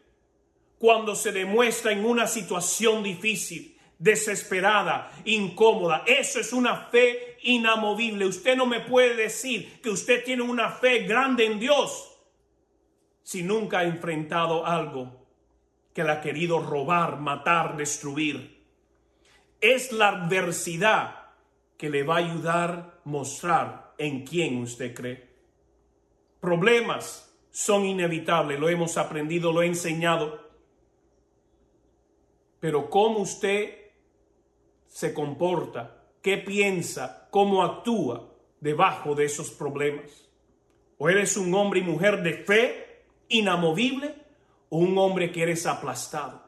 cuando 0.77 1.15
se 1.15 1.31
demuestra 1.31 1.91
en 1.91 2.05
una 2.05 2.27
situación 2.27 3.03
difícil, 3.03 3.77
desesperada, 3.97 5.11
incómoda. 5.25 6.03
Eso 6.05 6.39
es 6.39 6.53
una 6.53 6.87
fe 6.87 7.37
inamovible. 7.43 8.25
Usted 8.25 8.57
no 8.57 8.65
me 8.65 8.81
puede 8.81 9.15
decir 9.15 9.79
que 9.81 9.89
usted 9.89 10.23
tiene 10.23 10.41
una 10.41 10.69
fe 10.69 11.03
grande 11.03 11.45
en 11.45 11.59
Dios 11.59 12.17
si 13.23 13.43
nunca 13.43 13.79
ha 13.79 13.83
enfrentado 13.83 14.65
algo 14.65 15.20
que 15.93 16.03
le 16.03 16.11
ha 16.11 16.21
querido 16.21 16.59
robar, 16.59 17.19
matar, 17.19 17.77
destruir. 17.77 18.65
Es 19.59 19.91
la 19.91 20.09
adversidad 20.09 21.29
que 21.77 21.89
le 21.89 22.03
va 22.03 22.15
a 22.15 22.19
ayudar 22.19 22.69
a 22.69 23.01
mostrar 23.05 23.93
en 23.97 24.25
quién 24.25 24.57
usted 24.57 24.93
cree. 24.93 25.29
Problemas 26.39 27.35
son 27.51 27.85
inevitables, 27.85 28.59
lo 28.59 28.69
hemos 28.69 28.97
aprendido, 28.97 29.51
lo 29.51 29.61
he 29.61 29.67
enseñado 29.67 30.51
pero 32.61 32.91
cómo 32.91 33.19
usted 33.19 33.73
se 34.87 35.13
comporta, 35.13 36.05
qué 36.21 36.37
piensa, 36.37 37.27
cómo 37.31 37.63
actúa 37.63 38.29
debajo 38.59 39.15
de 39.15 39.25
esos 39.25 39.49
problemas. 39.49 40.29
O 40.99 41.09
eres 41.09 41.35
un 41.37 41.53
hombre 41.55 41.79
y 41.79 41.83
mujer 41.83 42.21
de 42.21 42.35
fe 42.35 43.03
inamovible 43.29 44.15
un 44.71 44.97
hombre 44.97 45.31
que 45.31 45.43
eres 45.43 45.65
aplastado. 45.65 46.41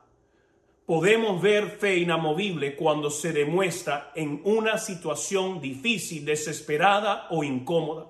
Podemos 0.85 1.41
ver 1.41 1.69
fe 1.69 1.97
inamovible 1.97 2.75
cuando 2.75 3.09
se 3.09 3.31
demuestra 3.31 4.11
en 4.15 4.41
una 4.43 4.77
situación 4.77 5.61
difícil, 5.61 6.25
desesperada 6.25 7.27
o 7.29 7.43
incómoda. 7.43 8.07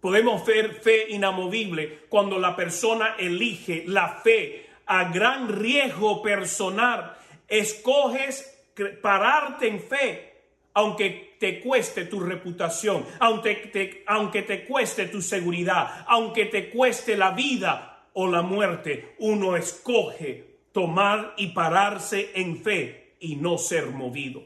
Podemos 0.00 0.44
ver 0.46 0.74
fe 0.74 1.10
inamovible 1.10 2.06
cuando 2.08 2.38
la 2.38 2.56
persona 2.56 3.16
elige 3.18 3.84
la 3.86 4.20
fe 4.24 4.68
a 4.86 5.12
gran 5.12 5.48
riesgo 5.48 6.22
personal, 6.22 7.16
escoges 7.46 8.58
pararte 9.02 9.68
en 9.68 9.80
fe, 9.80 10.42
aunque 10.74 11.36
te 11.38 11.60
cueste 11.60 12.06
tu 12.06 12.20
reputación, 12.20 13.04
aunque 13.18 14.04
aunque 14.06 14.42
te 14.42 14.64
cueste 14.64 15.06
tu 15.06 15.20
seguridad, 15.20 16.04
aunque 16.06 16.46
te 16.46 16.70
cueste 16.70 17.16
la 17.16 17.32
vida 17.32 17.89
o 18.14 18.26
la 18.26 18.42
muerte, 18.42 19.14
uno 19.18 19.56
escoge 19.56 20.58
tomar 20.72 21.34
y 21.36 21.48
pararse 21.48 22.30
en 22.34 22.62
fe 22.62 23.14
y 23.20 23.36
no 23.36 23.58
ser 23.58 23.86
movido. 23.86 24.42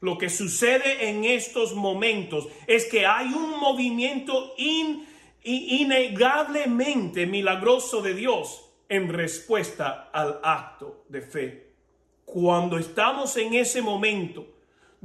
Lo 0.00 0.18
que 0.18 0.28
sucede 0.28 1.08
en 1.08 1.24
estos 1.24 1.74
momentos 1.74 2.48
es 2.66 2.84
que 2.84 3.06
hay 3.06 3.28
un 3.28 3.58
movimiento 3.58 4.54
innegablemente 5.42 7.26
milagroso 7.26 8.02
de 8.02 8.14
Dios 8.14 8.70
en 8.88 9.08
respuesta 9.08 10.10
al 10.12 10.40
acto 10.42 11.04
de 11.08 11.22
fe. 11.22 11.72
Cuando 12.24 12.78
estamos 12.78 13.36
en 13.36 13.54
ese 13.54 13.80
momento 13.80 14.46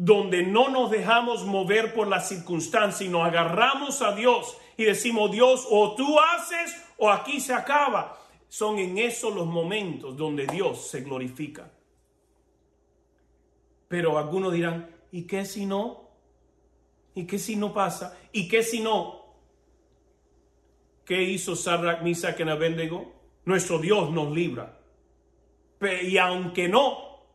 donde 0.02 0.44
no 0.44 0.70
nos 0.70 0.90
dejamos 0.90 1.44
mover 1.44 1.94
por 1.94 2.08
las 2.08 2.30
circunstancias 2.30 3.02
y 3.02 3.10
nos 3.10 3.28
agarramos 3.28 4.02
a 4.02 4.16
Dios 4.16 4.56
y 4.78 4.86
decimos, 4.86 5.30
Dios, 5.30 5.68
o 5.70 5.94
tú 5.96 6.18
haces 6.18 6.74
o 6.98 7.10
aquí 7.10 7.42
se 7.42 7.54
acaba, 7.54 8.18
son 8.48 8.80
en 8.80 8.98
esos 8.98 9.36
los 9.36 9.46
momentos 9.46 10.16
donde 10.16 10.48
Dios 10.48 10.88
se 10.88 11.02
glorifica. 11.02 11.70
Pero 13.90 14.18
algunos 14.18 14.54
dirán, 14.54 14.90
¿y 15.12 15.24
qué 15.24 15.44
si 15.44 15.66
no? 15.66 16.08
¿Y 17.14 17.26
qué 17.28 17.38
si 17.38 17.58
no 17.58 17.74
pasa? 17.74 18.18
¿Y 18.32 18.48
qué 18.48 18.64
si 18.64 18.80
no? 18.80 19.20
¿Qué 21.04 21.24
hizo 21.24 21.58
Sarrak, 21.58 22.04
Misa, 22.04 22.38
que 22.38 22.44
Abednego? 22.44 23.12
Nuestro 23.44 23.80
Dios 23.80 24.12
nos 24.12 24.32
libra. 24.32 24.80
Y 26.04 26.18
aunque 26.18 26.70
no, 26.70 27.26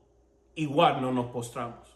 igual 0.55 1.03
no 1.03 1.13
nos 1.13 1.27
postramos. 1.27 1.94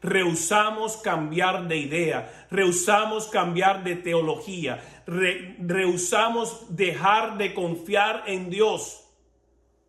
Rehusamos 0.00 0.96
cambiar 0.98 1.66
de 1.66 1.76
idea, 1.76 2.46
rehusamos 2.50 3.26
cambiar 3.26 3.82
de 3.82 3.96
teología, 3.96 4.80
rehusamos 5.06 6.66
dejar 6.76 7.36
de 7.36 7.54
confiar 7.54 8.24
en 8.26 8.50
Dios 8.50 9.04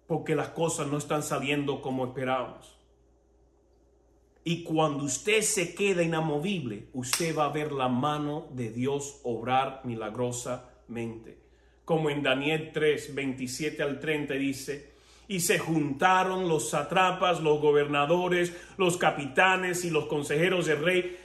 porque 0.09 0.33
las 0.33 0.49
cosas 0.49 0.87
no 0.87 0.97
están 0.97 1.21
saliendo 1.21 1.83
como 1.83 2.03
esperábamos. 2.03 2.75
Y 4.43 4.63
cuando 4.63 5.03
usted 5.03 5.41
se 5.41 5.75
queda 5.75 6.01
inamovible, 6.01 6.87
usted 6.93 7.37
va 7.37 7.45
a 7.45 7.51
ver 7.51 7.71
la 7.71 7.89
mano 7.89 8.47
de 8.49 8.71
Dios 8.71 9.19
obrar 9.21 9.81
milagrosamente. 9.83 11.37
Como 11.85 12.09
en 12.09 12.23
Daniel 12.23 12.71
3, 12.73 13.13
27 13.13 13.83
al 13.83 13.99
30 13.99 14.33
dice, 14.33 14.88
y 15.29 15.41
se 15.41 15.59
juntaron 15.59 16.49
los 16.49 16.71
satrapas, 16.71 17.39
los 17.39 17.61
gobernadores, 17.61 18.51
los 18.77 18.97
capitanes 18.97 19.85
y 19.85 19.91
los 19.91 20.07
consejeros 20.07 20.65
del 20.65 20.83
rey 20.83 21.17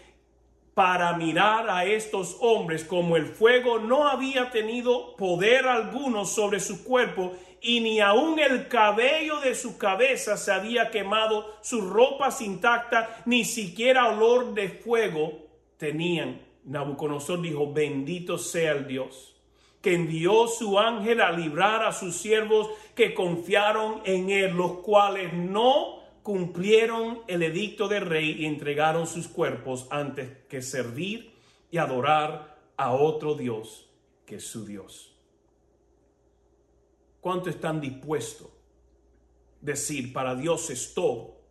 para 0.74 1.16
mirar 1.16 1.70
a 1.70 1.86
estos 1.86 2.36
hombres 2.40 2.84
como 2.84 3.16
el 3.16 3.26
fuego 3.26 3.78
no 3.78 4.06
había 4.06 4.50
tenido 4.50 5.16
poder 5.16 5.66
alguno 5.66 6.26
sobre 6.26 6.60
su 6.60 6.84
cuerpo 6.84 7.32
y 7.62 7.80
ni 7.80 8.00
aun 8.00 8.38
el 8.38 8.68
cabello 8.68 9.40
de 9.40 9.54
su 9.54 9.78
cabeza 9.78 10.36
se 10.36 10.52
había 10.52 10.90
quemado, 10.90 11.56
sus 11.62 11.82
ropas 11.82 12.42
intactas, 12.42 13.08
ni 13.24 13.46
siquiera 13.46 14.10
olor 14.10 14.52
de 14.52 14.68
fuego 14.68 15.46
tenían. 15.78 16.42
Nabucodonosor 16.64 17.40
dijo, 17.40 17.72
bendito 17.72 18.36
sea 18.36 18.72
el 18.72 18.86
Dios 18.86 19.33
que 19.84 19.94
envió 19.94 20.48
su 20.48 20.78
ángel 20.78 21.20
a 21.20 21.30
librar 21.30 21.84
a 21.84 21.92
sus 21.92 22.16
siervos 22.16 22.70
que 22.94 23.12
confiaron 23.12 24.00
en 24.06 24.30
él, 24.30 24.52
los 24.52 24.78
cuales 24.78 25.34
no 25.34 26.00
cumplieron 26.22 27.20
el 27.26 27.42
edicto 27.42 27.86
del 27.86 28.06
rey 28.06 28.34
y 28.38 28.46
entregaron 28.46 29.06
sus 29.06 29.28
cuerpos 29.28 29.86
antes 29.90 30.38
que 30.48 30.62
servir 30.62 31.34
y 31.70 31.76
adorar 31.76 32.56
a 32.78 32.92
otro 32.92 33.34
Dios 33.34 33.86
que 34.24 34.40
su 34.40 34.64
Dios. 34.64 35.14
¿Cuánto 37.20 37.50
están 37.50 37.78
dispuestos 37.78 38.46
a 38.46 38.50
decir 39.60 40.14
para 40.14 40.34
Dios 40.34 40.70
es 40.70 40.94
todo 40.94 41.42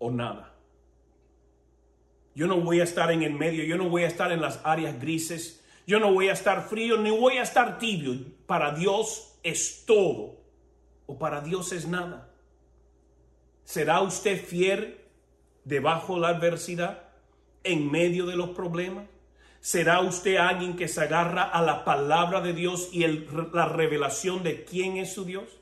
o 0.00 0.10
nada? 0.10 0.56
Yo 2.34 2.48
no 2.48 2.60
voy 2.60 2.80
a 2.80 2.84
estar 2.84 3.12
en 3.12 3.22
el 3.22 3.34
medio, 3.34 3.62
yo 3.62 3.76
no 3.76 3.88
voy 3.88 4.02
a 4.02 4.08
estar 4.08 4.32
en 4.32 4.40
las 4.40 4.60
áreas 4.64 5.00
grises, 5.00 5.59
yo 5.90 5.98
no 5.98 6.12
voy 6.12 6.28
a 6.28 6.34
estar 6.34 6.68
frío 6.68 6.98
ni 6.98 7.10
voy 7.10 7.38
a 7.38 7.42
estar 7.42 7.80
tibio. 7.80 8.14
Para 8.46 8.70
Dios 8.70 9.34
es 9.42 9.84
todo 9.86 10.36
o 11.06 11.18
para 11.18 11.40
Dios 11.40 11.72
es 11.72 11.88
nada. 11.88 12.30
¿Será 13.64 14.00
usted 14.00 14.40
fiel 14.40 15.00
debajo 15.64 16.14
de 16.14 16.20
la 16.20 16.28
adversidad, 16.28 17.08
en 17.64 17.90
medio 17.90 18.26
de 18.26 18.36
los 18.36 18.50
problemas? 18.50 19.06
¿Será 19.60 19.98
usted 19.98 20.36
alguien 20.36 20.76
que 20.76 20.86
se 20.86 21.00
agarra 21.00 21.42
a 21.42 21.60
la 21.60 21.84
palabra 21.84 22.40
de 22.40 22.52
Dios 22.52 22.90
y 22.92 23.04
la 23.52 23.66
revelación 23.66 24.44
de 24.44 24.64
quién 24.64 24.96
es 24.96 25.12
su 25.12 25.24
Dios? 25.24 25.58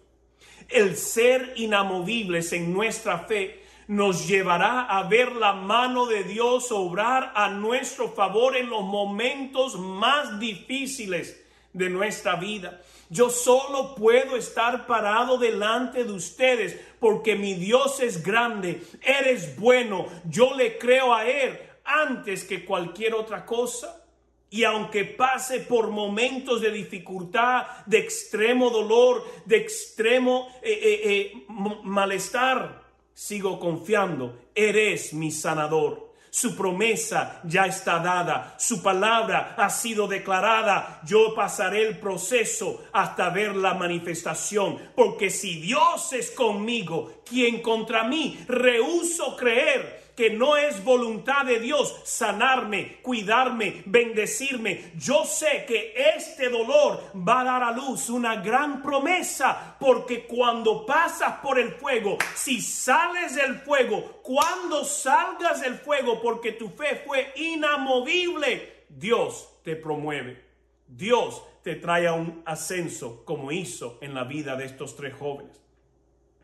El 0.68 0.99
ser 0.99 1.55
inamovibles 1.57 2.53
en 2.53 2.74
nuestra 2.74 3.20
fe 3.20 3.62
nos 3.89 4.28
llevará 4.28 4.82
a 4.82 5.03
ver 5.09 5.32
la 5.32 5.55
mano 5.55 6.07
de 6.07 6.22
Dios 6.22 6.70
obrar 6.70 7.32
a 7.34 7.49
nuestro 7.49 8.11
favor 8.11 8.55
en 8.57 8.68
los 8.68 8.82
momentos 8.82 9.78
más 9.78 10.39
difíciles 10.39 11.43
de 11.72 11.89
nuestra 11.89 12.36
vida. 12.36 12.82
Yo 13.09 13.30
solo 13.30 13.95
puedo 13.95 14.36
estar 14.36 14.86
parado 14.86 15.39
delante 15.39 16.05
de 16.05 16.12
ustedes 16.12 16.78
porque 17.01 17.34
mi 17.34 17.55
Dios 17.55 18.01
es 18.01 18.22
grande, 18.22 18.82
eres 19.01 19.59
bueno, 19.59 20.07
yo 20.28 20.55
le 20.55 20.76
creo 20.76 21.14
a 21.14 21.26
Él 21.26 21.59
antes 21.84 22.45
que 22.45 22.66
cualquier 22.66 23.14
otra 23.14 23.47
cosa. 23.47 24.05
Y 24.51 24.64
aunque 24.64 25.05
pase 25.05 25.61
por 25.61 25.89
momentos 25.89 26.62
de 26.62 26.70
dificultad, 26.70 27.66
de 27.84 27.99
extremo 27.99 28.70
dolor, 28.70 29.26
de 29.45 29.59
extremo 29.59 30.49
eh, 30.62 30.72
eh, 30.82 31.01
eh, 31.05 31.45
malestar, 31.84 32.88
sigo 33.19 33.59
confiando, 33.59 34.39
eres 34.55 35.12
mi 35.12 35.33
sanador. 35.33 36.14
Su 36.31 36.55
promesa 36.55 37.41
ya 37.43 37.66
está 37.66 37.99
dada, 37.99 38.55
su 38.61 38.81
palabra 38.81 39.57
ha 39.59 39.69
sido 39.71 40.07
declarada. 40.07 41.01
Yo 41.05 41.35
pasaré 41.35 41.83
el 41.89 41.99
proceso 41.99 42.85
hasta 42.93 43.31
ver 43.31 43.57
la 43.57 43.75
manifestación, 43.75 44.79
porque 44.95 45.31
si 45.31 45.61
Dios 45.61 46.12
es 46.12 46.31
conmigo, 46.31 47.23
quien 47.25 47.61
contra 47.61 48.05
mí 48.05 48.39
rehuso 48.47 49.35
creer 49.37 49.97
que 50.19 50.31
no 50.31 50.57
es 50.57 50.83
voluntad 50.83 51.45
de 51.45 51.61
Dios 51.61 51.95
sanarme, 52.03 52.97
cuidarme, 53.03 53.85
bendecirme. 53.87 54.91
Yo 54.97 55.25
sé 55.25 55.64
que 55.64 55.95
este 56.16 56.49
dolor 56.49 57.01
va 57.16 57.43
a 57.43 57.45
dar 57.45 57.62
a 57.62 57.71
luz 57.71 58.11
una 58.11 58.35
gran 58.43 58.83
promesa, 58.83 59.77
porque 59.79 60.27
cuando 60.27 60.85
pasas 60.85 61.35
por 61.35 61.57
el 61.61 61.71
fuego, 61.71 62.19
si 62.35 62.61
sales 62.61 63.37
del 63.37 63.61
fuego, 63.61 64.19
cuando 64.25 64.85
salgas 64.85 65.61
del 65.61 65.77
fuego, 65.77 66.21
porque 66.21 66.51
tu 66.51 66.69
fe 66.69 67.01
fue 67.07 67.33
inamovible, 67.37 68.87
Dios 68.89 69.49
te 69.62 69.77
promueve. 69.77 70.45
Dios 70.89 71.45
te 71.62 71.77
trae 71.77 72.09
a 72.09 72.14
un 72.14 72.43
ascenso 72.45 73.25
como 73.25 73.53
hizo 73.53 73.99
en 74.01 74.14
la 74.14 74.25
vida 74.25 74.57
de 74.57 74.64
estos 74.64 74.97
tres 74.97 75.14
jóvenes. 75.14 75.62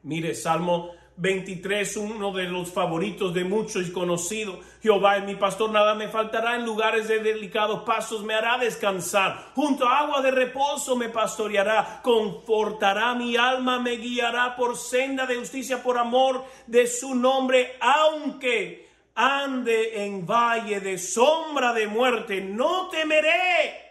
Mire, 0.05 0.37
Salmo 0.37 0.93
23, 1.17 1.97
uno 1.99 2.33
de 2.33 2.45
los 2.45 2.73
favoritos 2.73 3.33
de 3.33 3.45
muchos 3.45 3.87
y 3.87 3.93
conocido. 3.93 4.61
Jehová 4.83 5.19
es 5.19 5.25
mi 5.25 5.37
pastor, 5.37 5.71
nada 5.71 5.95
me 5.95 6.09
faltará 6.09 6.57
en 6.57 6.65
lugares 6.65 7.09
de 7.09 7.21
delicados 7.21 7.85
pasos, 7.85 8.25
me 8.25 8.35
hará 8.35 8.59
descansar. 8.59 9.53
Junto 9.55 9.87
a 9.87 10.01
agua 10.01 10.23
de 10.23 10.31
reposo 10.31 10.97
me 10.97 11.09
pastoreará, 11.09 12.01
confortará 12.03 13.15
mi 13.15 13.37
alma, 13.37 13.79
me 13.79 13.97
guiará 13.97 14.57
por 14.57 14.77
senda 14.77 15.27
de 15.27 15.37
justicia, 15.37 15.83
por 15.83 15.99
amor 15.99 16.45
de 16.67 16.87
su 16.87 17.15
nombre, 17.15 17.77
aunque 17.81 18.89
ande 19.15 20.05
en 20.05 20.27
valle 20.27 20.81
de 20.81 20.99
sombra 20.99 21.73
de 21.73 21.87
muerte, 21.87 22.41
no 22.41 22.89
temeré 22.89 23.85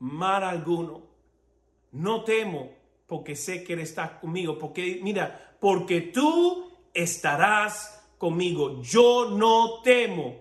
mar 0.00 0.44
alguno. 0.44 1.08
No 1.90 2.22
temo, 2.22 2.70
porque 3.06 3.34
sé 3.34 3.64
que 3.64 3.72
Él 3.72 3.80
está 3.80 4.20
conmigo, 4.20 4.58
porque 4.58 5.00
mira, 5.02 5.47
porque 5.60 6.00
tú 6.00 6.70
estarás 6.94 8.04
conmigo. 8.18 8.82
Yo 8.82 9.30
no 9.30 9.80
temo, 9.82 10.36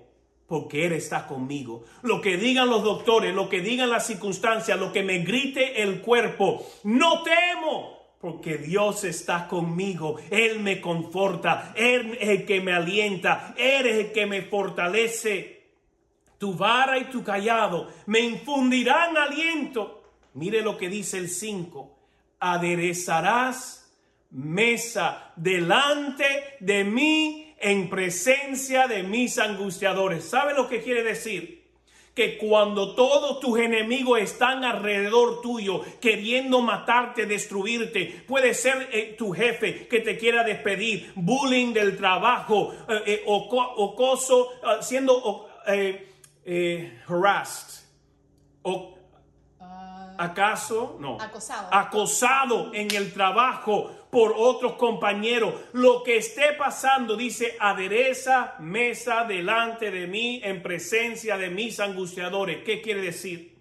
porque 0.48 0.86
Él 0.86 0.94
está 0.94 1.28
conmigo. 1.28 1.84
Lo 2.02 2.22
que 2.22 2.38
digan 2.38 2.70
los 2.70 2.84
doctores, 2.84 3.34
lo 3.34 3.50
que 3.50 3.62
digan 3.62 3.90
las 3.90 4.08
circunstancias, 4.08 4.80
lo 4.80 4.92
que 4.92 5.04
me 5.04 5.20
grite 5.20 5.82
el 5.82 6.02
cuerpo, 6.02 6.66
no 6.84 7.24
temo. 7.24 7.98
Porque 8.20 8.58
Dios 8.58 9.04
está 9.04 9.48
conmigo, 9.48 10.16
Él 10.32 10.60
me 10.60 10.82
conforta, 10.82 11.74
Él 11.76 12.18
es 12.20 12.30
el 12.30 12.46
que 12.48 12.62
me 12.62 12.74
alienta, 12.74 13.54
Él 13.56 13.86
es 13.86 14.06
el 14.06 14.12
que 14.12 14.26
me 14.26 14.42
fortalece. 14.42 15.58
Tu 16.40 16.54
vara 16.54 16.98
y 16.98 17.06
tu 17.06 17.24
callado 17.24 17.90
me 18.08 18.20
infundirán 18.20 19.16
aliento. 19.18 20.04
Mire 20.34 20.62
lo 20.62 20.78
que 20.78 20.90
dice 20.90 21.18
el 21.18 21.30
5. 21.30 21.96
Aderezarás 22.40 23.87
mesa 24.32 25.32
delante 25.36 26.58
de 26.60 26.84
mí 26.84 27.56
en 27.60 27.90
presencia 27.90 28.88
de 28.88 29.04
mis 29.04 29.38
angustiadores. 29.40 30.30
¿Sabe 30.30 30.54
lo 30.54 30.68
que 30.68 30.82
quiere 30.82 31.04
decir? 31.04 31.58
Que 32.14 32.38
cuando 32.38 32.96
todos 32.96 33.40
tus 33.40 33.60
enemigos 33.60 34.20
están 34.20 34.64
alrededor 34.64 35.42
tuyo 35.42 35.82
queriendo 36.02 36.62
matarte, 36.62 37.28
destruirte, 37.28 38.24
puede 38.28 38.56
ser 38.56 38.90
eh, 38.92 39.16
tu 39.18 39.32
jefe 39.32 39.88
que 39.88 40.00
te 40.00 40.18
quiera 40.18 40.44
despedir, 40.44 41.12
bullying 41.16 41.74
del 41.74 41.96
trabajo, 41.96 42.74
eh, 42.90 43.04
eh, 43.06 43.24
o 43.28 43.38
ocoso, 43.78 44.52
siendo 44.82 45.48
harassed, 47.08 47.86
o 48.64 48.98
ah. 49.60 50.16
acaso, 50.18 50.98
no, 51.00 51.22
acosado. 51.22 51.68
acosado 51.72 52.74
en 52.74 52.96
el 52.96 53.14
trabajo, 53.14 53.92
por 54.10 54.34
otros 54.36 54.74
compañeros. 54.74 55.54
Lo 55.74 56.04
que 56.04 56.18
esté 56.18 56.54
pasando, 56.58 57.16
dice, 57.16 57.56
adereza 57.60 58.56
mesa 58.60 59.26
delante 59.26 59.92
de 59.92 60.08
mí 60.08 60.42
en 60.44 60.64
presencia 60.64 61.38
de 61.38 61.50
mis 61.50 61.80
angustiadores. 61.80 62.64
¿Qué 62.64 62.82
quiere 62.82 63.02
decir? 63.02 63.56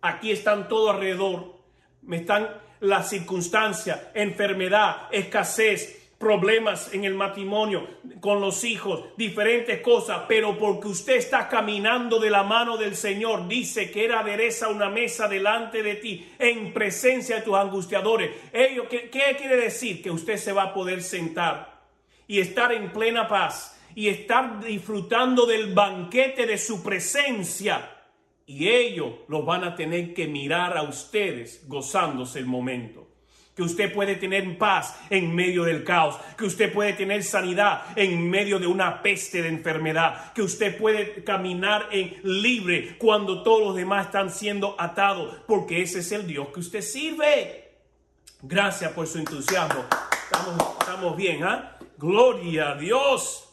Aquí 0.00 0.30
están 0.30 0.68
todo 0.68 0.90
alrededor. 0.90 1.56
Me 2.02 2.18
están 2.18 2.48
las 2.80 3.08
circunstancias, 3.08 4.00
enfermedad, 4.14 5.08
escasez, 5.10 5.95
problemas 6.18 6.94
en 6.94 7.04
el 7.04 7.14
matrimonio, 7.14 7.86
con 8.20 8.40
los 8.40 8.64
hijos, 8.64 9.04
diferentes 9.16 9.80
cosas, 9.82 10.22
pero 10.26 10.58
porque 10.58 10.88
usted 10.88 11.16
está 11.16 11.48
caminando 11.48 12.18
de 12.18 12.30
la 12.30 12.42
mano 12.42 12.76
del 12.76 12.96
Señor, 12.96 13.46
dice 13.48 13.90
que 13.90 14.04
era 14.04 14.20
adereza 14.20 14.68
una 14.68 14.88
mesa 14.88 15.28
delante 15.28 15.82
de 15.82 15.96
ti 15.96 16.26
en 16.38 16.72
presencia 16.72 17.36
de 17.36 17.42
tus 17.42 17.56
angustiadores. 17.56 18.30
¿qué, 18.52 19.10
¿Qué 19.10 19.36
quiere 19.38 19.56
decir? 19.56 20.02
Que 20.02 20.10
usted 20.10 20.36
se 20.38 20.52
va 20.52 20.64
a 20.64 20.74
poder 20.74 21.02
sentar 21.02 21.82
y 22.26 22.40
estar 22.40 22.72
en 22.72 22.92
plena 22.92 23.28
paz 23.28 23.78
y 23.94 24.08
estar 24.08 24.64
disfrutando 24.64 25.44
del 25.44 25.74
banquete 25.74 26.46
de 26.46 26.56
su 26.56 26.82
presencia. 26.82 27.92
Y 28.46 28.68
ellos 28.68 29.12
los 29.28 29.44
van 29.44 29.64
a 29.64 29.74
tener 29.74 30.14
que 30.14 30.28
mirar 30.28 30.78
a 30.78 30.82
ustedes 30.82 31.68
gozándose 31.68 32.38
el 32.38 32.46
momento 32.46 33.15
que 33.56 33.62
usted 33.62 33.92
puede 33.92 34.16
tener 34.16 34.58
paz 34.58 35.00
en 35.08 35.34
medio 35.34 35.64
del 35.64 35.82
caos, 35.82 36.16
que 36.36 36.44
usted 36.44 36.70
puede 36.70 36.92
tener 36.92 37.24
sanidad 37.24 37.84
en 37.96 38.28
medio 38.28 38.58
de 38.58 38.66
una 38.66 39.00
peste 39.02 39.40
de 39.40 39.48
enfermedad, 39.48 40.34
que 40.34 40.42
usted 40.42 40.76
puede 40.76 41.24
caminar 41.24 41.88
en 41.90 42.20
libre 42.22 42.96
cuando 42.98 43.42
todos 43.42 43.62
los 43.62 43.74
demás 43.74 44.06
están 44.06 44.30
siendo 44.30 44.78
atados, 44.78 45.36
porque 45.46 45.80
ese 45.80 46.00
es 46.00 46.12
el 46.12 46.26
Dios 46.26 46.48
que 46.52 46.60
usted 46.60 46.82
sirve. 46.82 47.70
Gracias 48.42 48.92
por 48.92 49.06
su 49.06 49.18
entusiasmo. 49.18 49.86
Estamos, 50.78 51.16
bien, 51.16 51.42
¿ah? 51.42 51.78
Gloria 51.96 52.72
a 52.72 52.74
Dios. 52.76 53.48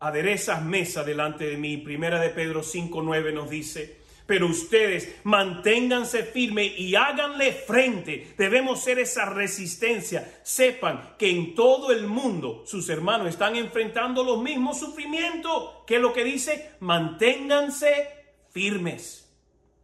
Aderezas 0.00 0.62
mesa 0.62 1.04
delante 1.04 1.44
de 1.44 1.58
mí. 1.58 1.76
Primera 1.76 2.18
de 2.18 2.30
Pedro 2.30 2.62
5.9 2.62 3.34
nos 3.34 3.50
dice, 3.50 3.99
pero 4.30 4.46
ustedes 4.46 5.16
manténganse 5.24 6.22
firmes 6.22 6.78
y 6.78 6.94
háganle 6.94 7.50
frente. 7.50 8.32
Debemos 8.38 8.80
ser 8.80 9.00
esa 9.00 9.24
resistencia. 9.24 10.38
Sepan 10.44 11.16
que 11.18 11.28
en 11.28 11.56
todo 11.56 11.90
el 11.90 12.06
mundo 12.06 12.62
sus 12.64 12.88
hermanos 12.90 13.26
están 13.26 13.56
enfrentando 13.56 14.22
los 14.22 14.40
mismos 14.40 14.78
sufrimientos. 14.78 15.70
¿Qué 15.84 15.96
es 15.96 16.00
lo 16.00 16.12
que 16.12 16.22
dice? 16.22 16.70
Manténganse 16.78 18.06
firmes, 18.52 19.28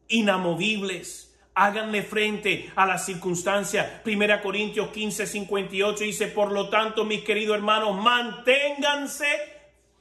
inamovibles. 0.06 1.36
Háganle 1.52 2.04
frente 2.04 2.70
a 2.76 2.86
las 2.86 3.04
circunstancias. 3.04 4.00
Primera 4.04 4.40
Corintios 4.42 4.90
15, 4.90 5.26
58 5.26 6.04
dice, 6.04 6.28
por 6.28 6.52
lo 6.52 6.68
tanto, 6.68 7.04
mis 7.04 7.24
queridos 7.24 7.56
hermanos, 7.56 8.00
manténganse 8.00 9.26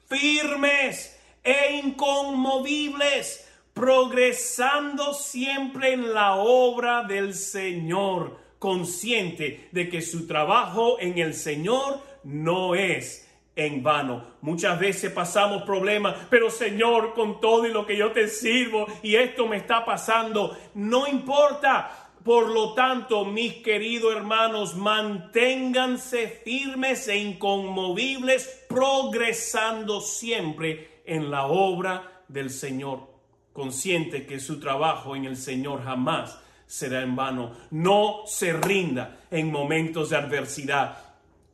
firmes 0.07 1.19
e 1.43 1.81
inconmovibles 1.83 3.44
progresando 3.75 5.13
siempre 5.13 5.91
en 5.91 6.13
la 6.13 6.37
obra 6.37 7.03
del 7.03 7.33
Señor, 7.33 8.39
consciente 8.57 9.67
de 9.73 9.89
que 9.89 10.01
su 10.01 10.25
trabajo 10.25 10.97
en 10.97 11.17
el 11.17 11.33
Señor 11.33 11.99
no 12.23 12.73
es 12.73 13.29
en 13.53 13.83
vano. 13.83 14.23
Muchas 14.39 14.79
veces 14.79 15.11
pasamos 15.11 15.63
problemas, 15.63 16.15
pero 16.29 16.49
Señor, 16.49 17.13
con 17.13 17.41
todo 17.41 17.67
y 17.67 17.73
lo 17.73 17.85
que 17.85 17.97
yo 17.97 18.13
te 18.13 18.29
sirvo 18.29 18.87
y 19.03 19.17
esto 19.17 19.45
me 19.45 19.57
está 19.57 19.83
pasando, 19.83 20.57
no 20.73 21.05
importa. 21.05 22.13
Por 22.23 22.47
lo 22.47 22.73
tanto, 22.73 23.25
mis 23.25 23.55
queridos 23.55 24.15
hermanos, 24.15 24.73
manténganse 24.75 26.41
firmes 26.45 27.09
e 27.09 27.17
inconmovibles, 27.17 28.65
progresando 28.69 29.99
siempre 29.99 31.01
en 31.05 31.29
la 31.29 31.45
obra 31.45 32.23
del 32.29 32.49
Señor 32.49 33.14
consciente 33.55 34.25
que 34.25 34.41
su 34.41 34.59
trabajo 34.59 35.15
en 35.15 35.23
el 35.23 35.37
Señor 35.37 35.81
jamás 35.85 36.37
será 36.67 37.01
en 37.01 37.15
vano. 37.15 37.53
No 37.71 38.23
se 38.27 38.51
rinda 38.51 39.21
en 39.31 39.49
momentos 39.49 40.09
de 40.09 40.17
adversidad. 40.17 40.97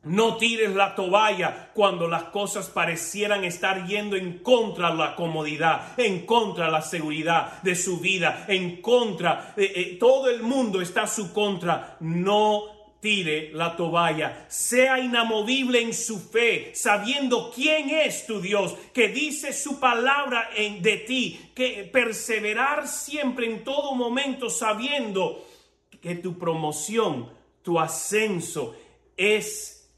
No 0.02 0.36
tires 0.36 0.74
la 0.74 0.96
toalla 0.96 1.70
cuando 1.72 2.08
las 2.08 2.24
cosas 2.24 2.68
parecieran 2.70 3.44
estar 3.44 3.86
yendo 3.86 4.16
en 4.16 4.38
contra 4.38 4.90
de 4.90 4.96
la 4.96 5.14
comodidad, 5.14 5.92
en 5.96 6.26
contra 6.26 6.66
de 6.66 6.72
la 6.72 6.82
seguridad 6.82 7.62
de 7.62 7.76
su 7.76 8.00
vida, 8.00 8.46
en 8.48 8.82
contra 8.82 9.54
eh, 9.56 9.96
todo 10.00 10.28
el 10.28 10.42
mundo 10.42 10.82
está 10.82 11.02
a 11.02 11.06
su 11.06 11.32
contra. 11.32 11.98
No 12.00 12.81
tire 13.02 13.50
la 13.52 13.76
toalla, 13.76 14.46
sea 14.48 15.00
inamovible 15.00 15.82
en 15.82 15.92
su 15.92 16.20
fe, 16.20 16.70
sabiendo 16.72 17.50
quién 17.52 17.90
es 17.90 18.26
tu 18.26 18.40
Dios, 18.40 18.76
que 18.94 19.08
dice 19.08 19.52
su 19.52 19.80
palabra 19.80 20.50
en, 20.54 20.80
de 20.80 20.98
ti, 20.98 21.50
que 21.52 21.90
perseverar 21.92 22.86
siempre 22.86 23.46
en 23.46 23.64
todo 23.64 23.96
momento, 23.96 24.48
sabiendo 24.48 25.44
que 26.00 26.14
tu 26.14 26.38
promoción, 26.38 27.28
tu 27.62 27.80
ascenso 27.80 28.76
es 29.16 29.90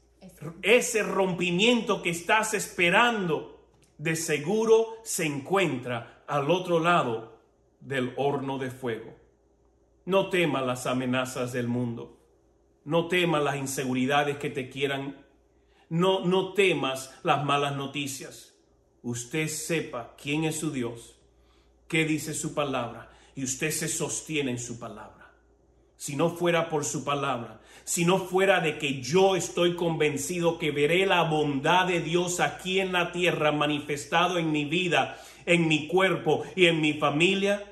ese 0.63 1.03
rompimiento 1.03 2.01
que 2.01 2.09
estás 2.09 2.55
esperando, 2.55 3.67
de 3.99 4.15
seguro 4.15 4.97
se 5.03 5.25
encuentra 5.25 6.23
al 6.27 6.49
otro 6.49 6.79
lado 6.79 7.37
del 7.79 8.13
horno 8.17 8.57
de 8.57 8.71
fuego. 8.71 9.13
No 10.05 10.29
tema 10.29 10.61
las 10.61 10.87
amenazas 10.87 11.53
del 11.53 11.67
mundo 11.67 12.14
no 12.85 13.07
temas 13.07 13.43
las 13.43 13.57
inseguridades 13.57 14.37
que 14.37 14.51
te 14.51 14.69
quieran. 14.69 15.17
No, 15.89 16.23
no 16.23 16.53
temas 16.53 17.13
las 17.23 17.43
malas 17.43 17.75
noticias. 17.75 18.53
Usted 19.01 19.47
sepa 19.47 20.15
quién 20.21 20.45
es 20.45 20.59
su 20.59 20.71
Dios, 20.71 21.15
qué 21.87 22.05
dice 22.05 22.33
su 22.33 22.53
palabra, 22.53 23.11
y 23.35 23.43
usted 23.43 23.71
se 23.71 23.87
sostiene 23.87 24.51
en 24.51 24.59
su 24.59 24.79
palabra. 24.79 25.31
Si 25.97 26.15
no 26.15 26.29
fuera 26.29 26.69
por 26.69 26.85
su 26.85 27.03
palabra, 27.03 27.61
si 27.83 28.05
no 28.05 28.19
fuera 28.19 28.61
de 28.61 28.77
que 28.77 29.01
yo 29.01 29.35
estoy 29.35 29.75
convencido 29.75 30.57
que 30.59 30.71
veré 30.71 31.05
la 31.05 31.23
bondad 31.23 31.87
de 31.87 32.01
Dios 32.01 32.39
aquí 32.39 32.79
en 32.79 32.91
la 32.91 33.11
tierra 33.11 33.51
manifestado 33.51 34.37
en 34.37 34.51
mi 34.51 34.65
vida, 34.65 35.19
en 35.45 35.67
mi 35.67 35.87
cuerpo 35.87 36.43
y 36.55 36.65
en 36.65 36.81
mi 36.81 36.93
familia, 36.93 37.63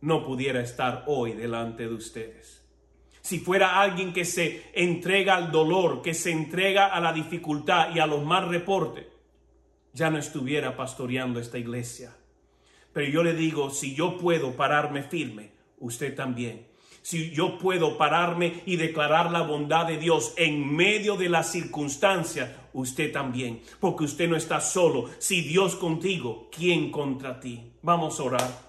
no 0.00 0.24
pudiera 0.24 0.60
estar 0.60 1.04
hoy 1.06 1.32
delante 1.32 1.88
de 1.88 1.94
ustedes 1.94 2.55
si 3.26 3.40
fuera 3.40 3.80
alguien 3.80 4.12
que 4.12 4.24
se 4.24 4.70
entrega 4.72 5.34
al 5.34 5.50
dolor, 5.50 6.00
que 6.00 6.14
se 6.14 6.30
entrega 6.30 6.86
a 6.86 7.00
la 7.00 7.12
dificultad 7.12 7.92
y 7.92 7.98
a 7.98 8.06
los 8.06 8.24
mal 8.24 8.48
reportes, 8.48 9.04
ya 9.92 10.10
no 10.10 10.18
estuviera 10.18 10.76
pastoreando 10.76 11.40
esta 11.40 11.58
iglesia. 11.58 12.14
Pero 12.92 13.10
yo 13.10 13.24
le 13.24 13.34
digo, 13.34 13.70
si 13.70 13.96
yo 13.96 14.16
puedo 14.16 14.52
pararme 14.52 15.02
firme, 15.02 15.50
usted 15.80 16.14
también. 16.14 16.68
Si 17.02 17.32
yo 17.32 17.58
puedo 17.58 17.98
pararme 17.98 18.62
y 18.64 18.76
declarar 18.76 19.32
la 19.32 19.42
bondad 19.42 19.86
de 19.86 19.96
Dios 19.96 20.32
en 20.36 20.76
medio 20.76 21.16
de 21.16 21.28
las 21.28 21.50
circunstancias, 21.50 22.50
usted 22.74 23.12
también. 23.12 23.60
Porque 23.80 24.04
usted 24.04 24.28
no 24.28 24.36
está 24.36 24.60
solo. 24.60 25.10
Si 25.18 25.40
Dios 25.40 25.74
contigo, 25.74 26.48
¿quién 26.56 26.92
contra 26.92 27.40
ti? 27.40 27.72
Vamos 27.82 28.20
a 28.20 28.22
orar. 28.22 28.60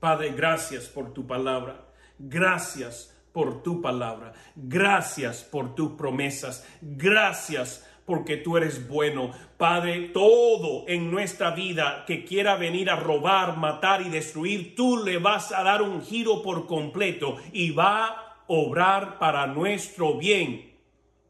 Padre, 0.00 0.30
gracias 0.30 0.86
por 0.86 1.12
tu 1.12 1.26
palabra. 1.26 1.84
Gracias 2.18 3.15
por 3.36 3.62
tu 3.62 3.82
palabra. 3.82 4.32
Gracias 4.54 5.44
por 5.44 5.74
tus 5.74 5.90
promesas. 5.90 6.66
Gracias 6.80 7.86
porque 8.06 8.38
tú 8.38 8.56
eres 8.56 8.88
bueno. 8.88 9.30
Padre, 9.58 10.08
todo 10.08 10.88
en 10.88 11.10
nuestra 11.10 11.50
vida 11.50 12.04
que 12.06 12.24
quiera 12.24 12.56
venir 12.56 12.88
a 12.88 12.96
robar, 12.96 13.58
matar 13.58 14.00
y 14.00 14.08
destruir, 14.08 14.74
tú 14.74 15.04
le 15.04 15.18
vas 15.18 15.52
a 15.52 15.62
dar 15.62 15.82
un 15.82 16.00
giro 16.00 16.40
por 16.40 16.66
completo 16.66 17.36
y 17.52 17.72
va 17.72 18.06
a 18.06 18.44
obrar 18.46 19.18
para 19.18 19.46
nuestro 19.46 20.16
bien 20.16 20.72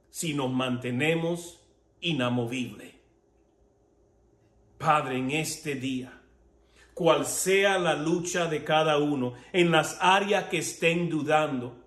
si 0.09 0.33
nos 0.33 0.53
mantenemos 0.53 1.61
inamovibles. 2.01 2.95
Padre, 4.79 5.17
en 5.17 5.33
este 5.33 5.75
día, 5.75 6.21
cual 6.95 7.27
sea 7.27 7.81
la 7.81 7.97
lucha 7.97 8.47
de 8.47 8.63
cada 8.63 8.99
uno, 8.99 9.35
en 9.53 9.73
las 9.73 9.99
áreas 10.01 10.45
que 10.45 10.59
estén 10.59 11.11
dudando, 11.11 11.86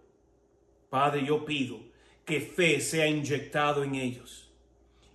Padre, 0.89 1.25
yo 1.25 1.45
pido 1.45 1.79
que 2.25 2.41
fe 2.41 2.79
sea 2.79 3.07
inyectado 3.07 3.83
en 3.83 3.95
ellos 3.95 4.49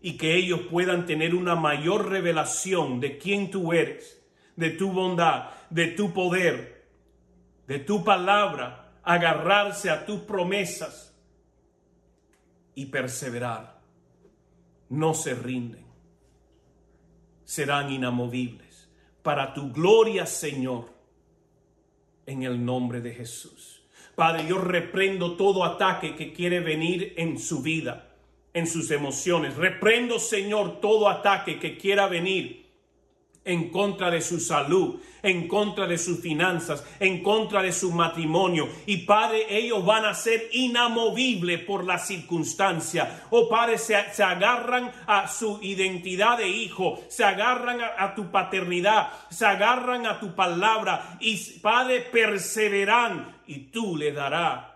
y 0.00 0.16
que 0.16 0.36
ellos 0.36 0.60
puedan 0.70 1.06
tener 1.06 1.34
una 1.34 1.54
mayor 1.54 2.10
revelación 2.10 3.00
de 3.00 3.18
quién 3.18 3.50
tú 3.50 3.72
eres, 3.72 4.22
de 4.56 4.70
tu 4.70 4.92
bondad, 4.92 5.50
de 5.70 5.88
tu 5.88 6.12
poder, 6.12 6.84
de 7.66 7.78
tu 7.78 8.04
palabra, 8.04 8.92
agarrarse 9.02 9.90
a 9.90 10.04
tus 10.04 10.20
promesas 10.20 11.14
y 12.74 12.86
perseverar. 12.86 13.80
No 14.90 15.14
se 15.14 15.34
rinden, 15.34 15.84
serán 17.44 17.90
inamovibles 17.90 18.88
para 19.22 19.54
tu 19.54 19.72
gloria, 19.72 20.26
Señor, 20.26 20.92
en 22.26 22.42
el 22.42 22.62
nombre 22.62 23.00
de 23.00 23.14
Jesús. 23.14 23.73
Padre, 24.14 24.46
yo 24.48 24.58
reprendo 24.58 25.36
todo 25.36 25.64
ataque 25.64 26.14
que 26.14 26.32
quiere 26.32 26.60
venir 26.60 27.14
en 27.16 27.38
su 27.38 27.62
vida, 27.62 28.08
en 28.52 28.66
sus 28.66 28.90
emociones. 28.90 29.56
Reprendo, 29.56 30.18
Señor, 30.18 30.80
todo 30.80 31.08
ataque 31.08 31.58
que 31.58 31.76
quiera 31.76 32.06
venir 32.06 32.64
en 33.44 33.70
contra 33.70 34.10
de 34.10 34.20
su 34.20 34.40
salud, 34.40 35.00
en 35.22 35.48
contra 35.48 35.86
de 35.86 35.98
sus 35.98 36.20
finanzas, 36.20 36.84
en 36.98 37.22
contra 37.22 37.62
de 37.62 37.72
su 37.72 37.92
matrimonio. 37.92 38.68
Y 38.86 38.98
Padre, 38.98 39.46
ellos 39.50 39.84
van 39.84 40.04
a 40.04 40.14
ser 40.14 40.48
inamovibles 40.52 41.60
por 41.60 41.84
la 41.84 41.98
circunstancia. 41.98 43.24
Oh 43.30 43.48
Padre, 43.48 43.78
se, 43.78 43.96
agarran 43.96 44.90
a 45.06 45.28
su 45.28 45.58
identidad 45.62 46.38
de 46.38 46.48
hijo, 46.48 47.00
se 47.08 47.24
agarran 47.24 47.80
a, 47.80 48.04
a, 48.04 48.14
tu 48.14 48.30
paternidad, 48.30 49.08
se 49.30 49.44
agarran 49.44 50.06
a 50.06 50.18
tu 50.18 50.34
palabra 50.34 51.18
y 51.20 51.36
Padre, 51.60 52.00
perseveran 52.00 53.33
y 53.46 53.70
tú 53.70 53.96
le 53.96 54.12
darás 54.12 54.66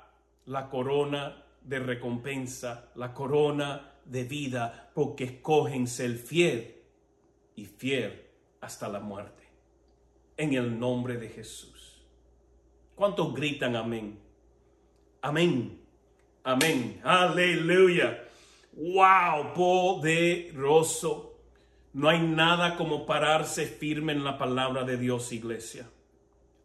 la 0.46 0.68
corona 0.68 1.44
de 1.62 1.78
recompensa, 1.78 2.90
la 2.94 3.12
corona 3.12 3.92
de 4.04 4.24
vida, 4.24 4.90
porque 4.94 5.24
escogen 5.24 5.86
ser 5.86 6.16
fiel 6.16 6.76
y 7.54 7.66
fiel 7.66 8.24
hasta 8.60 8.88
la 8.88 9.00
muerte. 9.00 9.44
En 10.36 10.54
el 10.54 10.78
nombre 10.78 11.16
de 11.16 11.28
Jesús. 11.28 12.02
¿Cuántos 12.94 13.34
gritan 13.34 13.76
amén? 13.76 14.18
Amén. 15.20 15.80
Amén. 16.44 17.00
Aleluya. 17.04 18.24
Wow, 18.72 19.52
poderoso. 19.54 21.36
No 21.92 22.08
hay 22.08 22.20
nada 22.20 22.76
como 22.76 23.04
pararse 23.04 23.66
firme 23.66 24.12
en 24.12 24.24
la 24.24 24.38
palabra 24.38 24.84
de 24.84 24.96
Dios, 24.96 25.32
iglesia. 25.32 25.90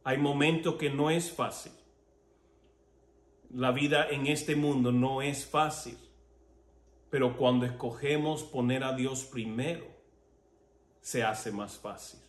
Hay 0.03 0.17
momentos 0.17 0.75
que 0.75 0.89
no 0.89 1.09
es 1.09 1.31
fácil. 1.31 1.71
La 3.53 3.71
vida 3.71 4.07
en 4.09 4.25
este 4.25 4.55
mundo 4.55 4.91
no 4.91 5.21
es 5.21 5.45
fácil. 5.45 5.97
Pero 7.11 7.37
cuando 7.37 7.67
escogemos 7.67 8.41
poner 8.41 8.83
a 8.83 8.95
Dios 8.95 9.25
primero, 9.25 9.85
se 10.99 11.23
hace 11.23 11.51
más 11.51 11.77
fácil. 11.77 12.19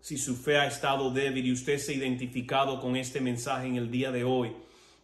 Si 0.00 0.18
su 0.18 0.34
fe 0.34 0.58
ha 0.58 0.66
estado 0.66 1.12
débil 1.12 1.46
y 1.46 1.52
usted 1.52 1.78
se 1.78 1.92
ha 1.92 1.96
identificado 1.96 2.80
con 2.80 2.96
este 2.96 3.20
mensaje 3.20 3.68
en 3.68 3.76
el 3.76 3.90
día 3.90 4.10
de 4.10 4.24
hoy, 4.24 4.52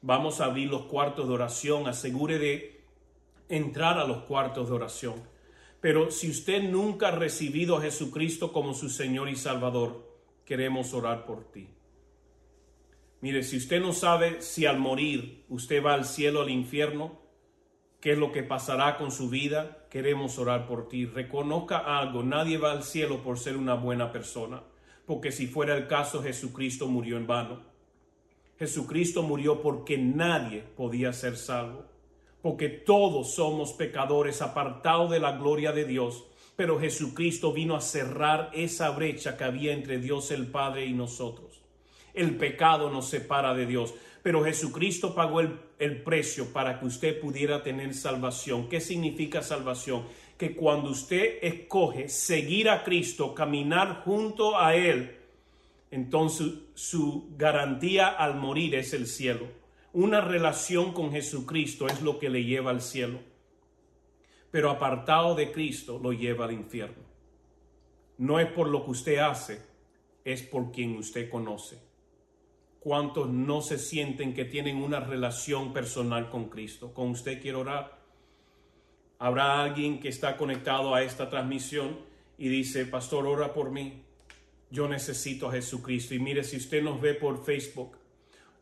vamos 0.00 0.40
a 0.40 0.46
abrir 0.46 0.68
los 0.68 0.86
cuartos 0.86 1.28
de 1.28 1.34
oración. 1.34 1.86
Asegure 1.86 2.38
de 2.38 2.84
entrar 3.48 3.98
a 3.98 4.06
los 4.06 4.24
cuartos 4.24 4.68
de 4.68 4.74
oración. 4.74 5.22
Pero 5.80 6.10
si 6.10 6.28
usted 6.28 6.62
nunca 6.62 7.08
ha 7.08 7.12
recibido 7.12 7.76
a 7.76 7.82
Jesucristo 7.82 8.52
como 8.52 8.74
su 8.74 8.90
Señor 8.90 9.28
y 9.28 9.36
Salvador, 9.36 10.04
queremos 10.44 10.92
orar 10.94 11.26
por 11.26 11.44
ti. 11.52 11.68
Mire, 13.22 13.42
si 13.42 13.56
usted 13.56 13.80
no 13.80 13.94
sabe 13.94 14.42
si 14.42 14.66
al 14.66 14.78
morir 14.78 15.46
usted 15.48 15.82
va 15.82 15.94
al 15.94 16.04
cielo 16.04 16.40
o 16.40 16.42
al 16.42 16.50
infierno, 16.50 17.18
qué 18.00 18.12
es 18.12 18.18
lo 18.18 18.32
que 18.32 18.42
pasará 18.42 18.98
con 18.98 19.10
su 19.10 19.30
vida, 19.30 19.86
queremos 19.88 20.38
orar 20.38 20.66
por 20.66 20.88
ti. 20.88 21.06
Reconozca 21.06 21.78
algo, 21.78 22.22
nadie 22.22 22.58
va 22.58 22.72
al 22.72 22.82
cielo 22.82 23.22
por 23.22 23.38
ser 23.38 23.56
una 23.56 23.74
buena 23.74 24.12
persona, 24.12 24.62
porque 25.06 25.32
si 25.32 25.46
fuera 25.46 25.74
el 25.74 25.86
caso 25.86 26.22
Jesucristo 26.22 26.86
murió 26.86 27.16
en 27.16 27.26
vano. 27.26 27.62
Jesucristo 28.58 29.22
murió 29.22 29.62
porque 29.62 29.96
nadie 29.96 30.60
podía 30.60 31.14
ser 31.14 31.38
salvo 31.38 31.92
porque 32.42 32.68
todos 32.68 33.34
somos 33.34 33.72
pecadores 33.72 34.42
apartados 34.42 35.10
de 35.10 35.20
la 35.20 35.38
gloria 35.38 35.72
de 35.72 35.84
Dios, 35.84 36.24
pero 36.56 36.78
Jesucristo 36.78 37.52
vino 37.52 37.76
a 37.76 37.80
cerrar 37.80 38.50
esa 38.52 38.90
brecha 38.90 39.36
que 39.36 39.44
había 39.44 39.72
entre 39.72 39.98
Dios 39.98 40.32
el 40.32 40.48
Padre 40.48 40.84
y 40.86 40.92
nosotros. 40.92 41.61
El 42.14 42.36
pecado 42.36 42.90
nos 42.90 43.08
separa 43.08 43.54
de 43.54 43.66
Dios, 43.66 43.94
pero 44.22 44.44
Jesucristo 44.44 45.14
pagó 45.14 45.40
el, 45.40 45.58
el 45.78 46.02
precio 46.02 46.52
para 46.52 46.78
que 46.78 46.86
usted 46.86 47.20
pudiera 47.20 47.62
tener 47.62 47.94
salvación. 47.94 48.68
¿Qué 48.68 48.80
significa 48.80 49.42
salvación? 49.42 50.04
Que 50.38 50.54
cuando 50.54 50.90
usted 50.90 51.38
escoge 51.42 52.08
seguir 52.08 52.68
a 52.68 52.84
Cristo, 52.84 53.34
caminar 53.34 54.02
junto 54.04 54.58
a 54.58 54.74
Él, 54.76 55.16
entonces 55.90 56.52
su 56.74 57.28
garantía 57.36 58.08
al 58.08 58.36
morir 58.36 58.74
es 58.74 58.92
el 58.92 59.06
cielo 59.06 59.62
una 59.94 60.22
relación 60.22 60.94
con 60.94 61.12
Jesucristo 61.12 61.86
es 61.86 62.00
lo 62.00 62.18
que 62.18 62.30
le 62.30 62.44
lleva 62.44 62.70
al 62.70 62.80
cielo, 62.80 63.18
pero 64.50 64.70
apartado 64.70 65.34
de 65.34 65.52
Cristo 65.52 66.00
lo 66.02 66.14
lleva 66.14 66.46
al 66.46 66.52
infierno. 66.52 67.02
No 68.16 68.40
es 68.40 68.50
por 68.52 68.68
lo 68.68 68.84
que 68.84 68.90
usted 68.90 69.18
hace, 69.18 69.60
es 70.24 70.42
por 70.42 70.72
quien 70.72 70.96
usted 70.96 71.28
conoce. 71.28 71.78
¿Cuántos 72.82 73.28
no 73.28 73.60
se 73.60 73.78
sienten 73.78 74.34
que 74.34 74.44
tienen 74.44 74.82
una 74.82 74.98
relación 74.98 75.72
personal 75.72 76.28
con 76.28 76.48
Cristo? 76.48 76.92
Con 76.92 77.10
usted 77.10 77.40
quiero 77.40 77.60
orar. 77.60 77.96
Habrá 79.20 79.62
alguien 79.62 80.00
que 80.00 80.08
está 80.08 80.36
conectado 80.36 80.92
a 80.92 81.04
esta 81.04 81.30
transmisión 81.30 81.96
y 82.36 82.48
dice, 82.48 82.84
pastor, 82.86 83.28
ora 83.28 83.52
por 83.52 83.70
mí. 83.70 84.02
Yo 84.68 84.88
necesito 84.88 85.48
a 85.48 85.52
Jesucristo. 85.52 86.12
Y 86.16 86.18
mire, 86.18 86.42
si 86.42 86.56
usted 86.56 86.82
nos 86.82 87.00
ve 87.00 87.14
por 87.14 87.44
Facebook, 87.44 87.98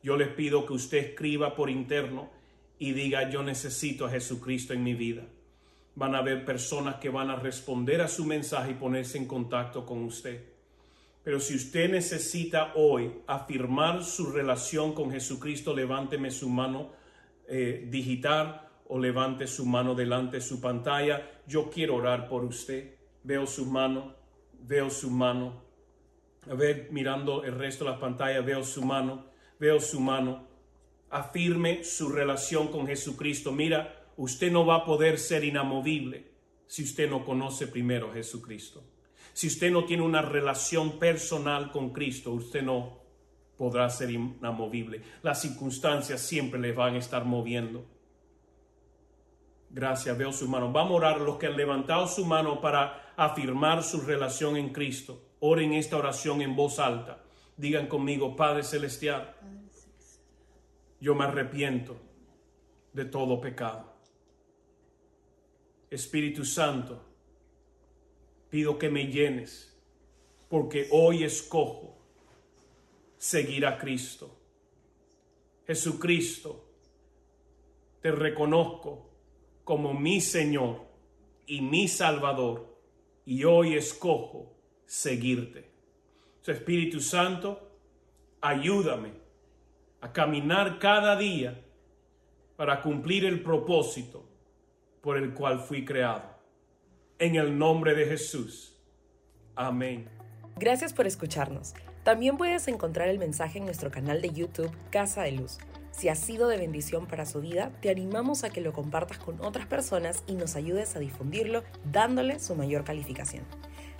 yo 0.03 0.19
les 0.19 0.29
pido 0.29 0.67
que 0.67 0.75
usted 0.75 0.99
escriba 0.99 1.55
por 1.55 1.71
interno 1.71 2.29
y 2.79 2.93
diga 2.93 3.31
yo 3.31 3.43
necesito 3.43 4.05
a 4.05 4.11
Jesucristo 4.11 4.75
en 4.75 4.83
mi 4.83 4.93
vida. 4.93 5.23
Van 5.95 6.15
a 6.15 6.19
haber 6.19 6.45
personas 6.45 6.97
que 6.97 7.09
van 7.09 7.31
a 7.31 7.37
responder 7.37 8.03
a 8.03 8.09
su 8.09 8.27
mensaje 8.27 8.73
y 8.73 8.75
ponerse 8.75 9.17
en 9.17 9.25
contacto 9.25 9.87
con 9.87 10.05
usted. 10.05 10.45
Pero 11.23 11.39
si 11.39 11.55
usted 11.55 11.91
necesita 11.91 12.73
hoy 12.75 13.13
afirmar 13.27 14.03
su 14.05 14.31
relación 14.31 14.95
con 14.95 15.11
Jesucristo, 15.11 15.75
levánteme 15.75 16.31
su 16.31 16.49
mano 16.49 16.93
eh, 17.47 17.87
digital 17.91 18.69
o 18.89 18.99
levante 18.99 19.47
su 19.47 19.67
mano 19.67 19.95
delante 19.95 20.37
de 20.39 20.43
su 20.43 20.61
pantalla. 20.61 21.43
Yo 21.47 21.71
quiero 21.71 21.97
orar 21.97 22.29
por 22.29 22.45
usted. 22.45 22.95
Veo 23.23 23.47
su 23.47 23.67
mano, 23.67 24.15
veo 24.63 24.89
su 24.89 25.11
mano. 25.11 25.63
A 26.51 26.55
ver, 26.55 26.89
mirando 26.91 27.45
el 27.45 27.55
resto 27.55 27.85
de 27.85 27.91
la 27.91 28.01
pantalla, 28.01 28.41
veo 28.41 28.65
su 28.65 28.83
mano 28.83 29.31
veo 29.61 29.79
su 29.79 30.01
mano, 30.01 30.49
afirme 31.11 31.85
su 31.85 32.09
relación 32.09 32.69
con 32.69 32.87
Jesucristo. 32.87 33.53
Mira, 33.53 34.11
usted 34.17 34.51
no 34.51 34.65
va 34.65 34.77
a 34.77 34.85
poder 34.85 35.19
ser 35.19 35.45
inamovible 35.45 36.25
si 36.67 36.83
usted 36.83 37.09
no 37.09 37.25
conoce 37.25 37.67
primero 37.67 38.11
a 38.11 38.15
Jesucristo. 38.15 38.83
Si 39.33 39.47
usted 39.47 39.71
no 39.71 39.85
tiene 39.85 40.03
una 40.03 40.23
relación 40.23 40.99
personal 40.99 41.71
con 41.71 41.91
Cristo, 41.91 42.33
usted 42.33 42.63
no 42.63 43.01
podrá 43.57 43.89
ser 43.91 44.11
inamovible. 44.11 45.03
Las 45.23 45.43
circunstancias 45.43 46.21
siempre 46.21 46.59
le 46.59 46.73
van 46.73 46.95
a 46.95 46.99
estar 46.99 47.25
moviendo. 47.25 47.85
Gracias, 49.69 50.17
veo 50.17 50.33
su 50.33 50.49
mano. 50.49 50.73
Vamos 50.73 50.93
a 50.93 50.97
orar 50.97 51.21
los 51.21 51.37
que 51.37 51.47
han 51.47 51.57
levantado 51.57 52.07
su 52.09 52.25
mano 52.25 52.61
para 52.61 53.13
afirmar 53.17 53.83
su 53.83 54.01
relación 54.01 54.57
en 54.57 54.71
Cristo. 54.71 55.23
Oren 55.41 55.73
esta 55.73 55.97
oración 55.97 56.43
en 56.43 56.57
voz 56.57 56.79
alta. 56.79 57.23
Digan 57.57 57.87
conmigo, 57.87 58.35
Padre 58.35 58.63
Celestial, 58.63 59.37
yo 61.01 61.15
me 61.15 61.25
arrepiento 61.25 61.97
de 62.93 63.05
todo 63.05 63.41
pecado. 63.41 63.93
Espíritu 65.91 66.45
Santo, 66.45 67.10
pido 68.51 68.79
que 68.79 68.91
me 68.91 69.07
llenes, 69.07 69.75
porque 70.49 70.89
hoy 70.91 71.25
escojo 71.25 71.97
seguir 73.17 73.65
a 73.65 73.79
Cristo. 73.79 74.37
Jesucristo, 75.67 76.65
te 78.03 78.11
reconozco 78.11 79.11
como 79.65 79.95
mi 79.95 80.21
Señor 80.21 80.83
y 81.47 81.61
mi 81.61 81.89
Salvador, 81.89 82.77
y 83.25 83.45
hoy 83.45 83.75
escojo 83.75 84.53
seguirte. 84.87 85.71
Espíritu 86.51 87.01
Santo, 87.01 87.61
ayúdame 88.41 89.13
a 90.01 90.13
caminar 90.13 90.79
cada 90.79 91.17
día 91.17 91.63
para 92.57 92.83
cumplir 92.83 93.25
el 93.25 93.43
propósito 93.43 94.25
por 95.01 95.17
el 95.17 95.33
cual 95.33 95.61
fui 95.61 95.85
creado. 95.85 96.30
En 97.21 97.37
el 97.37 97.59
nombre 97.59 97.95
de 97.95 98.07
Jesús. 98.07 98.75
Amén. 99.55 100.09
Gracias 100.57 100.95
por 100.95 101.07
escucharnos. 101.07 101.75
También 102.03 102.39
puedes 102.39 102.67
encontrar 102.67 103.11
el 103.11 103.19
mensaje 103.19 103.59
en 103.59 103.67
nuestro 103.67 103.91
canal 103.91 104.23
de 104.23 104.31
YouTube 104.31 104.75
Casa 104.91 105.25
de 105.25 105.33
Luz. 105.33 105.59
Si 105.91 106.09
ha 106.09 106.15
sido 106.15 106.49
de 106.49 106.57
bendición 106.57 107.07
para 107.07 107.27
su 107.27 107.43
vida, 107.43 107.73
te 107.83 107.91
animamos 107.91 108.43
a 108.43 108.49
que 108.49 108.63
lo 108.63 108.73
compartas 108.73 109.19
con 109.19 109.39
otras 109.43 109.67
personas 109.67 110.25
y 110.27 110.33
nos 110.33 110.57
ayudes 110.57 110.97
a 110.97 110.99
difundirlo 110.99 111.63
dándole 111.93 112.41
su 112.41 112.55
mayor 112.55 112.85
calificación. 112.85 113.45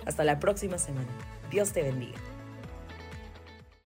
Hasta 0.03 0.23
la 0.23 0.39
próxima 0.39 0.79
semana. 0.79 1.11
Dios 1.51 1.73
te 1.73 1.83
bendiga. 1.83 2.17